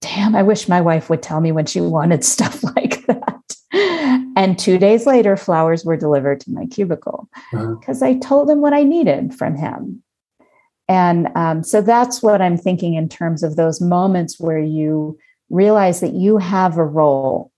Damn, 0.00 0.34
I 0.34 0.42
wish 0.42 0.68
my 0.68 0.80
wife 0.80 1.08
would 1.10 1.22
tell 1.22 1.40
me 1.40 1.52
when 1.52 1.66
she 1.66 1.80
wanted 1.80 2.24
stuff 2.24 2.62
like 2.76 3.06
that. 3.06 3.42
And 4.36 4.58
two 4.58 4.78
days 4.78 5.06
later, 5.06 5.36
flowers 5.36 5.84
were 5.84 5.96
delivered 5.96 6.40
to 6.40 6.50
my 6.50 6.66
cubicle 6.66 7.28
because 7.50 8.02
uh-huh. 8.02 8.12
I 8.12 8.18
told 8.18 8.50
him 8.50 8.60
what 8.60 8.72
I 8.72 8.82
needed 8.82 9.34
from 9.34 9.56
him. 9.56 10.02
And 10.88 11.28
um, 11.36 11.62
so 11.62 11.80
that's 11.80 12.22
what 12.22 12.42
I'm 12.42 12.56
thinking 12.56 12.94
in 12.94 13.08
terms 13.08 13.42
of 13.42 13.56
those 13.56 13.80
moments 13.80 14.40
where 14.40 14.58
you 14.58 15.18
realize 15.48 16.00
that 16.00 16.12
you 16.12 16.38
have 16.38 16.76
a 16.76 16.84
role 16.84 17.50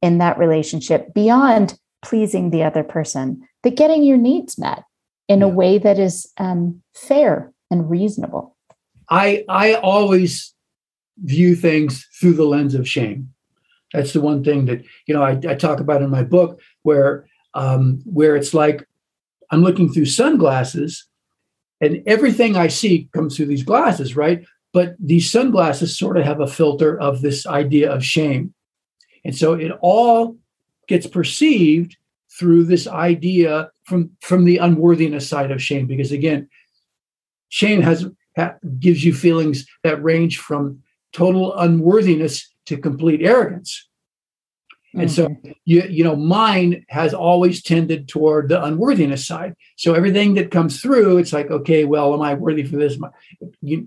in 0.00 0.18
that 0.18 0.38
relationship 0.38 1.12
beyond 1.12 1.78
pleasing 2.02 2.50
the 2.50 2.62
other 2.62 2.84
person, 2.84 3.46
but 3.62 3.74
getting 3.74 4.04
your 4.04 4.16
needs 4.16 4.58
met 4.58 4.84
in 5.28 5.40
yeah. 5.40 5.46
a 5.46 5.48
way 5.48 5.78
that 5.78 5.98
is 5.98 6.30
um, 6.38 6.82
fair 6.94 7.52
and 7.70 7.88
reasonable. 7.88 8.56
I 9.10 9.44
I 9.48 9.74
always 9.74 10.54
view 11.24 11.56
things 11.56 12.06
through 12.18 12.34
the 12.34 12.44
lens 12.44 12.74
of 12.74 12.88
shame. 12.88 13.32
That's 13.92 14.12
the 14.12 14.20
one 14.20 14.44
thing 14.44 14.66
that 14.66 14.82
you 15.06 15.14
know 15.14 15.22
I, 15.22 15.38
I 15.48 15.54
talk 15.54 15.80
about 15.80 16.02
in 16.02 16.10
my 16.10 16.22
book, 16.22 16.60
where 16.82 17.26
um, 17.54 18.02
where 18.04 18.36
it's 18.36 18.54
like 18.54 18.86
I'm 19.50 19.62
looking 19.62 19.92
through 19.92 20.06
sunglasses, 20.06 21.06
and 21.80 22.02
everything 22.06 22.56
I 22.56 22.68
see 22.68 23.08
comes 23.12 23.36
through 23.36 23.46
these 23.46 23.62
glasses, 23.62 24.16
right? 24.16 24.44
But 24.72 24.96
these 24.98 25.32
sunglasses 25.32 25.98
sort 25.98 26.18
of 26.18 26.24
have 26.24 26.40
a 26.40 26.46
filter 26.46 27.00
of 27.00 27.22
this 27.22 27.46
idea 27.46 27.90
of 27.90 28.04
shame, 28.04 28.52
and 29.24 29.36
so 29.36 29.54
it 29.54 29.72
all 29.80 30.36
gets 30.86 31.06
perceived 31.06 31.96
through 32.38 32.64
this 32.64 32.86
idea 32.86 33.70
from 33.88 34.10
from 34.20 34.44
the 34.44 34.58
unworthiness 34.58 35.28
side 35.28 35.50
of 35.50 35.62
shame 35.62 35.86
because 35.86 36.12
again 36.12 36.48
shame 37.48 37.80
has 37.80 38.06
ha, 38.36 38.54
gives 38.78 39.02
you 39.04 39.14
feelings 39.14 39.66
that 39.82 40.02
range 40.02 40.38
from 40.38 40.82
total 41.12 41.56
unworthiness 41.56 42.52
to 42.66 42.76
complete 42.76 43.22
arrogance 43.22 43.88
mm-hmm. 44.70 45.00
and 45.00 45.10
so 45.10 45.28
mm-hmm. 45.28 45.52
you 45.64 45.82
you 45.88 46.04
know 46.04 46.14
mine 46.14 46.84
has 46.90 47.14
always 47.14 47.62
tended 47.62 48.06
toward 48.08 48.50
the 48.50 48.62
unworthiness 48.62 49.26
side 49.26 49.54
so 49.76 49.94
everything 49.94 50.34
that 50.34 50.50
comes 50.50 50.80
through 50.82 51.16
it's 51.16 51.32
like 51.32 51.50
okay 51.50 51.84
well 51.86 52.12
am 52.12 52.20
i 52.20 52.34
worthy 52.34 52.62
for 52.62 52.76
this 52.76 52.98
you, 53.62 53.86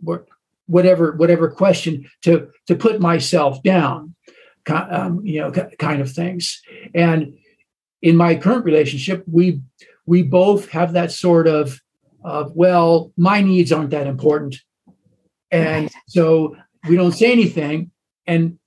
whatever 0.66 1.12
whatever 1.14 1.50
question 1.50 2.10
to 2.24 2.50
to 2.66 2.76
put 2.76 3.00
myself 3.00 3.62
down 3.62 4.16
um, 4.68 5.22
you 5.24 5.40
know 5.40 5.52
kind 5.52 6.02
of 6.02 6.12
things 6.12 6.62
and 6.96 7.34
in 8.02 8.16
my 8.16 8.36
current 8.36 8.66
relationship, 8.66 9.24
we 9.32 9.62
we 10.12 10.24
both 10.24 10.68
have 10.72 10.92
that 10.92 11.10
sort 11.10 11.48
of 11.48 11.80
of 12.22 12.54
well, 12.54 13.14
my 13.16 13.40
needs 13.40 13.72
aren't 13.72 13.92
that 13.92 14.08
important, 14.08 14.58
and 15.50 15.90
so 16.06 16.58
we 16.90 16.98
don't 16.98 17.14
say 17.14 17.32
anything, 17.32 17.92
and 18.28 18.60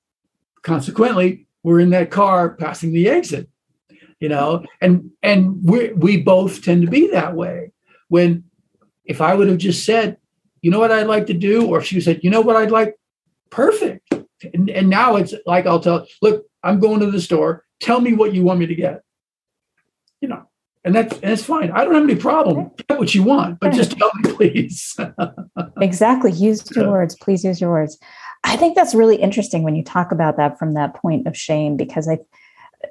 consequently, 0.62 1.46
we're 1.62 1.80
in 1.80 1.90
that 1.90 2.10
car 2.10 2.54
passing 2.56 2.94
the 2.94 3.10
exit. 3.10 3.46
you 4.20 4.30
know, 4.30 4.64
and 4.80 5.10
and 5.22 5.60
we 5.62 5.92
we 5.92 6.16
both 6.16 6.62
tend 6.64 6.80
to 6.80 6.90
be 6.90 7.08
that 7.08 7.34
way. 7.34 7.72
When 8.08 8.44
if 9.04 9.20
I 9.20 9.34
would 9.34 9.48
have 9.48 9.58
just 9.58 9.84
said, 9.84 10.16
you 10.62 10.70
know 10.70 10.80
what 10.80 10.92
I'd 10.92 11.12
like 11.14 11.26
to 11.26 11.34
do, 11.34 11.66
or 11.68 11.78
if 11.80 11.84
she 11.84 12.00
said, 12.00 12.20
you 12.22 12.30
know 12.30 12.40
what 12.40 12.56
I'd 12.56 12.70
like, 12.70 12.94
perfect. 13.50 14.14
And, 14.54 14.70
and 14.70 14.88
now 14.88 15.16
it's 15.16 15.34
like 15.44 15.66
I'll 15.66 15.80
tell, 15.80 16.06
look, 16.22 16.46
I'm 16.62 16.80
going 16.80 17.00
to 17.00 17.10
the 17.10 17.20
store. 17.20 17.64
Tell 17.80 18.00
me 18.00 18.14
what 18.14 18.32
you 18.32 18.42
want 18.44 18.60
me 18.60 18.66
to 18.66 18.74
get. 18.74 19.02
You 20.22 20.28
know, 20.28 20.48
and 20.84 20.94
that's 20.94 21.14
and 21.14 21.22
that's 21.22 21.44
fine. 21.44 21.70
I 21.70 21.84
don't 21.84 21.94
have 21.94 22.04
any 22.04 22.16
problem. 22.16 22.70
Get 22.88 22.98
what 22.98 23.14
you 23.14 23.22
want, 23.22 23.60
but 23.60 23.72
just 23.72 23.96
tell 23.98 24.10
me, 24.22 24.32
please. 24.34 24.96
exactly. 25.80 26.32
Use 26.32 26.64
your 26.76 26.90
words. 26.90 27.16
Please 27.16 27.44
use 27.44 27.60
your 27.60 27.70
words. 27.70 27.98
I 28.44 28.56
think 28.56 28.76
that's 28.76 28.94
really 28.94 29.16
interesting 29.16 29.62
when 29.62 29.74
you 29.74 29.82
talk 29.82 30.12
about 30.12 30.36
that 30.36 30.58
from 30.58 30.74
that 30.74 30.94
point 30.94 31.26
of 31.26 31.36
shame, 31.36 31.76
because 31.76 32.08
I 32.08 32.18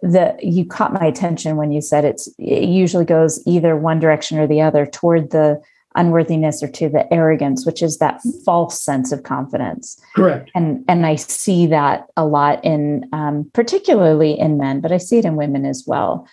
the 0.02 0.36
you 0.42 0.66
caught 0.66 0.94
my 0.94 1.06
attention 1.06 1.56
when 1.56 1.72
you 1.72 1.82
said 1.82 2.06
it's 2.06 2.28
it 2.40 2.68
usually 2.68 3.06
goes 3.06 3.42
either 3.46 3.78
one 3.78 4.00
direction 4.00 4.40
or 4.40 4.48
the 4.48 4.62
other 4.62 4.86
toward 4.86 5.32
the 5.32 5.62
unworthiness 5.96 6.64
or 6.64 6.68
to 6.68 6.90
the 6.90 7.12
arrogance 7.14 7.66
which 7.66 7.84
is 7.84 8.00
that 8.00 8.20
false 8.44 8.82
sense 8.82 9.12
of 9.12 9.22
confidence 9.22 10.02
correct 10.16 10.50
and 10.56 10.84
and 10.88 11.06
i 11.06 11.16
see 11.16 11.68
that 11.68 12.08
a 12.18 12.26
lot 12.26 12.64
in 12.66 13.08
um, 13.14 13.50
particularly 13.54 14.38
in 14.38 14.58
men 14.58 14.82
but 14.82 14.92
i 14.92 14.98
see 14.98 15.20
it 15.20 15.26
in 15.26 15.36
women 15.36 15.66
as 15.66 15.84
well 15.86 16.28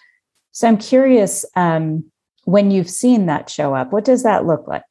so 0.53 0.69
i'm 0.69 0.77
curious 0.77 1.45
um, 1.57 2.05
when 2.45 2.71
you've 2.71 2.91
seen 2.91 3.27
that 3.27 3.51
show 3.51 3.75
up 3.75 3.93
what 3.93 4.05
does 4.05 4.23
that 4.23 4.47
look 4.47 4.67
like? 4.67 4.83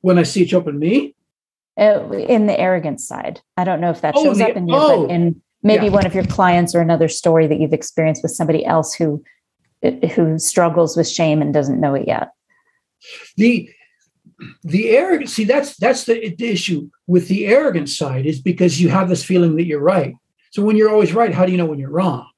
When 0.00 0.18
i 0.18 0.22
see 0.22 0.42
it 0.42 0.50
show 0.50 0.60
up 0.60 0.68
in 0.68 0.78
me? 0.78 1.14
Uh, 1.78 2.10
in 2.12 2.46
the 2.46 2.58
arrogance 2.60 3.08
side. 3.08 3.40
I 3.56 3.64
don't 3.64 3.80
know 3.80 3.88
if 3.88 4.02
that 4.02 4.14
oh, 4.14 4.24
shows 4.24 4.38
the, 4.38 4.50
up 4.50 4.56
in 4.56 4.68
you 4.68 4.74
oh, 4.76 5.06
but 5.06 5.14
in 5.14 5.40
maybe 5.62 5.86
yeah. 5.86 5.92
one 5.92 6.04
of 6.04 6.14
your 6.14 6.24
clients 6.24 6.74
or 6.74 6.80
another 6.80 7.08
story 7.08 7.46
that 7.46 7.58
you've 7.58 7.72
experienced 7.72 8.22
with 8.22 8.32
somebody 8.32 8.64
else 8.64 8.94
who 8.94 9.22
who 10.14 10.38
struggles 10.38 10.96
with 10.96 11.08
shame 11.08 11.42
and 11.42 11.52
doesn't 11.52 11.80
know 11.80 11.94
it 11.94 12.06
yet. 12.06 12.30
The 13.36 13.68
the 14.62 14.90
arrogance 14.90 15.32
see 15.32 15.44
that's 15.44 15.76
that's 15.76 16.04
the, 16.04 16.34
the 16.36 16.48
issue 16.48 16.90
with 17.06 17.28
the 17.28 17.46
arrogant 17.46 17.88
side 17.88 18.26
is 18.26 18.40
because 18.40 18.80
you 18.80 18.88
have 18.88 19.08
this 19.08 19.24
feeling 19.24 19.56
that 19.56 19.66
you're 19.66 19.80
right. 19.80 20.14
So 20.50 20.62
when 20.62 20.76
you're 20.76 20.90
always 20.90 21.14
right 21.14 21.32
how 21.32 21.46
do 21.46 21.52
you 21.52 21.58
know 21.58 21.66
when 21.66 21.78
you're 21.78 21.90
wrong? 21.90 22.28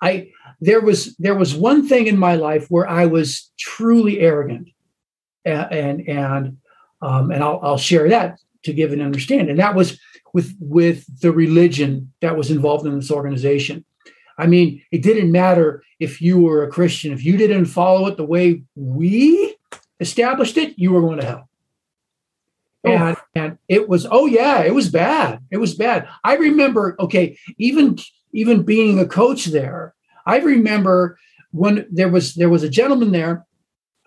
I 0.00 0.30
there 0.60 0.80
was 0.80 1.14
there 1.16 1.34
was 1.34 1.54
one 1.54 1.86
thing 1.86 2.06
in 2.06 2.18
my 2.18 2.34
life 2.34 2.66
where 2.68 2.88
i 2.88 3.06
was 3.06 3.50
truly 3.58 4.20
arrogant 4.20 4.68
and 5.44 5.72
and 5.72 6.08
and, 6.08 6.56
um, 7.00 7.30
and 7.30 7.44
I'll, 7.44 7.60
I'll 7.62 7.78
share 7.78 8.08
that 8.08 8.40
to 8.64 8.72
give 8.72 8.92
an 8.92 9.00
understanding 9.00 9.50
and 9.50 9.58
that 9.58 9.74
was 9.74 9.98
with 10.32 10.54
with 10.60 11.20
the 11.20 11.32
religion 11.32 12.12
that 12.20 12.36
was 12.36 12.50
involved 12.50 12.86
in 12.86 12.96
this 12.96 13.10
organization. 13.10 13.84
I 14.36 14.46
mean, 14.46 14.82
it 14.92 15.02
didn't 15.02 15.32
matter 15.32 15.82
if 15.98 16.22
you 16.22 16.40
were 16.40 16.62
a 16.62 16.70
Christian. 16.70 17.12
If 17.12 17.24
you 17.24 17.36
didn't 17.36 17.64
follow 17.66 18.06
it 18.06 18.16
the 18.16 18.24
way 18.24 18.62
we 18.76 19.56
established 19.98 20.56
it, 20.56 20.78
you 20.78 20.92
were 20.92 21.00
going 21.00 21.18
to 21.18 21.26
hell. 21.26 21.48
Oh. 22.86 22.90
And 22.92 23.16
and 23.34 23.58
it 23.68 23.88
was 23.88 24.06
oh 24.08 24.26
yeah, 24.26 24.62
it 24.62 24.74
was 24.74 24.88
bad. 24.90 25.40
It 25.50 25.56
was 25.56 25.74
bad. 25.74 26.08
I 26.22 26.36
remember 26.36 26.96
okay, 27.00 27.36
even 27.58 27.98
even 28.32 28.62
being 28.62 29.00
a 29.00 29.06
coach 29.06 29.46
there, 29.46 29.94
I 30.28 30.38
remember 30.38 31.18
when 31.50 31.86
there 31.90 32.08
was 32.08 32.34
there 32.34 32.50
was 32.50 32.62
a 32.62 32.68
gentleman 32.68 33.12
there 33.12 33.46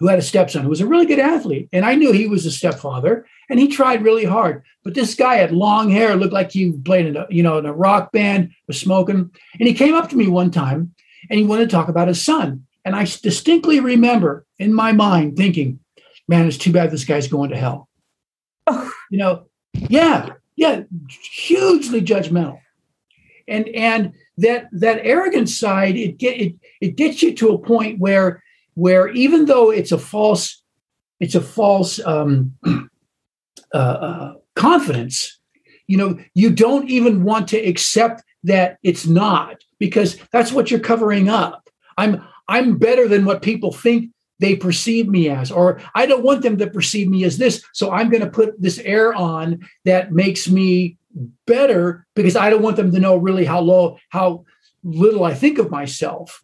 who 0.01 0.07
had 0.07 0.17
a 0.17 0.23
stepson 0.23 0.63
who 0.63 0.69
was 0.69 0.81
a 0.81 0.87
really 0.87 1.05
good 1.05 1.19
athlete. 1.19 1.69
And 1.71 1.85
I 1.85 1.93
knew 1.93 2.11
he 2.11 2.25
was 2.25 2.43
a 2.47 2.51
stepfather 2.51 3.23
and 3.51 3.59
he 3.59 3.67
tried 3.67 4.03
really 4.03 4.25
hard. 4.25 4.63
But 4.83 4.95
this 4.95 5.13
guy 5.13 5.35
had 5.35 5.51
long 5.51 5.91
hair, 5.91 6.15
looked 6.15 6.33
like 6.33 6.51
he 6.51 6.71
played 6.71 7.05
in 7.05 7.17
a, 7.17 7.27
you 7.29 7.43
know, 7.43 7.59
in 7.59 7.67
a 7.67 7.73
rock 7.73 8.11
band, 8.11 8.51
was 8.67 8.79
smoking. 8.79 9.29
And 9.59 9.67
he 9.67 9.75
came 9.75 9.93
up 9.93 10.09
to 10.09 10.15
me 10.15 10.27
one 10.27 10.49
time 10.49 10.95
and 11.29 11.39
he 11.39 11.45
wanted 11.45 11.69
to 11.69 11.75
talk 11.75 11.87
about 11.87 12.07
his 12.07 12.19
son. 12.19 12.65
And 12.83 12.95
I 12.95 13.03
distinctly 13.03 13.79
remember 13.79 14.43
in 14.57 14.73
my 14.73 14.91
mind 14.91 15.37
thinking, 15.37 15.79
man, 16.27 16.47
it's 16.47 16.57
too 16.57 16.71
bad 16.71 16.89
this 16.89 17.05
guy's 17.05 17.27
going 17.27 17.51
to 17.51 17.57
hell. 17.57 17.87
you 19.11 19.19
know, 19.19 19.45
yeah, 19.73 20.29
yeah, 20.55 20.81
hugely 21.07 22.01
judgmental. 22.01 22.59
And 23.47 23.67
and 23.69 24.13
that 24.41 24.67
that 24.71 25.01
arrogant 25.03 25.49
side, 25.49 25.95
it 25.95 26.17
get 26.17 26.39
it 26.39 26.55
it 26.81 26.95
gets 26.95 27.21
you 27.21 27.33
to 27.35 27.49
a 27.49 27.59
point 27.59 27.99
where 27.99 28.43
where 28.75 29.07
even 29.09 29.45
though 29.45 29.71
it's 29.71 29.91
a 29.91 29.97
false 29.97 30.63
it's 31.19 31.35
a 31.35 31.41
false 31.41 31.99
um, 32.05 32.53
uh, 33.73 33.77
uh, 33.77 34.33
confidence 34.55 35.39
you 35.87 35.97
know 35.97 36.17
you 36.33 36.49
don't 36.49 36.89
even 36.89 37.23
want 37.23 37.47
to 37.49 37.57
accept 37.57 38.23
that 38.43 38.77
it's 38.83 39.05
not 39.05 39.63
because 39.79 40.17
that's 40.31 40.51
what 40.51 40.71
you're 40.71 40.79
covering 40.79 41.29
up. 41.29 41.69
I'm 41.97 42.23
i'm 42.47 42.77
better 42.77 43.07
than 43.07 43.25
what 43.25 43.41
people 43.41 43.71
think 43.71 44.11
they 44.39 44.55
perceive 44.55 45.07
me 45.07 45.29
as 45.29 45.51
or 45.51 45.79
i 45.93 46.05
don't 46.05 46.23
want 46.23 46.41
them 46.41 46.57
to 46.57 46.67
perceive 46.67 47.07
me 47.07 47.23
as 47.23 47.37
this 47.37 47.63
so 47.73 47.91
i'm 47.91 48.09
going 48.09 48.23
to 48.23 48.29
put 48.29 48.59
this 48.59 48.79
air 48.79 49.13
on 49.13 49.59
that 49.85 50.11
makes 50.11 50.49
me 50.49 50.97
better 51.45 52.05
because 52.15 52.35
i 52.35 52.49
don't 52.49 52.61
want 52.61 52.77
them 52.77 52.91
to 52.91 52.99
know 52.99 53.15
really 53.15 53.45
how 53.45 53.59
low 53.59 53.97
how 54.09 54.43
little 54.83 55.23
i 55.23 55.33
think 55.33 55.57
of 55.57 55.69
myself 55.69 56.43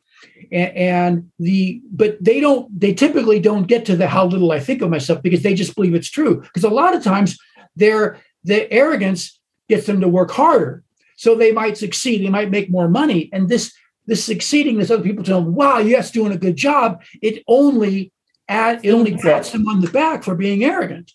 and, 0.52 0.78
and 0.78 1.32
the 1.40 1.82
but 1.92 2.18
they 2.24 2.40
don't 2.40 2.80
they 2.80 2.94
typically 2.94 3.40
don't 3.40 3.68
get 3.68 3.86
to 3.86 3.96
the 3.96 4.08
how 4.08 4.26
little 4.26 4.52
I 4.52 4.60
think 4.60 4.82
of 4.82 4.90
myself 4.90 5.22
because 5.22 5.44
they 5.44 5.54
just 5.54 5.76
believe 5.76 5.96
it's 5.96 6.10
true. 6.10 6.42
Because 6.42 6.64
a 6.64 6.70
lot 6.70 6.96
of 6.96 7.04
times 7.04 7.38
their 7.76 8.20
the 8.44 8.72
arrogance 8.72 9.40
gets 9.68 9.86
them 9.86 10.02
to 10.02 10.08
work 10.08 10.32
harder. 10.32 10.84
So 11.18 11.36
they 11.36 11.52
might 11.52 11.78
succeed, 11.78 12.24
they 12.24 12.30
might 12.30 12.52
make 12.52 12.70
more 12.70 12.88
money. 12.88 13.30
And 13.34 13.50
this 13.50 13.74
this 14.06 14.24
succeeding, 14.24 14.78
this 14.78 14.92
other 14.92 15.04
people 15.04 15.24
tell 15.24 15.42
them, 15.42 15.54
wow, 15.54 15.80
yes, 15.80 16.12
doing 16.12 16.32
a 16.32 16.38
good 16.38 16.56
job. 16.56 17.04
It 17.22 17.44
only 17.48 18.12
add 18.48 18.86
it 18.86 18.92
only 18.92 19.18
pats 19.18 19.52
them 19.52 19.68
on 19.68 19.82
the 19.82 19.92
back 19.92 20.24
for 20.24 20.36
being 20.36 20.64
arrogant. 20.64 21.14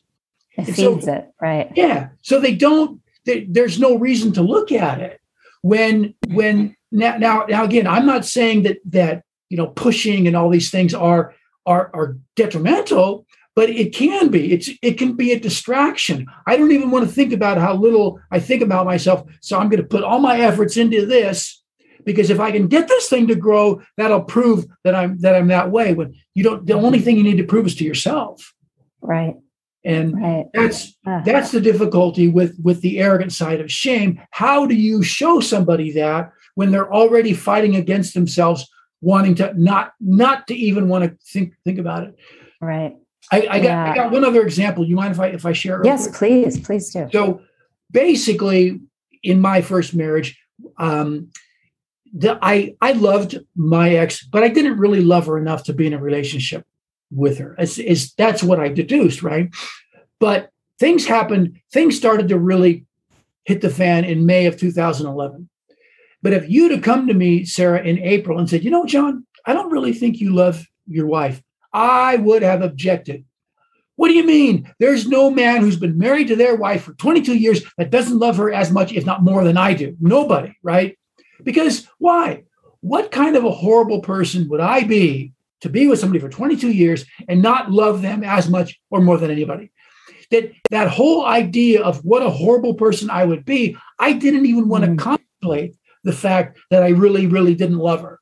It 0.58 0.66
feeds 0.66 1.04
so, 1.06 1.12
it, 1.12 1.30
right? 1.40 1.72
Yeah. 1.74 2.10
So 2.20 2.38
they 2.38 2.54
don't. 2.54 3.00
There's 3.24 3.78
no 3.78 3.98
reason 3.98 4.32
to 4.32 4.42
look 4.42 4.72
at 4.72 5.00
it 5.00 5.20
when 5.62 6.14
when 6.28 6.76
now, 6.90 7.16
now, 7.16 7.46
now 7.48 7.64
again, 7.64 7.86
I'm 7.86 8.06
not 8.06 8.24
saying 8.24 8.64
that 8.64 8.78
that 8.86 9.24
you 9.48 9.56
know 9.56 9.68
pushing 9.68 10.26
and 10.26 10.36
all 10.36 10.50
these 10.50 10.70
things 10.70 10.92
are 10.94 11.34
are 11.66 11.90
are 11.94 12.16
detrimental, 12.36 13.26
but 13.54 13.70
it 13.70 13.94
can 13.94 14.28
be. 14.28 14.52
It's 14.52 14.70
it 14.82 14.98
can 14.98 15.14
be 15.14 15.32
a 15.32 15.40
distraction. 15.40 16.26
I 16.46 16.56
don't 16.56 16.72
even 16.72 16.90
want 16.90 17.06
to 17.06 17.12
think 17.12 17.32
about 17.32 17.58
how 17.58 17.74
little 17.74 18.20
I 18.30 18.40
think 18.40 18.62
about 18.62 18.86
myself, 18.86 19.24
so 19.40 19.58
I'm 19.58 19.68
going 19.68 19.82
to 19.82 19.88
put 19.88 20.04
all 20.04 20.18
my 20.18 20.40
efforts 20.40 20.76
into 20.76 21.06
this 21.06 21.62
because 22.04 22.30
if 22.30 22.40
I 22.40 22.50
can 22.50 22.66
get 22.66 22.88
this 22.88 23.08
thing 23.08 23.28
to 23.28 23.34
grow, 23.34 23.82
that'll 23.96 24.24
prove 24.24 24.66
that 24.84 24.94
I'm 24.94 25.18
that 25.20 25.34
I'm 25.34 25.48
that 25.48 25.70
way. 25.70 25.94
When 25.94 26.14
you 26.34 26.44
don't, 26.44 26.66
the 26.66 26.74
only 26.74 27.00
thing 27.00 27.16
you 27.16 27.22
need 27.22 27.38
to 27.38 27.44
prove 27.44 27.66
is 27.66 27.76
to 27.76 27.84
yourself. 27.84 28.52
Right. 29.00 29.36
And 29.84 30.20
right. 30.22 30.46
that's 30.54 30.96
uh-huh. 31.06 31.22
that's 31.24 31.50
the 31.50 31.60
difficulty 31.60 32.28
with 32.28 32.56
with 32.62 32.82
the 32.82 33.00
arrogant 33.00 33.32
side 33.32 33.60
of 33.60 33.70
shame. 33.70 34.20
How 34.30 34.66
do 34.66 34.74
you 34.74 35.02
show 35.02 35.40
somebody 35.40 35.92
that 35.92 36.32
when 36.54 36.70
they're 36.70 36.92
already 36.92 37.32
fighting 37.32 37.76
against 37.76 38.14
themselves, 38.14 38.68
wanting 39.00 39.34
to 39.36 39.52
not 39.60 39.92
not 40.00 40.46
to 40.46 40.54
even 40.54 40.88
want 40.88 41.04
to 41.04 41.16
think 41.26 41.54
think 41.64 41.78
about 41.78 42.04
it. 42.04 42.16
Right. 42.60 42.96
I, 43.30 43.46
I 43.50 43.60
got. 43.60 43.88
I 43.88 43.94
got 43.94 44.10
one 44.10 44.24
other 44.24 44.42
example. 44.42 44.84
You 44.84 44.96
mind 44.96 45.12
if 45.12 45.20
I 45.20 45.26
if 45.28 45.46
I 45.46 45.52
share? 45.52 45.80
Yes, 45.84 46.06
quick? 46.06 46.18
please, 46.18 46.60
please 46.60 46.92
do. 46.92 47.08
So 47.12 47.40
basically, 47.90 48.80
in 49.22 49.40
my 49.40 49.62
first 49.62 49.94
marriage, 49.94 50.38
um, 50.78 51.30
the, 52.12 52.38
I 52.42 52.74
I 52.80 52.92
loved 52.92 53.38
my 53.54 53.90
ex, 53.90 54.24
but 54.24 54.42
I 54.42 54.48
didn't 54.48 54.78
really 54.78 55.02
love 55.02 55.26
her 55.26 55.38
enough 55.38 55.64
to 55.64 55.72
be 55.72 55.86
in 55.86 55.92
a 55.92 56.00
relationship 56.00 56.66
with 57.14 57.38
her. 57.38 57.54
Is 57.58 58.12
that's 58.14 58.42
what 58.42 58.60
I 58.60 58.68
deduced, 58.68 59.22
right? 59.22 59.50
But 60.18 60.50
things 60.78 61.06
happened. 61.06 61.60
Things 61.72 61.96
started 61.96 62.28
to 62.28 62.38
really 62.38 62.86
hit 63.44 63.60
the 63.60 63.70
fan 63.70 64.04
in 64.04 64.26
May 64.26 64.46
of 64.46 64.56
2011. 64.56 65.48
But 66.22 66.32
if 66.32 66.48
you'd 66.48 66.70
have 66.70 66.82
come 66.82 67.08
to 67.08 67.14
me, 67.14 67.44
Sarah, 67.44 67.82
in 67.82 67.98
April 67.98 68.38
and 68.38 68.48
said, 68.48 68.62
you 68.62 68.70
know, 68.70 68.86
John, 68.86 69.26
I 69.44 69.52
don't 69.52 69.72
really 69.72 69.92
think 69.92 70.20
you 70.20 70.32
love 70.32 70.64
your 70.86 71.06
wife, 71.06 71.42
I 71.72 72.16
would 72.16 72.42
have 72.42 72.62
objected. 72.62 73.24
What 73.96 74.08
do 74.08 74.14
you 74.14 74.24
mean? 74.24 74.72
There's 74.78 75.06
no 75.06 75.30
man 75.30 75.60
who's 75.60 75.76
been 75.76 75.98
married 75.98 76.28
to 76.28 76.36
their 76.36 76.56
wife 76.56 76.84
for 76.84 76.94
22 76.94 77.36
years 77.36 77.62
that 77.76 77.90
doesn't 77.90 78.18
love 78.18 78.36
her 78.36 78.52
as 78.52 78.70
much, 78.70 78.92
if 78.92 79.04
not 79.04 79.22
more, 79.22 79.44
than 79.44 79.56
I 79.56 79.74
do. 79.74 79.96
Nobody, 80.00 80.56
right? 80.62 80.98
Because 81.42 81.86
why? 81.98 82.44
What 82.80 83.10
kind 83.10 83.36
of 83.36 83.44
a 83.44 83.50
horrible 83.50 84.00
person 84.00 84.48
would 84.48 84.60
I 84.60 84.84
be 84.84 85.32
to 85.62 85.68
be 85.68 85.86
with 85.86 85.98
somebody 85.98 86.20
for 86.20 86.28
22 86.28 86.70
years 86.70 87.04
and 87.28 87.42
not 87.42 87.70
love 87.70 88.02
them 88.02 88.22
as 88.22 88.48
much 88.48 88.78
or 88.90 89.00
more 89.00 89.18
than 89.18 89.30
anybody? 89.30 89.72
That 90.30 90.52
that 90.70 90.88
whole 90.88 91.26
idea 91.26 91.82
of 91.82 92.04
what 92.04 92.22
a 92.22 92.30
horrible 92.30 92.74
person 92.74 93.10
I 93.10 93.24
would 93.24 93.44
be, 93.44 93.76
I 93.98 94.12
didn't 94.12 94.46
even 94.46 94.68
want 94.68 94.84
to 94.84 94.90
mm. 94.90 94.98
contemplate 94.98 95.74
the 96.04 96.12
fact 96.12 96.58
that 96.70 96.82
I 96.82 96.88
really, 96.88 97.26
really 97.26 97.54
didn't 97.54 97.78
love 97.78 98.02
her. 98.02 98.18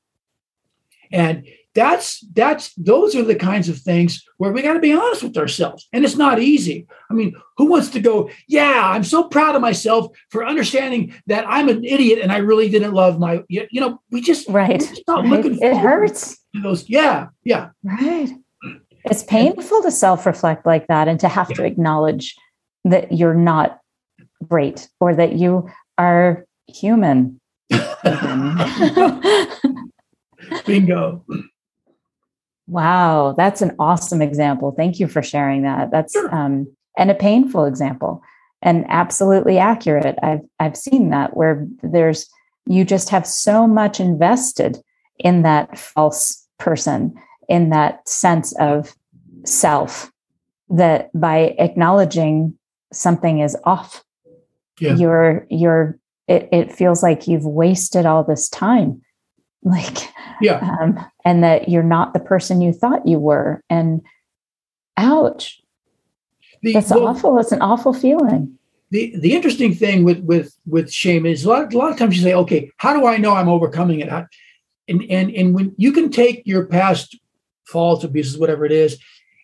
And 1.12 1.46
that's 1.74 2.20
that's 2.32 2.74
those 2.74 3.14
are 3.14 3.22
the 3.22 3.34
kinds 3.34 3.68
of 3.68 3.78
things 3.78 4.24
where 4.38 4.52
we 4.52 4.62
got 4.62 4.74
to 4.74 4.80
be 4.80 4.92
honest 4.92 5.22
with 5.22 5.36
ourselves 5.36 5.88
and 5.92 6.04
it's 6.04 6.16
not 6.16 6.40
easy. 6.40 6.86
I 7.10 7.14
mean 7.14 7.34
who 7.56 7.66
wants 7.66 7.90
to 7.90 8.00
go 8.00 8.30
yeah 8.48 8.88
i'm 8.88 9.04
so 9.04 9.24
proud 9.24 9.54
of 9.54 9.60
myself 9.60 10.16
for 10.30 10.46
understanding 10.46 11.14
that 11.26 11.44
i'm 11.46 11.68
an 11.68 11.84
idiot 11.84 12.20
and 12.22 12.32
i 12.32 12.38
really 12.38 12.70
didn't 12.70 12.94
love 12.94 13.18
my 13.18 13.42
you 13.48 13.66
know 13.72 14.00
we 14.10 14.22
just 14.22 14.48
right, 14.48 14.80
just 14.80 15.02
not 15.06 15.24
right. 15.24 15.30
looking 15.30 15.58
it 15.60 15.76
hurts. 15.76 16.38
those 16.62 16.88
yeah 16.88 17.26
yeah. 17.44 17.70
Right. 17.82 18.30
It's 19.04 19.22
painful 19.24 19.82
to 19.82 19.90
self-reflect 19.90 20.64
like 20.66 20.86
that 20.88 21.08
and 21.08 21.18
to 21.20 21.28
have 21.28 21.50
yeah. 21.50 21.56
to 21.56 21.64
acknowledge 21.64 22.36
that 22.84 23.12
you're 23.12 23.34
not 23.34 23.80
great 24.46 24.88
or 25.00 25.14
that 25.14 25.32
you 25.32 25.68
are 25.98 26.44
human. 26.68 27.40
Bingo 30.66 31.24
Wow, 32.70 33.34
that's 33.36 33.62
an 33.62 33.74
awesome 33.80 34.22
example. 34.22 34.70
Thank 34.70 35.00
you 35.00 35.08
for 35.08 35.22
sharing 35.22 35.62
that. 35.62 35.90
That's 35.90 36.12
sure. 36.12 36.32
um, 36.32 36.68
and 36.96 37.10
a 37.10 37.16
painful 37.16 37.64
example, 37.64 38.22
and 38.62 38.84
absolutely 38.88 39.58
accurate. 39.58 40.16
I've 40.22 40.42
I've 40.60 40.76
seen 40.76 41.10
that 41.10 41.36
where 41.36 41.66
there's 41.82 42.30
you 42.66 42.84
just 42.84 43.08
have 43.08 43.26
so 43.26 43.66
much 43.66 43.98
invested 43.98 44.78
in 45.18 45.42
that 45.42 45.76
false 45.76 46.46
person, 46.58 47.12
in 47.48 47.70
that 47.70 48.08
sense 48.08 48.54
of 48.60 48.94
self, 49.44 50.12
that 50.68 51.10
by 51.12 51.56
acknowledging 51.58 52.56
something 52.92 53.40
is 53.40 53.56
off, 53.64 54.04
yeah. 54.78 54.94
you're 54.94 55.44
you're 55.50 55.98
it, 56.28 56.48
it 56.52 56.72
feels 56.72 57.02
like 57.02 57.26
you've 57.26 57.46
wasted 57.46 58.06
all 58.06 58.22
this 58.22 58.48
time 58.48 59.02
like 59.64 59.98
yeah. 60.40 60.76
um, 60.80 60.98
and 61.24 61.44
that 61.44 61.68
you're 61.68 61.82
not 61.82 62.14
the 62.14 62.20
person 62.20 62.60
you 62.60 62.72
thought 62.72 63.06
you 63.06 63.18
were. 63.18 63.62
And 63.68 64.02
ouch. 64.96 65.60
The, 66.62 66.74
that's 66.74 66.90
well, 66.90 67.08
awful. 67.08 67.38
It's 67.38 67.52
an 67.52 67.62
awful 67.62 67.92
feeling. 67.92 68.58
The 68.90 69.14
the 69.18 69.34
interesting 69.34 69.74
thing 69.74 70.04
with 70.04 70.20
with 70.20 70.54
with 70.66 70.92
shame 70.92 71.24
is 71.24 71.44
a 71.44 71.48
lot, 71.48 71.72
a 71.72 71.78
lot 71.78 71.92
of 71.92 71.98
times 71.98 72.16
you 72.16 72.22
say 72.22 72.34
okay 72.34 72.70
how 72.78 72.92
do 72.92 73.06
i 73.06 73.16
know 73.16 73.34
i'm 73.34 73.48
overcoming 73.48 74.00
it? 74.00 74.08
And 74.88 75.02
and 75.08 75.30
and 75.30 75.54
when 75.54 75.72
you 75.76 75.92
can 75.92 76.10
take 76.10 76.42
your 76.44 76.66
past 76.66 77.16
faults 77.64 78.02
abuses 78.02 78.36
whatever 78.36 78.64
it 78.64 78.72
is 78.72 78.98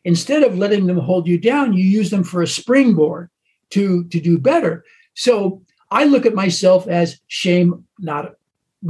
instead 0.05 0.43
of 0.43 0.59
letting 0.59 0.87
them 0.87 0.99
hold 0.99 1.29
you 1.29 1.39
down 1.39 1.75
you 1.75 1.85
use 1.85 2.11
them 2.11 2.25
for 2.25 2.43
a 2.43 2.47
springboard 2.47 3.31
to 3.71 4.05
to 4.09 4.21
do 4.21 4.37
better. 4.39 4.85
So 5.15 5.63
i 5.93 6.05
look 6.05 6.27
at 6.27 6.35
myself 6.35 6.89
as 6.89 7.21
shame 7.29 7.85
not 8.01 8.35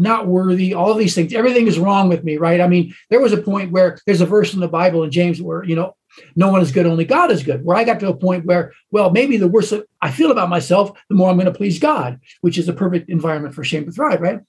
not 0.01 0.27
worthy, 0.27 0.75
all 0.75 0.95
these 0.95 1.15
things. 1.15 1.33
Everything 1.33 1.67
is 1.67 1.79
wrong 1.79 2.09
with 2.09 2.25
me, 2.25 2.37
right? 2.37 2.61
I 2.61 2.69
mean, 2.69 2.95
there 3.11 3.21
was 3.21 3.33
a 3.33 3.43
point 3.43 3.73
where 3.73 3.99
there's 4.07 4.21
a 4.21 4.27
verse 4.27 4.55
in 4.55 4.61
the 4.61 4.69
Bible 4.69 5.03
in 5.03 5.11
James 5.11 5.41
where, 5.41 5.65
you 5.65 5.77
know, 5.77 5.97
no 6.35 6.51
one 6.51 6.63
is 6.63 6.73
good, 6.73 6.87
only 6.87 7.05
God 7.05 7.31
is 7.31 7.43
good. 7.43 7.65
Where 7.65 7.77
I 7.77 7.85
got 7.85 8.01
to 8.01 8.09
a 8.09 8.17
point 8.17 8.47
where, 8.47 8.73
well, 8.91 9.11
maybe 9.11 9.37
the 9.37 9.49
worse 9.49 9.73
I 10.01 10.11
feel 10.11 10.31
about 10.31 10.49
myself, 10.49 10.99
the 11.09 11.15
more 11.15 11.29
I'm 11.29 11.37
going 11.37 11.47
to 11.47 11.53
please 11.53 11.79
God, 11.79 12.21
which 12.41 12.59
is 12.59 12.67
the 12.67 12.73
perfect 12.73 13.11
environment 13.11 13.55
for 13.55 13.65
shame 13.65 13.85
to 13.85 13.93
thrive, 13.93 14.21
right? 14.21 14.41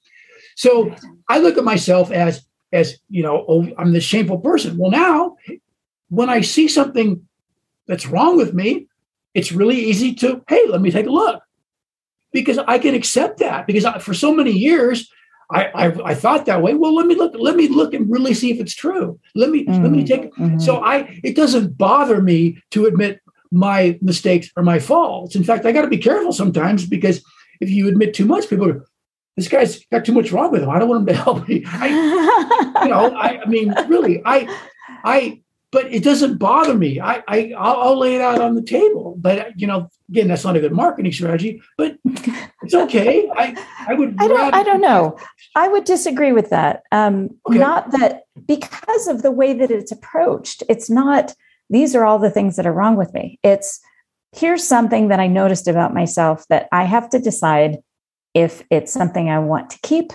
So 0.56 0.94
I 1.28 1.38
look 1.38 1.58
at 1.58 1.64
myself 1.64 2.10
as, 2.10 2.44
as 2.72 2.98
you 3.08 3.22
know, 3.22 3.44
oh, 3.48 3.68
I'm 3.78 3.92
this 3.92 4.04
shameful 4.04 4.38
person. 4.38 4.76
Well, 4.78 4.90
now 4.90 5.36
when 6.08 6.30
I 6.30 6.40
see 6.40 6.68
something 6.68 7.26
that's 7.86 8.06
wrong 8.06 8.36
with 8.36 8.54
me, 8.54 8.86
it's 9.34 9.52
really 9.52 9.76
easy 9.76 10.14
to, 10.16 10.42
hey, 10.48 10.66
let 10.68 10.80
me 10.80 10.90
take 10.90 11.06
a 11.06 11.10
look 11.10 11.42
because 12.32 12.58
I 12.58 12.78
can 12.78 12.94
accept 12.94 13.38
that 13.38 13.66
because 13.66 13.84
I, 13.84 13.98
for 13.98 14.14
so 14.14 14.34
many 14.34 14.52
years 14.52 15.10
I, 15.50 15.64
I, 15.64 16.10
I 16.10 16.14
thought 16.14 16.46
that 16.46 16.62
way. 16.62 16.74
Well, 16.74 16.94
let 16.94 17.06
me 17.06 17.14
look. 17.14 17.34
Let 17.34 17.56
me 17.56 17.68
look 17.68 17.94
and 17.94 18.10
really 18.10 18.34
see 18.34 18.50
if 18.50 18.60
it's 18.60 18.74
true. 18.74 19.18
Let 19.34 19.50
me 19.50 19.64
mm-hmm. 19.64 19.82
let 19.82 19.92
me 19.92 20.04
take. 20.04 20.34
Mm-hmm. 20.34 20.58
So 20.58 20.78
I 20.78 21.20
it 21.24 21.36
doesn't 21.36 21.78
bother 21.78 22.20
me 22.20 22.62
to 22.72 22.86
admit 22.86 23.20
my 23.50 23.98
mistakes 24.02 24.50
or 24.56 24.62
my 24.62 24.78
faults. 24.78 25.34
In 25.34 25.44
fact, 25.44 25.64
I 25.64 25.72
got 25.72 25.82
to 25.82 25.88
be 25.88 25.98
careful 25.98 26.32
sometimes 26.32 26.86
because 26.86 27.22
if 27.60 27.70
you 27.70 27.88
admit 27.88 28.12
too 28.14 28.26
much, 28.26 28.48
people 28.48 28.72
go, 28.72 28.82
"This 29.36 29.48
guy's 29.48 29.84
got 29.86 30.04
too 30.04 30.12
much 30.12 30.32
wrong 30.32 30.52
with 30.52 30.62
him. 30.62 30.70
I 30.70 30.78
don't 30.78 30.88
want 30.88 31.00
him 31.00 31.14
to 31.14 31.22
help 31.22 31.48
me." 31.48 31.64
I, 31.66 32.82
you 32.82 32.90
know, 32.90 33.14
I, 33.16 33.40
I 33.42 33.46
mean, 33.46 33.74
really, 33.88 34.20
I 34.26 34.54
I 35.02 35.40
but 35.70 35.92
it 35.92 36.02
doesn't 36.02 36.38
bother 36.38 36.74
me. 36.74 37.00
I, 37.00 37.22
I 37.28 37.52
I'll, 37.56 37.80
I'll, 37.80 37.98
lay 37.98 38.14
it 38.14 38.20
out 38.20 38.40
on 38.40 38.54
the 38.54 38.62
table. 38.62 39.14
But 39.18 39.58
you 39.60 39.66
know, 39.66 39.88
again, 40.08 40.28
that's 40.28 40.44
not 40.44 40.56
a 40.56 40.60
good 40.60 40.72
marketing 40.72 41.12
strategy. 41.12 41.60
But 41.76 41.98
it's 42.62 42.74
okay. 42.74 43.28
I 43.36 43.56
I 43.86 43.94
would. 43.94 44.16
I 44.18 44.28
don't. 44.28 44.54
I 44.54 44.62
don't 44.62 44.80
know. 44.80 45.18
I 45.54 45.68
would 45.68 45.84
disagree 45.84 46.32
with 46.32 46.50
that. 46.50 46.82
Um, 46.90 47.30
okay. 47.48 47.58
Not 47.58 47.90
that 47.92 48.22
because 48.46 49.08
of 49.08 49.22
the 49.22 49.30
way 49.30 49.52
that 49.52 49.70
it's 49.70 49.92
approached. 49.92 50.62
It's 50.68 50.88
not. 50.88 51.34
These 51.70 51.94
are 51.94 52.04
all 52.04 52.18
the 52.18 52.30
things 52.30 52.56
that 52.56 52.66
are 52.66 52.72
wrong 52.72 52.96
with 52.96 53.12
me. 53.12 53.38
It's 53.42 53.80
here's 54.32 54.66
something 54.66 55.08
that 55.08 55.20
I 55.20 55.26
noticed 55.26 55.68
about 55.68 55.94
myself 55.94 56.46
that 56.48 56.68
I 56.72 56.84
have 56.84 57.10
to 57.10 57.18
decide 57.18 57.78
if 58.34 58.62
it's 58.70 58.92
something 58.92 59.28
I 59.28 59.38
want 59.38 59.70
to 59.70 59.78
keep 59.82 60.12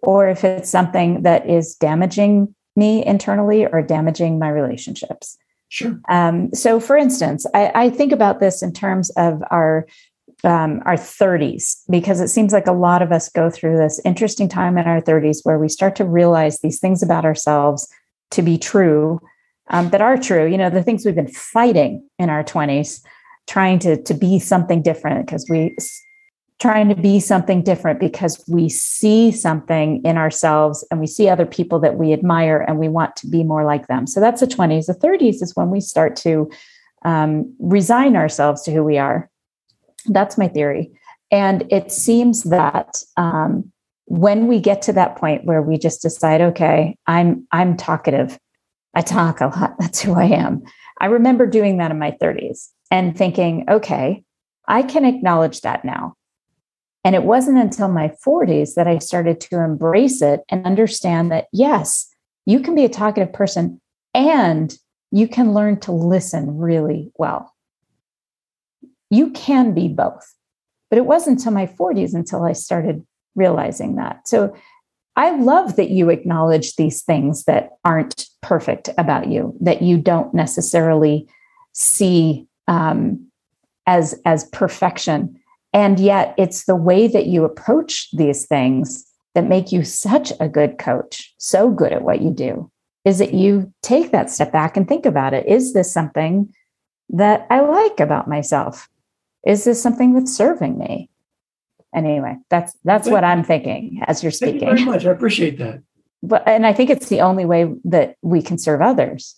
or 0.00 0.28
if 0.28 0.44
it's 0.44 0.70
something 0.70 1.22
that 1.22 1.48
is 1.48 1.74
damaging 1.74 2.54
me 2.78 3.04
internally 3.04 3.66
or 3.66 3.82
damaging 3.82 4.38
my 4.38 4.48
relationships. 4.48 5.36
Sure. 5.68 6.00
Um, 6.08 6.54
so, 6.54 6.80
for 6.80 6.96
instance, 6.96 7.44
I, 7.52 7.72
I, 7.74 7.90
think 7.90 8.12
about 8.12 8.40
this 8.40 8.62
in 8.62 8.72
terms 8.72 9.10
of 9.10 9.42
our 9.50 9.86
um, 10.44 10.80
our 10.86 10.94
30s 10.94 11.82
because 11.90 12.20
it 12.20 12.28
seems 12.28 12.52
like 12.52 12.66
a 12.66 12.72
lot 12.72 13.02
of 13.02 13.12
us 13.12 13.28
go 13.28 13.50
through 13.50 13.76
this 13.76 14.00
interesting 14.04 14.48
time 14.48 14.78
in 14.78 14.86
our 14.86 15.02
30s 15.02 15.40
where 15.42 15.58
we 15.58 15.68
start 15.68 15.96
to 15.96 16.04
realize 16.04 16.60
these 16.60 16.78
things 16.78 17.02
about 17.02 17.24
ourselves 17.24 17.88
to 18.30 18.40
be 18.40 18.56
true 18.56 19.20
um, 19.68 19.90
that 19.90 20.00
are 20.00 20.16
true. 20.16 20.46
You 20.46 20.56
know, 20.56 20.70
the 20.70 20.82
things 20.82 21.04
we've 21.04 21.14
been 21.14 21.28
fighting 21.28 22.08
in 22.18 22.30
our 22.30 22.44
20s, 22.44 23.02
trying 23.46 23.78
to 23.80 24.02
to 24.02 24.14
be 24.14 24.38
something 24.38 24.80
different 24.80 25.26
because 25.26 25.46
we 25.50 25.76
trying 26.58 26.88
to 26.88 26.96
be 26.96 27.20
something 27.20 27.62
different 27.62 28.00
because 28.00 28.42
we 28.48 28.68
see 28.68 29.30
something 29.30 30.02
in 30.04 30.16
ourselves 30.16 30.84
and 30.90 30.98
we 30.98 31.06
see 31.06 31.28
other 31.28 31.46
people 31.46 31.78
that 31.78 31.96
we 31.96 32.12
admire 32.12 32.64
and 32.66 32.78
we 32.78 32.88
want 32.88 33.14
to 33.16 33.28
be 33.28 33.44
more 33.44 33.64
like 33.64 33.86
them. 33.86 34.06
So 34.06 34.18
that's 34.18 34.40
the 34.40 34.46
20s. 34.46 34.86
The 34.86 34.94
30s 34.94 35.40
is 35.40 35.54
when 35.54 35.70
we 35.70 35.80
start 35.80 36.16
to 36.16 36.50
um, 37.04 37.54
resign 37.60 38.16
ourselves 38.16 38.62
to 38.62 38.72
who 38.72 38.82
we 38.82 38.98
are. 38.98 39.30
That's 40.06 40.36
my 40.36 40.48
theory. 40.48 40.90
And 41.30 41.64
it 41.70 41.92
seems 41.92 42.44
that 42.44 43.02
um, 43.16 43.70
when 44.06 44.46
we 44.46 44.58
get 44.58 44.82
to 44.82 44.92
that 44.94 45.16
point 45.16 45.44
where 45.44 45.62
we 45.62 45.78
just 45.78 46.02
decide, 46.02 46.40
okay, 46.40 46.96
I'm 47.06 47.46
I'm 47.52 47.76
talkative. 47.76 48.38
I 48.94 49.02
talk 49.02 49.40
a 49.40 49.46
lot. 49.46 49.74
That's 49.78 50.00
who 50.00 50.14
I 50.14 50.24
am. 50.24 50.62
I 51.00 51.06
remember 51.06 51.46
doing 51.46 51.76
that 51.78 51.90
in 51.90 51.98
my 51.98 52.16
30s 52.20 52.68
and 52.90 53.16
thinking, 53.16 53.66
okay, 53.68 54.24
I 54.66 54.82
can 54.82 55.04
acknowledge 55.04 55.60
that 55.60 55.84
now. 55.84 56.14
And 57.08 57.14
it 57.14 57.24
wasn't 57.24 57.56
until 57.56 57.88
my 57.88 58.12
40s 58.22 58.74
that 58.74 58.86
I 58.86 58.98
started 58.98 59.40
to 59.40 59.62
embrace 59.62 60.20
it 60.20 60.42
and 60.50 60.66
understand 60.66 61.32
that, 61.32 61.46
yes, 61.54 62.06
you 62.44 62.60
can 62.60 62.74
be 62.74 62.84
a 62.84 62.90
talkative 62.90 63.32
person 63.32 63.80
and 64.12 64.76
you 65.10 65.26
can 65.26 65.54
learn 65.54 65.80
to 65.80 65.92
listen 65.92 66.58
really 66.58 67.10
well. 67.16 67.54
You 69.08 69.30
can 69.30 69.72
be 69.72 69.88
both. 69.88 70.34
But 70.90 70.98
it 70.98 71.06
wasn't 71.06 71.38
until 71.38 71.52
my 71.52 71.64
40s 71.64 72.12
until 72.12 72.44
I 72.44 72.52
started 72.52 73.06
realizing 73.34 73.96
that. 73.96 74.28
So 74.28 74.54
I 75.16 75.30
love 75.30 75.76
that 75.76 75.88
you 75.88 76.10
acknowledge 76.10 76.76
these 76.76 77.00
things 77.00 77.44
that 77.44 77.70
aren't 77.86 78.26
perfect 78.42 78.90
about 78.98 79.28
you, 79.28 79.56
that 79.62 79.80
you 79.80 79.96
don't 79.96 80.34
necessarily 80.34 81.26
see 81.72 82.46
um, 82.66 83.30
as, 83.86 84.14
as 84.26 84.44
perfection 84.50 85.40
and 85.78 86.00
yet, 86.00 86.34
it's 86.36 86.64
the 86.64 86.74
way 86.74 87.06
that 87.06 87.26
you 87.26 87.44
approach 87.44 88.08
these 88.12 88.46
things 88.46 89.06
that 89.36 89.46
make 89.46 89.70
you 89.70 89.84
such 89.84 90.32
a 90.40 90.48
good 90.48 90.76
coach, 90.78 91.32
so 91.38 91.70
good 91.70 91.92
at 91.92 92.02
what 92.02 92.20
you 92.20 92.32
do, 92.32 92.68
is 93.04 93.18
that 93.18 93.32
you 93.32 93.72
take 93.82 94.10
that 94.10 94.28
step 94.28 94.50
back 94.50 94.76
and 94.76 94.88
think 94.88 95.06
about 95.06 95.34
it. 95.34 95.46
Is 95.46 95.74
this 95.74 95.92
something 95.92 96.52
that 97.10 97.46
I 97.48 97.60
like 97.60 98.00
about 98.00 98.26
myself? 98.26 98.88
Is 99.46 99.62
this 99.62 99.80
something 99.80 100.14
that's 100.14 100.34
serving 100.34 100.78
me? 100.78 101.10
And 101.94 102.06
anyway, 102.06 102.34
that's 102.50 102.74
that's 102.82 103.04
Thank 103.04 103.14
what 103.14 103.22
I'm 103.22 103.44
thinking 103.44 104.02
as 104.08 104.22
you're 104.22 104.32
speaking. 104.32 104.66
Thank 104.66 104.80
you 104.80 104.84
very 104.86 104.96
much. 104.96 105.06
I 105.06 105.12
appreciate 105.12 105.58
that. 105.58 105.80
But 106.24 106.42
and 106.48 106.66
I 106.66 106.72
think 106.72 106.90
it's 106.90 107.08
the 107.08 107.20
only 107.20 107.44
way 107.44 107.72
that 107.84 108.16
we 108.22 108.42
can 108.42 108.58
serve 108.58 108.82
others 108.82 109.36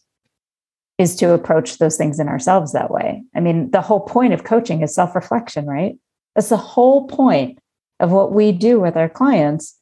is 0.96 1.14
to 1.16 1.32
approach 1.32 1.78
those 1.78 1.98
things 1.98 2.18
in 2.18 2.28
ourselves 2.28 2.72
that 2.72 2.90
way. 2.90 3.22
I 3.36 3.40
mean, 3.40 3.70
the 3.72 3.82
whole 3.82 4.00
point 4.00 4.32
of 4.32 4.44
coaching 4.44 4.82
is 4.82 4.94
self-reflection, 4.94 5.66
right? 5.66 5.96
That's 6.34 6.48
the 6.48 6.56
whole 6.56 7.06
point 7.06 7.58
of 7.98 8.12
what 8.12 8.32
we 8.32 8.52
do 8.52 8.80
with 8.80 8.96
our 8.96 9.08
clients 9.08 9.76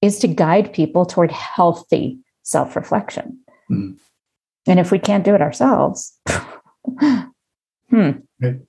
is 0.00 0.18
to 0.20 0.28
guide 0.28 0.72
people 0.72 1.04
toward 1.04 1.30
healthy 1.32 2.18
self-reflection. 2.42 3.38
Mm. 3.70 3.98
And 4.66 4.78
if 4.78 4.92
we 4.92 4.98
can't 4.98 5.24
do 5.24 5.34
it 5.34 5.42
ourselves, 5.42 6.16
hmm. 7.00 8.10
Right. 8.40 8.60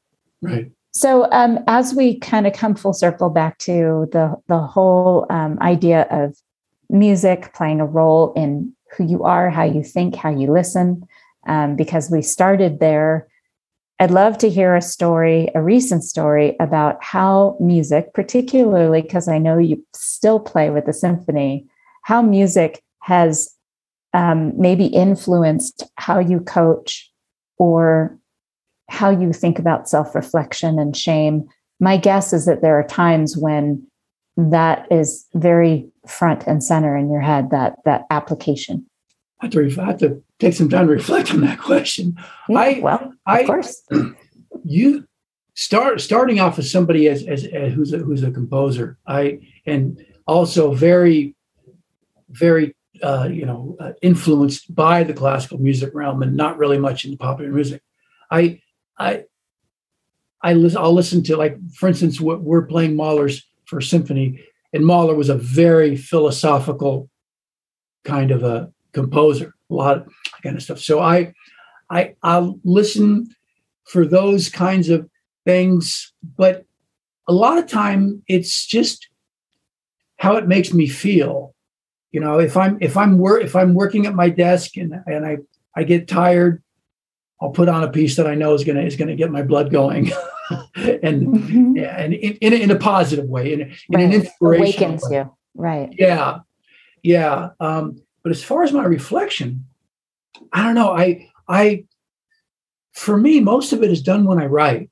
Right. 0.41 0.71
So 0.91 1.31
um, 1.31 1.59
as 1.67 1.93
we 1.93 2.19
kind 2.19 2.47
of 2.47 2.53
come 2.53 2.75
full 2.75 2.93
circle 2.93 3.29
back 3.29 3.57
to 3.59 4.07
the 4.11 4.35
the 4.47 4.59
whole 4.59 5.25
um, 5.29 5.59
idea 5.61 6.07
of 6.09 6.35
music 6.89 7.53
playing 7.53 7.79
a 7.79 7.85
role 7.85 8.33
in 8.33 8.73
who 8.97 9.05
you 9.05 9.23
are, 9.23 9.49
how 9.49 9.63
you 9.63 9.83
think, 9.83 10.15
how 10.15 10.29
you 10.29 10.51
listen, 10.51 11.07
um, 11.47 11.75
because 11.75 12.09
we 12.09 12.21
started 12.21 12.79
there. 12.79 13.27
I'd 14.01 14.11
love 14.11 14.37
to 14.39 14.49
hear 14.49 14.75
a 14.75 14.81
story, 14.81 15.49
a 15.53 15.61
recent 15.61 16.05
story 16.05 16.55
about 16.61 17.03
how 17.03 17.57
music, 17.59 18.13
particularly 18.13 19.01
because 19.01 19.27
I 19.27 19.37
know 19.37 19.57
you 19.57 19.85
still 19.93 20.39
play 20.39 20.69
with 20.69 20.85
the 20.85 20.93
symphony, 20.93 21.67
how 22.03 22.21
music 22.21 22.81
has 23.01 23.53
um, 24.13 24.53
maybe 24.59 24.85
influenced 24.85 25.83
how 25.95 26.19
you 26.19 26.39
coach 26.39 27.11
or 27.57 28.17
how 28.89 29.09
you 29.09 29.33
think 29.33 29.59
about 29.59 29.89
self 29.89 30.15
reflection 30.15 30.79
and 30.79 30.95
shame. 30.95 31.47
My 31.81 31.97
guess 31.97 32.31
is 32.31 32.45
that 32.45 32.61
there 32.61 32.79
are 32.79 32.87
times 32.87 33.35
when 33.37 33.85
that 34.37 34.87
is 34.89 35.27
very 35.33 35.89
front 36.07 36.47
and 36.47 36.63
center 36.63 36.95
in 36.95 37.11
your 37.11 37.21
head 37.21 37.49
that 37.51 37.75
that 37.83 38.05
application 38.09 38.85
I 39.41 39.85
have 39.85 39.97
to, 39.99 40.09
to 40.09 40.23
take 40.39 40.53
some 40.53 40.69
time 40.69 40.87
to 40.87 40.93
reflect 40.93 41.31
on 41.33 41.41
that 41.41 41.59
question. 41.59 42.15
yeah, 42.47 42.59
I 42.59 42.79
well, 42.81 43.03
of 43.03 43.13
I, 43.25 43.45
course. 43.45 43.83
You 44.65 45.07
start 45.55 46.01
starting 46.01 46.39
off 46.39 46.59
as 46.59 46.69
somebody 46.69 47.07
as, 47.07 47.25
as, 47.25 47.45
as 47.45 47.73
who's 47.73 47.93
a, 47.93 47.97
who's 47.97 48.23
a 48.23 48.31
composer. 48.31 48.97
I 49.07 49.39
and 49.65 50.05
also 50.27 50.73
very, 50.73 51.35
very 52.29 52.75
uh, 53.01 53.29
you 53.31 53.45
know 53.45 53.77
uh, 53.79 53.93
influenced 54.01 54.73
by 54.73 55.03
the 55.03 55.13
classical 55.13 55.59
music 55.59 55.93
realm 55.93 56.21
and 56.21 56.35
not 56.35 56.57
really 56.57 56.77
much 56.77 57.05
in 57.05 57.17
popular 57.17 57.51
music. 57.51 57.81
I 58.29 58.61
I 58.97 59.23
I 60.41 60.53
listen. 60.53 60.79
I'll 60.79 60.93
listen 60.93 61.23
to 61.23 61.37
like 61.37 61.57
for 61.73 61.87
instance, 61.87 62.19
what 62.21 62.41
we're 62.41 62.65
playing 62.65 62.95
Mahler's 62.95 63.45
for 63.65 63.81
symphony, 63.81 64.43
and 64.73 64.85
Mahler 64.85 65.15
was 65.15 65.29
a 65.29 65.35
very 65.35 65.95
philosophical 65.95 67.09
kind 68.03 68.31
of 68.31 68.43
a 68.43 68.71
composer, 68.93 69.55
a 69.69 69.73
lot 69.73 69.97
of 69.97 70.07
kind 70.43 70.55
of 70.55 70.63
stuff. 70.63 70.79
So 70.79 70.99
I, 70.99 71.33
I, 71.89 72.15
I'll 72.23 72.59
listen 72.63 73.27
for 73.85 74.05
those 74.05 74.49
kinds 74.49 74.89
of 74.89 75.09
things, 75.45 76.13
but 76.37 76.65
a 77.27 77.33
lot 77.33 77.57
of 77.57 77.67
time 77.67 78.23
it's 78.27 78.65
just 78.65 79.07
how 80.17 80.35
it 80.35 80.47
makes 80.47 80.73
me 80.73 80.87
feel. 80.87 81.55
You 82.11 82.19
know, 82.19 82.39
if 82.39 82.57
I'm 82.57 82.77
if 82.81 82.97
I'm 82.97 83.17
work 83.17 83.43
if 83.43 83.55
I'm 83.55 83.73
working 83.73 84.05
at 84.05 84.15
my 84.15 84.29
desk 84.29 84.77
and 84.77 84.93
and 85.05 85.25
I 85.25 85.37
I 85.75 85.83
get 85.83 86.07
tired, 86.07 86.63
I'll 87.41 87.51
put 87.51 87.69
on 87.69 87.83
a 87.83 87.91
piece 87.91 88.15
that 88.17 88.27
I 88.27 88.35
know 88.35 88.53
is 88.53 88.63
gonna 88.63 88.81
is 88.81 88.95
gonna 88.95 89.15
get 89.15 89.31
my 89.31 89.43
blood 89.43 89.71
going. 89.71 90.11
and 90.75 91.27
mm-hmm. 91.27 91.77
and 91.77 92.13
in, 92.13 92.33
in, 92.37 92.53
in, 92.53 92.71
a 92.71 92.75
positive 92.75 93.25
way, 93.25 93.53
in, 93.53 93.61
in 93.61 93.69
right. 93.91 94.03
an 94.03 94.13
inspiration 94.13 94.83
awakens 94.83 95.03
way. 95.07 95.17
you, 95.17 95.37
right? 95.53 95.93
Yeah, 95.97 96.39
yeah. 97.03 97.49
Um, 97.59 98.01
but 98.23 98.31
as 98.31 98.43
far 98.43 98.63
as 98.63 98.71
my 98.71 98.85
reflection, 98.85 99.65
I 100.51 100.63
don't 100.63 100.75
know. 100.75 100.91
I 100.91 101.29
I 101.47 101.85
for 102.93 103.17
me, 103.17 103.39
most 103.39 103.73
of 103.73 103.83
it 103.83 103.91
is 103.91 104.01
done 104.01 104.25
when 104.25 104.39
I 104.39 104.45
write. 104.45 104.89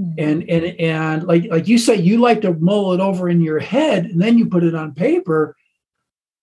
Mm-hmm. 0.00 0.14
And 0.18 0.50
and 0.50 0.80
and 0.80 1.26
like 1.26 1.44
like 1.50 1.68
you 1.68 1.78
say, 1.78 1.96
you 1.96 2.18
like 2.18 2.42
to 2.42 2.54
mull 2.54 2.92
it 2.92 3.00
over 3.00 3.28
in 3.28 3.40
your 3.40 3.58
head 3.58 4.04
and 4.04 4.20
then 4.20 4.36
you 4.38 4.46
put 4.46 4.64
it 4.64 4.74
on 4.74 4.94
paper. 4.94 5.56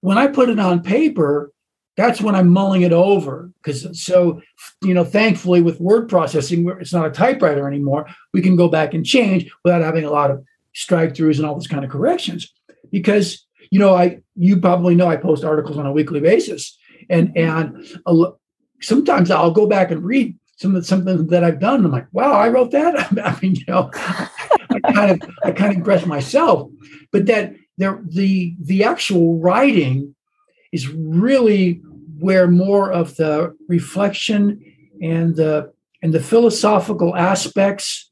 When 0.02 0.18
I 0.18 0.28
put 0.28 0.50
it 0.50 0.60
on 0.60 0.82
paper, 0.82 1.52
that's 1.96 2.20
when 2.20 2.36
I'm 2.36 2.50
mulling 2.50 2.82
it 2.82 2.92
over. 2.92 3.52
Because 3.62 4.04
so, 4.04 4.42
you 4.82 4.94
know, 4.94 5.06
thankfully 5.06 5.62
with 5.62 5.80
word 5.80 6.10
processing, 6.10 6.68
it's 6.80 6.94
not 6.94 7.06
a 7.06 7.12
typewriter 7.12 7.68
anymore. 7.68 8.08
We 8.34 8.42
can 8.42 8.56
go 8.56 8.68
back 8.68 8.94
and 8.94 9.06
change 9.06 9.52
without 9.64 9.82
having 9.82 10.04
a 10.04 10.12
lot 10.12 10.32
of 10.32 10.44
strike 10.74 11.14
throughs 11.14 11.38
and 11.38 11.46
all 11.46 11.54
those 11.54 11.68
kind 11.68 11.86
of 11.86 11.92
corrections. 11.92 12.52
Because 12.92 13.46
you 13.74 13.80
know, 13.80 13.96
I 13.96 14.20
you 14.36 14.58
probably 14.58 14.94
know 14.94 15.08
I 15.08 15.16
post 15.16 15.44
articles 15.44 15.80
on 15.80 15.88
a 15.88 15.92
weekly 15.92 16.20
basis, 16.20 16.78
and 17.10 17.36
and 17.36 17.84
sometimes 18.82 19.32
I'll 19.32 19.50
go 19.50 19.66
back 19.66 19.90
and 19.90 20.04
read 20.04 20.38
some 20.58 20.76
of 20.76 20.86
something 20.86 21.26
that 21.30 21.44
I've 21.44 21.60
done. 21.60 21.84
I'm 21.84 21.92
like, 21.92 22.06
wow, 22.12 22.34
I 22.34 22.50
wrote 22.50 22.70
that. 22.70 22.96
I 23.26 23.36
mean, 23.42 23.56
you 23.56 23.64
know, 23.68 23.90
I 23.96 24.80
kind 24.94 25.10
of 25.10 25.30
I 25.44 25.52
kind 25.54 25.72
of 25.72 25.78
impress 25.78 26.06
myself, 26.06 26.70
but 27.12 27.26
that 27.26 27.56
there 27.80 28.00
the 28.08 28.56
the 28.62 28.84
actual 28.84 29.40
writing 29.40 30.14
is 30.72 30.88
really 30.90 31.82
where 32.20 32.48
more 32.48 32.92
of 32.92 33.16
the 33.16 33.58
reflection 33.68 34.64
and 35.02 35.36
the 35.36 35.74
and 36.04 36.14
the 36.14 36.22
philosophical 36.22 37.16
aspects 37.16 38.12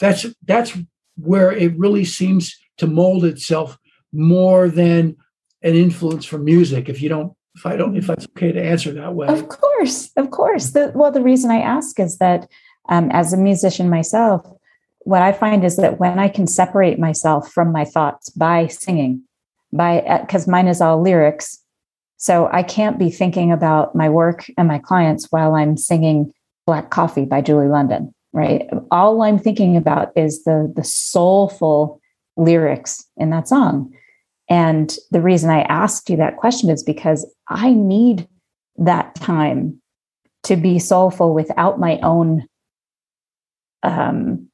that's 0.00 0.24
that's 0.46 0.78
where 1.18 1.52
it 1.52 1.78
really 1.78 2.06
seems 2.06 2.56
to 2.78 2.86
mold 2.86 3.26
itself 3.26 3.76
more 4.12 4.68
than 4.68 5.16
an 5.62 5.74
influence 5.74 6.24
from 6.24 6.44
music 6.44 6.88
if 6.88 7.02
you 7.02 7.08
don't 7.08 7.32
if 7.54 7.66
i 7.66 7.76
don't 7.76 7.96
if 7.96 8.06
that's 8.06 8.26
okay 8.26 8.52
to 8.52 8.62
answer 8.62 8.92
that 8.92 9.14
way. 9.14 9.26
Of 9.26 9.48
course 9.48 10.10
of 10.16 10.30
course. 10.30 10.70
The, 10.70 10.92
well 10.94 11.10
the 11.10 11.22
reason 11.22 11.50
i 11.50 11.60
ask 11.60 11.98
is 12.00 12.18
that 12.18 12.48
um, 12.88 13.10
as 13.12 13.32
a 13.32 13.36
musician 13.36 13.90
myself 13.90 14.46
what 15.00 15.22
i 15.22 15.32
find 15.32 15.64
is 15.64 15.76
that 15.76 15.98
when 15.98 16.18
i 16.18 16.28
can 16.28 16.46
separate 16.46 16.98
myself 16.98 17.50
from 17.50 17.72
my 17.72 17.84
thoughts 17.84 18.30
by 18.30 18.66
singing 18.68 19.22
by 19.72 20.20
because 20.22 20.48
uh, 20.48 20.50
mine 20.50 20.68
is 20.68 20.80
all 20.80 21.02
lyrics 21.02 21.58
so 22.16 22.48
i 22.52 22.62
can't 22.62 22.98
be 22.98 23.10
thinking 23.10 23.52
about 23.52 23.94
my 23.94 24.08
work 24.08 24.50
and 24.56 24.68
my 24.68 24.78
clients 24.78 25.26
while 25.30 25.54
i'm 25.54 25.76
singing 25.76 26.32
black 26.66 26.90
coffee 26.90 27.24
by 27.24 27.40
julie 27.40 27.68
london 27.68 28.14
right? 28.32 28.68
All 28.90 29.22
i'm 29.22 29.38
thinking 29.38 29.76
about 29.76 30.12
is 30.16 30.44
the 30.44 30.72
the 30.74 30.84
soulful 30.84 32.00
lyrics 32.38 33.04
in 33.16 33.30
that 33.30 33.48
song. 33.48 33.92
And 34.48 34.96
the 35.10 35.20
reason 35.20 35.50
I 35.50 35.62
asked 35.62 36.08
you 36.08 36.16
that 36.16 36.38
question 36.38 36.70
is 36.70 36.82
because 36.82 37.30
I 37.48 37.72
need 37.72 38.26
that 38.78 39.14
time 39.16 39.82
to 40.44 40.56
be 40.56 40.78
soulful 40.78 41.34
without 41.34 41.78
my 41.78 41.98
own 41.98 42.46
um, 43.82 44.48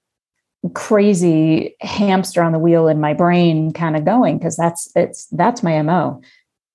crazy 0.73 1.77
hamster 1.81 2.43
on 2.43 2.53
the 2.53 2.59
wheel 2.59 2.89
in 2.89 3.01
my 3.01 3.13
brain 3.13 3.73
kind 3.73 3.97
of 3.97 4.05
going 4.05 4.39
because 4.39 4.57
that's 4.57 4.91
it's 4.97 5.27
that's 5.27 5.63
my 5.63 5.81
mo 5.83 6.23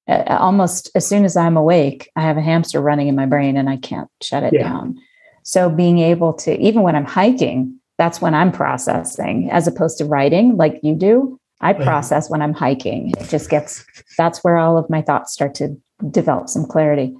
uh, 0.07 0.37
almost 0.39 0.91
as 0.93 1.07
soon 1.07 1.25
as 1.25 1.35
i'm 1.35 1.57
awake 1.57 2.11
i 2.15 2.21
have 2.21 2.37
a 2.37 2.41
hamster 2.41 2.79
running 2.79 3.07
in 3.07 3.15
my 3.15 3.25
brain 3.25 3.57
and 3.57 3.67
i 3.67 3.77
can't 3.77 4.09
shut 4.21 4.43
it 4.43 4.53
yeah. 4.53 4.63
down. 4.63 4.99
So 5.41 5.69
being 5.69 5.97
able 5.97 6.33
to 6.33 6.55
even 6.59 6.83
when 6.83 6.95
i'm 6.95 7.05
hiking 7.05 7.78
that's 7.99 8.19
when 8.19 8.33
i'm 8.33 8.51
processing 8.51 9.49
as 9.51 9.67
opposed 9.67 9.99
to 9.99 10.05
writing 10.05 10.57
like 10.57 10.79
you 10.81 10.95
do 10.95 11.39
I 11.61 11.73
process 11.73 12.29
when 12.29 12.41
I'm 12.41 12.53
hiking. 12.53 13.11
It 13.19 13.27
just 13.27 13.49
gets, 13.49 13.85
that's 14.17 14.43
where 14.43 14.57
all 14.57 14.77
of 14.77 14.89
my 14.89 15.01
thoughts 15.01 15.33
start 15.33 15.53
to 15.55 15.75
develop 16.09 16.47
some 16.47 16.65
clarity. 16.65 17.13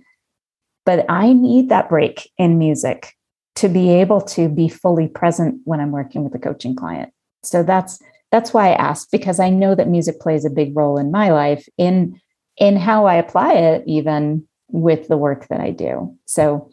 But 0.85 1.05
I 1.09 1.33
need 1.33 1.69
that 1.69 1.89
break 1.89 2.31
in 2.37 2.57
music 2.57 3.13
to 3.55 3.67
be 3.67 3.89
able 3.89 4.21
to 4.21 4.47
be 4.47 4.69
fully 4.69 5.07
present 5.07 5.59
when 5.65 5.81
I'm 5.81 5.91
working 5.91 6.23
with 6.23 6.33
a 6.35 6.39
coaching 6.39 6.75
client. 6.75 7.11
So 7.43 7.63
that's, 7.63 7.99
that's 8.31 8.53
why 8.53 8.69
I 8.69 8.75
asked 8.75 9.11
because 9.11 9.39
I 9.39 9.49
know 9.49 9.75
that 9.75 9.89
music 9.89 10.21
plays 10.21 10.45
a 10.45 10.49
big 10.49 10.75
role 10.75 10.97
in 10.97 11.11
my 11.11 11.31
life 11.31 11.67
in, 11.77 12.19
in 12.57 12.77
how 12.77 13.05
I 13.05 13.15
apply 13.15 13.53
it, 13.53 13.83
even 13.87 14.47
with 14.69 15.09
the 15.09 15.17
work 15.17 15.47
that 15.47 15.59
I 15.59 15.71
do. 15.71 16.15
So, 16.25 16.69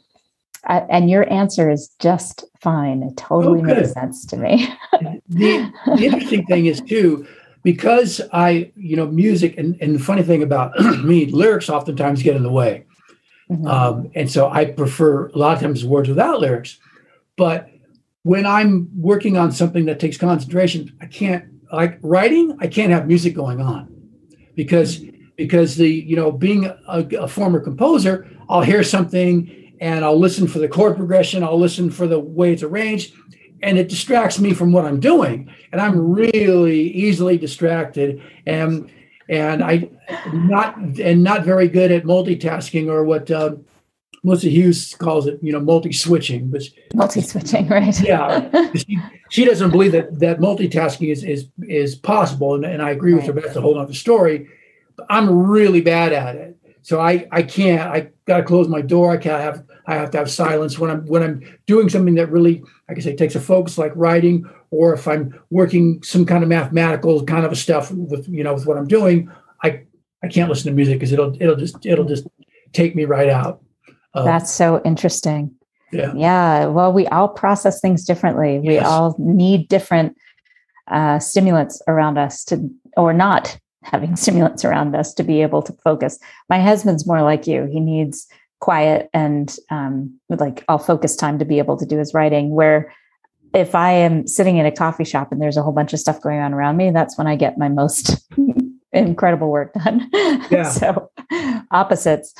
uh, 0.66 0.86
and 0.88 1.08
your 1.08 1.30
answer 1.32 1.70
is 1.70 1.90
just 2.00 2.44
fine. 2.60 3.02
It 3.02 3.16
totally 3.16 3.60
oh, 3.60 3.62
makes 3.62 3.92
sense 3.92 4.26
to 4.26 4.36
me. 4.36 4.68
the, 5.28 5.72
the 5.86 6.04
interesting 6.04 6.44
thing 6.46 6.66
is 6.66 6.80
too, 6.80 7.26
because 7.62 8.20
I, 8.32 8.72
you 8.76 8.96
know, 8.96 9.06
music 9.06 9.56
and, 9.58 9.76
and 9.80 9.94
the 9.94 9.98
funny 9.98 10.22
thing 10.22 10.42
about 10.42 10.78
me, 11.04 11.26
lyrics 11.26 11.68
oftentimes 11.68 12.22
get 12.22 12.36
in 12.36 12.42
the 12.42 12.50
way. 12.50 12.84
Mm-hmm. 13.50 13.66
Um, 13.66 14.10
and 14.14 14.30
so 14.30 14.48
I 14.48 14.64
prefer 14.64 15.28
a 15.28 15.38
lot 15.38 15.54
of 15.54 15.62
times 15.62 15.84
words 15.84 16.08
without 16.08 16.40
lyrics. 16.40 16.78
But 17.36 17.70
when 18.22 18.44
I'm 18.44 18.88
working 18.96 19.36
on 19.36 19.52
something 19.52 19.84
that 19.84 20.00
takes 20.00 20.16
concentration, 20.16 20.96
I 21.00 21.06
can't 21.06 21.44
like 21.72 21.98
writing, 22.02 22.56
I 22.60 22.66
can't 22.66 22.92
have 22.92 23.06
music 23.06 23.34
going 23.34 23.60
on 23.60 23.92
because 24.56 25.00
because 25.36 25.76
the 25.76 25.88
you 25.88 26.16
know 26.16 26.32
being 26.32 26.66
a, 26.66 27.06
a 27.18 27.28
former 27.28 27.60
composer, 27.60 28.28
I'll 28.48 28.62
hear 28.62 28.82
something 28.82 29.65
and 29.80 30.04
I'll 30.04 30.18
listen 30.18 30.46
for 30.46 30.58
the 30.58 30.68
chord 30.68 30.96
progression, 30.96 31.42
I'll 31.42 31.58
listen 31.58 31.90
for 31.90 32.06
the 32.06 32.18
way 32.18 32.52
it's 32.52 32.62
arranged, 32.62 33.14
and 33.62 33.78
it 33.78 33.88
distracts 33.88 34.38
me 34.38 34.52
from 34.52 34.72
what 34.72 34.84
I'm 34.84 35.00
doing. 35.00 35.52
And 35.72 35.80
I'm 35.80 35.98
really 35.98 36.90
easily 36.90 37.38
distracted 37.38 38.22
and 38.46 38.90
and 39.28 39.62
I 39.62 39.90
not 40.32 40.76
and 41.00 41.22
not 41.22 41.44
very 41.44 41.68
good 41.68 41.90
at 41.90 42.04
multitasking 42.04 42.88
or 42.88 43.04
what 43.04 43.30
uh, 43.30 43.56
Melissa 44.22 44.48
Hughes 44.48 44.94
calls 44.94 45.26
it, 45.26 45.38
you 45.42 45.52
know, 45.52 45.60
multi-switching. 45.60 46.50
But 46.50 46.62
multi-switching, 46.94 47.68
right? 47.68 48.00
yeah, 48.00 48.70
she, 48.74 48.98
she, 49.30 49.44
doesn't 49.44 49.70
believe 49.70 49.92
that 49.92 50.18
that 50.20 50.38
multitasking 50.38 51.10
is 51.10 51.24
is 51.24 51.48
is 51.60 51.94
possible, 51.94 52.54
and, 52.54 52.64
and 52.64 52.82
I 52.82 52.90
agree 52.90 53.12
right. 53.12 53.26
with 53.26 53.34
her. 53.34 53.40
That's 53.40 53.56
a 53.56 53.60
whole 53.60 53.78
other 53.78 53.94
story. 53.94 54.48
But 54.96 55.06
I'm 55.10 55.28
really 55.46 55.80
bad 55.80 56.12
at 56.12 56.36
it, 56.36 56.56
so 56.86 57.00
I 57.00 57.26
I 57.32 57.42
can't. 57.42 57.82
I 57.82 58.10
got 58.26 58.36
to 58.36 58.42
close 58.44 58.68
my 58.68 58.80
door. 58.80 59.10
I 59.10 59.16
can't 59.16 59.42
have 59.42 59.64
I 59.88 59.96
have 59.96 60.12
to 60.12 60.18
have 60.18 60.30
silence 60.30 60.78
when 60.78 60.88
I'm 60.88 61.04
when 61.06 61.20
I'm 61.20 61.42
doing 61.66 61.88
something 61.88 62.14
that 62.14 62.30
really, 62.30 62.62
like 62.88 62.96
I 62.96 63.00
say, 63.00 63.16
takes 63.16 63.34
a 63.34 63.40
focus, 63.40 63.76
like 63.76 63.90
writing, 63.96 64.48
or 64.70 64.94
if 64.94 65.08
I'm 65.08 65.36
working 65.50 66.00
some 66.04 66.24
kind 66.24 66.44
of 66.44 66.48
mathematical 66.48 67.24
kind 67.24 67.44
of 67.44 67.58
stuff 67.58 67.90
with 67.90 68.28
you 68.28 68.44
know 68.44 68.54
with 68.54 68.66
what 68.66 68.78
I'm 68.78 68.86
doing. 68.86 69.28
I 69.64 69.82
I 70.22 70.28
can't 70.28 70.48
listen 70.48 70.70
to 70.70 70.76
music 70.76 71.00
because 71.00 71.10
it'll 71.10 71.36
it'll 71.42 71.56
just 71.56 71.84
it'll 71.84 72.04
just 72.04 72.28
take 72.72 72.94
me 72.94 73.04
right 73.04 73.28
out. 73.28 73.64
Uh, 74.14 74.22
That's 74.22 74.52
so 74.52 74.80
interesting. 74.84 75.52
Yeah. 75.90 76.12
Yeah. 76.14 76.66
Well, 76.66 76.92
we 76.92 77.08
all 77.08 77.28
process 77.28 77.80
things 77.80 78.04
differently. 78.04 78.60
We 78.60 78.74
Yes. 78.74 78.86
all 78.86 79.16
need 79.18 79.68
different 79.68 80.16
uh, 80.86 81.18
stimulants 81.18 81.82
around 81.88 82.16
us 82.16 82.44
to, 82.44 82.70
or 82.96 83.12
not 83.12 83.58
having 83.86 84.16
stimulants 84.16 84.64
around 84.64 84.94
us 84.94 85.14
to 85.14 85.22
be 85.22 85.42
able 85.42 85.62
to 85.62 85.72
focus. 85.84 86.18
My 86.48 86.60
husband's 86.60 87.06
more 87.06 87.22
like 87.22 87.46
you. 87.46 87.66
He 87.66 87.80
needs 87.80 88.26
quiet 88.60 89.08
and 89.12 89.54
um, 89.70 90.18
like 90.28 90.64
all 90.68 90.78
focus 90.78 91.14
time 91.14 91.38
to 91.38 91.44
be 91.44 91.58
able 91.58 91.76
to 91.76 91.86
do 91.86 91.98
his 91.98 92.14
writing. 92.14 92.50
Where 92.50 92.92
if 93.54 93.74
I 93.74 93.92
am 93.92 94.26
sitting 94.26 94.56
in 94.56 94.66
a 94.66 94.72
coffee 94.72 95.04
shop 95.04 95.32
and 95.32 95.40
there's 95.40 95.56
a 95.56 95.62
whole 95.62 95.72
bunch 95.72 95.92
of 95.92 96.00
stuff 96.00 96.20
going 96.20 96.40
on 96.40 96.52
around 96.52 96.76
me, 96.76 96.90
that's 96.90 97.16
when 97.16 97.26
I 97.26 97.36
get 97.36 97.58
my 97.58 97.68
most 97.68 98.26
incredible 98.92 99.50
work 99.50 99.72
done. 99.74 100.10
Yeah. 100.50 100.68
so 100.68 101.10
opposites. 101.70 102.34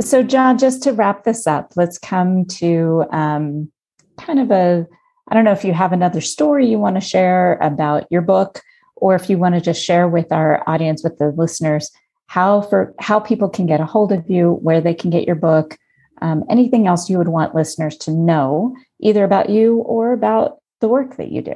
So, 0.00 0.22
John, 0.22 0.58
just 0.58 0.82
to 0.84 0.92
wrap 0.92 1.24
this 1.24 1.46
up, 1.46 1.72
let's 1.76 1.98
come 1.98 2.44
to 2.46 3.04
um, 3.12 3.70
kind 4.18 4.40
of 4.40 4.50
a 4.50 4.86
I 5.30 5.34
don't 5.34 5.44
know 5.44 5.52
if 5.52 5.64
you 5.64 5.72
have 5.72 5.92
another 5.92 6.20
story 6.20 6.66
you 6.66 6.78
want 6.78 6.96
to 6.96 7.00
share 7.00 7.56
about 7.62 8.06
your 8.10 8.20
book, 8.20 8.60
or 9.00 9.14
if 9.14 9.28
you 9.28 9.38
want 9.38 9.54
to 9.54 9.60
just 9.60 9.82
share 9.82 10.08
with 10.08 10.30
our 10.30 10.62
audience, 10.68 11.02
with 11.02 11.18
the 11.18 11.30
listeners, 11.36 11.90
how 12.26 12.62
for 12.62 12.94
how 13.00 13.18
people 13.18 13.48
can 13.48 13.66
get 13.66 13.80
a 13.80 13.86
hold 13.86 14.12
of 14.12 14.28
you, 14.30 14.58
where 14.62 14.80
they 14.80 14.94
can 14.94 15.10
get 15.10 15.26
your 15.26 15.36
book, 15.36 15.76
um, 16.22 16.44
anything 16.48 16.86
else 16.86 17.10
you 17.10 17.18
would 17.18 17.28
want 17.28 17.54
listeners 17.54 17.96
to 17.98 18.10
know, 18.10 18.76
either 19.00 19.24
about 19.24 19.50
you 19.50 19.78
or 19.78 20.12
about 20.12 20.58
the 20.80 20.88
work 20.88 21.16
that 21.16 21.32
you 21.32 21.42
do. 21.42 21.54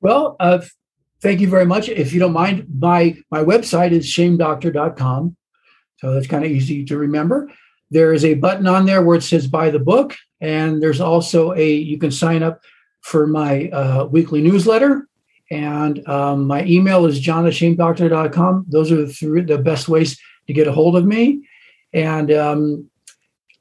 Well, 0.00 0.36
uh, 0.38 0.60
thank 1.22 1.40
you 1.40 1.48
very 1.48 1.64
much. 1.64 1.88
If 1.88 2.12
you 2.12 2.20
don't 2.20 2.32
mind, 2.32 2.66
my 2.78 3.16
my 3.30 3.42
website 3.42 3.92
is 3.92 4.06
shamedoctor.com. 4.06 5.36
So 5.98 6.12
that's 6.12 6.26
kind 6.26 6.44
of 6.44 6.50
easy 6.50 6.84
to 6.84 6.98
remember. 6.98 7.50
There 7.90 8.12
is 8.12 8.24
a 8.24 8.34
button 8.34 8.66
on 8.66 8.86
there 8.86 9.02
where 9.02 9.16
it 9.16 9.22
says 9.22 9.46
buy 9.46 9.70
the 9.70 9.78
book. 9.78 10.16
And 10.40 10.82
there's 10.82 11.00
also 11.00 11.52
a, 11.52 11.72
you 11.72 11.96
can 11.96 12.10
sign 12.10 12.42
up 12.42 12.60
for 13.00 13.26
my 13.26 13.68
uh, 13.70 14.06
weekly 14.06 14.42
newsletter. 14.42 15.08
And 15.50 16.06
um, 16.08 16.46
my 16.46 16.64
email 16.64 17.04
is 17.06 17.20
john. 17.20 17.44
Those 17.44 17.60
are 17.62 19.04
the, 19.04 19.44
the 19.46 19.60
best 19.62 19.88
ways 19.88 20.18
to 20.46 20.52
get 20.52 20.66
a 20.66 20.72
hold 20.72 20.96
of 20.96 21.04
me. 21.04 21.46
And 21.92 22.32
um, 22.32 22.90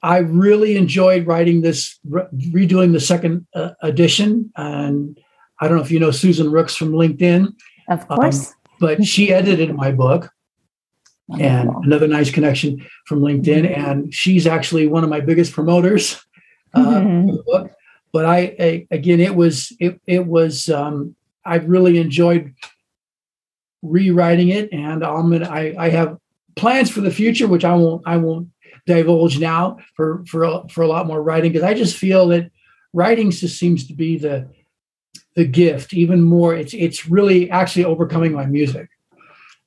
I 0.02 0.18
really 0.20 0.76
enjoyed 0.76 1.28
writing 1.28 1.62
this, 1.62 2.00
re- 2.04 2.28
redoing 2.34 2.92
the 2.94 3.00
second 3.00 3.48
uh, 3.54 3.72
edition. 3.82 4.52
And 4.56 5.20
I 5.62 5.68
don't 5.68 5.78
know 5.78 5.84
if 5.84 5.92
you 5.92 6.00
know 6.00 6.12
Susan 6.12 6.52
Rooks 6.52 6.76
from 6.76 6.92
LinkedIn, 6.94 7.54
Of 7.90 8.02
Um, 8.10 8.18
course. 8.20 8.54
but 8.80 9.06
she 9.06 9.32
edited 9.34 9.74
my 9.76 9.92
book 9.92 10.30
and 11.40 11.70
another 11.84 12.08
nice 12.08 12.32
connection 12.32 12.86
from 13.06 13.22
LinkedIn. 13.22 13.78
And 13.78 14.14
she's 14.14 14.46
actually 14.46 14.88
one 14.88 15.04
of 15.04 15.10
my 15.10 15.20
biggest 15.22 15.54
promoters 15.54 16.22
uh, 16.74 16.80
Mhm. 16.80 17.30
for 17.30 17.36
the 17.38 17.44
book. 17.44 17.72
But 18.12 18.26
I, 18.26 18.56
I 18.60 18.88
again, 18.92 19.20
it 19.20 19.36
was 19.36 19.72
it 19.80 20.00
it 20.06 20.26
was 20.28 20.70
um, 20.70 21.16
I 21.46 21.56
really 21.56 21.98
enjoyed 21.98 22.54
rewriting 23.82 24.50
it, 24.50 24.72
and 24.72 25.04
I'm 25.04 25.32
gonna 25.32 25.50
I, 25.50 25.76
I 25.78 25.90
have 25.90 26.18
plans 26.56 26.90
for 26.90 27.02
the 27.02 27.12
future, 27.12 27.48
which 27.48 27.66
I 27.66 27.76
won't 27.76 28.04
I 28.06 28.18
won't 28.18 28.50
divulge 28.86 29.40
now 29.40 29.78
for 29.96 30.24
for 30.28 30.44
a- 30.44 30.68
for 30.70 30.82
a 30.82 30.88
lot 30.88 31.08
more 31.08 31.22
writing 31.22 31.52
because 31.52 31.68
I 31.68 31.74
just 31.74 31.98
feel 31.98 32.28
that 32.30 32.52
writing 32.94 33.32
just 33.32 33.60
seems 33.60 33.88
to 33.88 33.94
be 33.94 34.18
the 34.18 34.50
the 35.36 35.46
gift 35.46 35.94
even 35.94 36.22
more. 36.22 36.56
It's 36.56 36.74
it's 36.74 37.08
really 37.08 37.50
actually 37.50 37.86
overcoming 37.86 38.34
my 38.34 38.46
music 38.46 38.90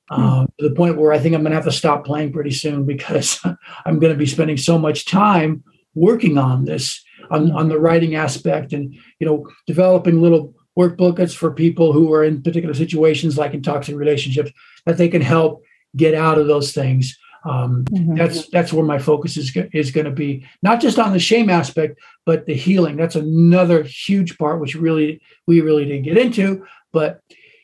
um, 0.09 0.47
to 0.59 0.69
the 0.69 0.75
point 0.75 0.97
where 0.97 1.11
I 1.11 1.19
think 1.19 1.35
I'm 1.35 1.41
going 1.41 1.51
to 1.51 1.57
have 1.57 1.65
to 1.65 1.71
stop 1.71 2.05
playing 2.05 2.31
pretty 2.31 2.51
soon 2.51 2.85
because 2.85 3.39
I'm 3.85 3.99
going 3.99 4.13
to 4.13 4.17
be 4.17 4.25
spending 4.25 4.57
so 4.57 4.77
much 4.77 5.05
time 5.05 5.63
working 5.95 6.37
on 6.37 6.65
this 6.65 7.03
on, 7.29 7.51
on 7.51 7.69
the 7.69 7.79
writing 7.79 8.15
aspect 8.15 8.71
and 8.71 8.95
you 9.19 9.27
know 9.27 9.47
developing 9.65 10.21
little 10.21 10.53
workbooks 10.77 11.35
for 11.35 11.51
people 11.51 11.91
who 11.91 12.13
are 12.13 12.23
in 12.23 12.41
particular 12.41 12.73
situations 12.73 13.37
like 13.37 13.53
in 13.53 13.61
toxic 13.61 13.95
relationships 13.95 14.51
that 14.85 14.97
they 14.97 15.09
can 15.09 15.21
help 15.21 15.63
get 15.95 16.13
out 16.13 16.37
of 16.37 16.47
those 16.47 16.71
things. 16.71 17.17
Um, 17.43 17.85
Mhm. 17.85 18.17
that's 18.17 18.49
that's 18.49 18.73
where 18.73 18.83
my 18.85 18.99
focus 18.99 19.37
is 19.37 19.55
is 19.73 19.91
going 19.91 20.05
to 20.05 20.11
be 20.11 20.43
not 20.61 20.81
just 20.81 20.99
on 20.99 21.13
the 21.13 21.19
shame 21.19 21.49
aspect 21.49 21.99
but 22.25 22.45
the 22.45 22.53
healing. 22.53 22.97
That's 22.97 23.15
another 23.15 23.83
huge 23.83 24.37
part 24.37 24.59
which 24.61 24.75
really 24.75 25.21
we 25.47 25.61
really 25.61 25.85
didn't 25.85 26.03
get 26.03 26.17
into 26.17 26.65
but 26.91 27.21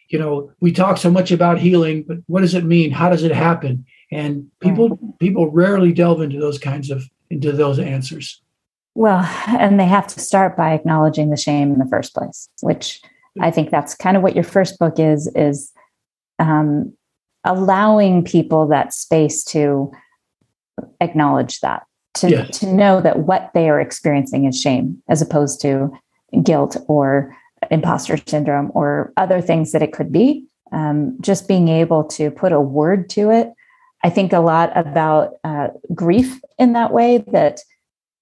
you 0.09 0.19
know 0.19 0.51
we 0.61 0.71
talk 0.71 0.97
so 0.97 1.11
much 1.11 1.31
about 1.31 1.57
healing 1.59 2.05
but 2.07 2.17
what 2.27 2.41
does 2.41 2.53
it 2.53 2.63
mean? 2.63 2.91
How 2.91 3.09
does 3.09 3.23
it 3.23 3.31
happen? 3.33 3.85
And 4.11 4.47
people 4.61 4.87
people 5.19 5.49
rarely 5.51 5.91
delve 5.91 6.21
into 6.21 6.39
those 6.39 6.59
kinds 6.59 6.89
of 6.89 7.03
into 7.29 7.51
those 7.51 7.79
answers 7.79 8.42
Well, 8.95 9.23
and 9.47 9.79
they 9.79 9.85
have 9.85 10.07
to 10.07 10.19
start 10.19 10.55
by 10.55 10.73
acknowledging 10.73 11.29
the 11.29 11.37
shame 11.37 11.73
in 11.73 11.79
the 11.79 11.87
first 11.87 12.13
place, 12.13 12.47
which 12.61 13.01
I 13.41 13.49
think 13.49 13.71
that's 13.71 13.95
kind 13.95 14.15
of 14.15 14.21
what 14.23 14.35
your 14.35 14.43
first 14.43 14.77
book 14.77 14.99
is, 14.99 15.31
is 15.35 15.71
um, 16.37 16.93
allowing 17.43 18.23
people 18.23 18.67
that 18.67 18.93
space 18.93 19.43
to 19.45 19.91
acknowledge 21.01 21.59
that, 21.61 21.83
to, 22.15 22.29
Yes. 22.29 22.59
to 22.59 22.71
know 22.71 23.01
that 23.01 23.19
what 23.19 23.49
they 23.53 23.69
are 23.69 23.81
experiencing 23.81 24.45
is 24.45 24.59
shame 24.59 25.01
as 25.09 25.21
opposed 25.21 25.61
to 25.61 25.91
guilt 26.43 26.77
or 26.87 27.35
imposter 27.71 28.17
syndrome 28.17 28.71
or 28.75 29.13
other 29.17 29.41
things 29.41 29.71
that 29.71 29.81
it 29.81 29.93
could 29.93 30.11
be. 30.11 30.45
Um, 30.71 31.17
just 31.21 31.47
being 31.47 31.67
able 31.67 32.03
to 32.05 32.31
put 32.31 32.51
a 32.51 32.59
word 32.59 33.07
to 33.11 33.29
it. 33.29 33.53
I 34.03 34.09
think 34.09 34.33
a 34.33 34.39
lot 34.39 34.75
about 34.75 35.35
uh, 35.43 35.67
grief 35.93 36.39
in 36.57 36.73
that 36.73 36.91
way 36.91 37.23
that 37.31 37.59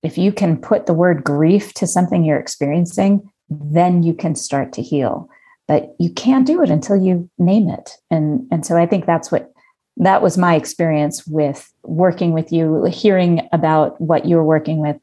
if 0.04 0.18
you 0.18 0.32
can 0.32 0.58
put 0.58 0.86
the 0.86 0.94
word 0.94 1.24
grief 1.24 1.74
to 1.76 1.88
something 1.88 2.24
you're 2.24 2.40
experiencing, 2.40 3.32
then 3.50 4.04
you 4.04 4.14
can 4.14 4.36
start 4.36 4.74
to 4.74 4.82
heal. 4.82 5.30
But 5.68 5.96
you 6.00 6.12
can't 6.12 6.48
do 6.48 6.62
it 6.64 6.70
until 6.70 6.98
you 6.98 7.30
name 7.38 7.70
it. 7.70 7.98
And, 8.10 8.48
and 8.52 8.66
so 8.66 8.78
I 8.78 8.86
think 8.86 9.06
that's 9.06 9.32
what 9.32 9.52
that 9.98 10.22
was 10.22 10.38
my 10.38 10.56
experience 10.56 11.28
with 11.28 11.72
working 11.84 12.34
with 12.34 12.52
you, 12.52 12.86
hearing 12.86 13.48
about 13.52 14.00
what 14.02 14.26
you 14.26 14.36
were 14.36 14.44
working 14.44 14.80
with, 14.80 14.98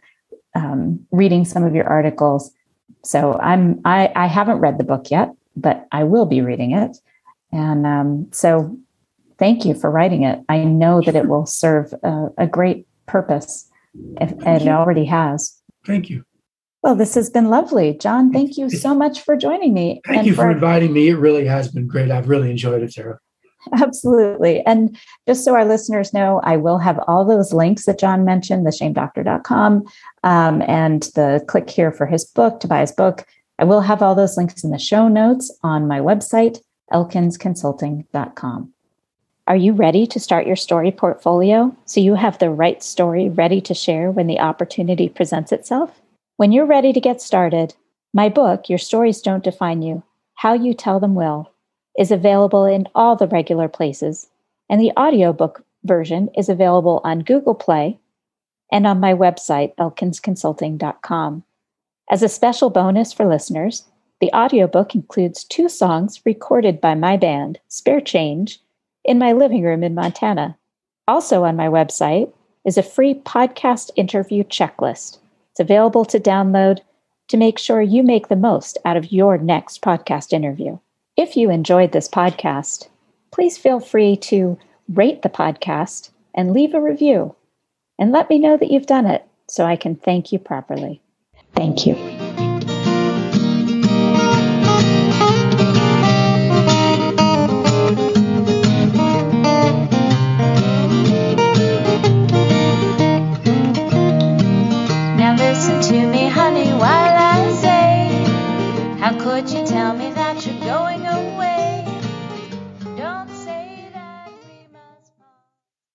um, 0.55 1.07
reading 1.12 1.44
some 1.44 1.62
of 1.62 1.74
your 1.74 1.86
articles. 1.86 2.51
So 3.05 3.34
I'm 3.34 3.80
I, 3.84 4.11
I 4.16 4.26
haven't 4.26 4.59
read 4.59 4.78
the 4.78 4.84
book 4.84 5.11
yet, 5.11 5.32
but 5.57 5.86
I 5.92 6.05
will 6.05 6.26
be 6.26 6.40
reading 6.40 6.72
it. 6.72 6.96
And 7.53 7.86
um, 7.86 8.28
so 8.32 8.76
thank 9.38 9.64
you 9.64 9.74
for 9.74 9.90
writing 9.90 10.24
it. 10.24 10.40
I 10.49 10.64
know 10.64 11.01
that 11.03 11.16
it 11.16 11.28
will 11.28 11.46
serve 11.46 11.94
a, 12.03 12.28
a 12.38 12.46
great 12.46 12.86
purpose, 13.07 13.68
if, 14.20 14.32
and 14.45 14.62
it 14.62 14.68
already 14.68 15.05
has. 15.05 15.61
thank 15.86 16.09
you 16.11 16.24
Well, 16.82 16.95
this 16.95 17.14
has 17.14 17.28
been 17.30 17.49
lovely. 17.51 17.97
John, 17.99 18.32
thank 18.32 18.57
you 18.57 18.70
so 18.70 18.95
much 18.95 19.22
for 19.22 19.36
joining 19.36 19.74
me. 19.74 20.01
thank 20.07 20.18
and 20.18 20.26
you 20.26 20.34
for 20.34 20.51
inviting 20.51 20.93
me 20.93 21.09
it 21.09 21.16
really 21.16 21.47
has 21.47 21.68
been 21.70 21.86
great 21.86 22.11
i've 22.11 22.28
really 22.28 22.51
enjoyed 22.51 22.82
it 22.82 22.93
sarah 22.93 23.18
Absolutely. 23.72 24.64
And 24.64 24.97
just 25.26 25.45
so 25.45 25.55
our 25.55 25.64
listeners 25.64 26.14
know, 26.14 26.41
I 26.45 26.57
will 26.57 26.78
have 26.78 26.99
all 27.07 27.24
those 27.24 27.53
links 27.53 27.86
that 27.86 27.99
John 27.99 28.24
mentioned, 28.24 28.66
the 28.66 28.70
shamedoctor.com, 28.70 29.84
um, 30.24 30.62
and 30.62 31.03
the 31.14 31.45
click 31.49 31.68
here 31.68 31.93
for 31.93 32.07
his 32.07 32.24
book, 32.24 32.61
to 32.61 32.68
buy 32.68 32.80
his 32.80 32.93
book. 32.93 33.26
I 33.59 33.64
will 33.64 33.80
have 33.80 34.03
all 34.03 34.14
those 34.14 34.36
links 34.36 34.62
in 34.62 34.70
the 34.70 34.78
show 34.78 35.09
notes 35.09 35.57
on 35.62 35.89
my 35.89 35.99
website, 35.99 36.59
elkinsconsulting.com. 36.93 38.72
Are 39.49 39.57
you 39.57 39.72
ready 39.72 40.07
to 40.09 40.20
start 40.20 40.46
your 40.46 40.57
story 40.57 40.92
portfolio 40.92 41.74
so 41.86 42.01
you 42.01 42.16
have 42.16 42.38
the 42.38 42.51
right 42.51 42.82
story 42.82 43.30
ready 43.30 43.62
to 43.62 43.72
share 43.72 44.11
when 44.11 44.26
the 44.26 44.38
opportunity 44.38 45.09
presents 45.09 45.53
itself? 45.53 46.03
When 46.36 46.53
you're 46.53 46.66
ready 46.66 46.92
to 46.92 47.01
get 47.01 47.22
started, 47.22 47.74
my 48.12 48.28
book, 48.28 48.68
Your 48.68 48.76
Stories 48.76 49.22
Don't 49.22 49.42
Define 49.42 49.80
You 49.80 50.03
How 50.34 50.53
You 50.53 50.74
Tell 50.74 51.01
Them 51.01 51.14
Will, 51.14 51.51
is 51.99 52.11
available 52.11 52.66
in 52.66 52.88
all 52.94 53.16
the 53.16 53.26
regular 53.26 53.68
places, 53.68 54.28
and 54.68 54.82
the 54.82 54.92
audiobook 54.99 55.64
version 55.82 56.28
is 56.36 56.51
available 56.51 57.01
on 57.03 57.20
Google 57.20 57.55
Play 57.55 57.99
and 58.70 58.86
on 58.86 59.01
my 59.01 59.14
website, 59.14 59.74
elkinsconsulting.com. 59.76 61.42
As 62.11 62.22
a 62.22 62.28
special 62.28 62.68
bonus 62.68 63.14
for 63.14 63.26
listeners, 63.26 63.86
the 64.20 64.30
audiobook 64.34 64.94
includes 64.94 65.42
two 65.42 65.70
songs 65.70 66.20
recorded 66.26 66.82
by 66.82 66.94
my 66.94 67.16
band, 67.16 67.59
Spare 67.68 68.03
Change, 68.03 68.61
in 69.09 69.19
my 69.19 69.33
living 69.33 69.63
room 69.63 69.83
in 69.83 69.95
Montana. 69.95 70.55
Also 71.09 71.43
on 71.45 71.57
my 71.57 71.67
website 71.67 72.31
is 72.67 72.77
a 72.77 72.83
free 72.83 73.15
podcast 73.15 73.91
interview 73.97 74.45
checklist. 74.45 75.17
It's 75.51 75.61
available 75.61 76.05
to 76.05 76.21
download 76.21 76.81
to 77.29 77.39
make 77.39 77.59
sure 77.59 77.81
you 77.81 78.03
make 78.03 78.29
the 78.29 78.37
most 78.37 78.77
out 78.85 78.99
of 78.99 79.11
your 79.11 79.39
next 79.39 79.81
podcast 79.81 80.35
interview. 80.35 80.79
If 81.17 81.39
you 81.39 81.51
enjoyed 81.51 81.93
this 81.93 82.07
podcast, 82.07 82.89
please 83.31 83.57
feel 83.57 83.81
free 83.81 84.15
to 84.17 84.59
rate 84.93 85.23
the 85.23 85.31
podcast 85.31 86.11
and 86.35 86.53
leave 86.53 86.75
a 86.75 86.81
review. 86.81 87.35
And 87.99 88.13
let 88.13 88.29
me 88.29 88.39
know 88.39 88.59
that 88.59 88.71
you've 88.71 88.87
done 88.87 89.07
it 89.07 89.27
so 89.49 89.65
I 89.65 89.77
can 89.77 89.97
thank 89.97 90.33
you 90.33 90.39
properly. 90.39 91.01
Thank 91.55 91.87
you. 91.87 92.18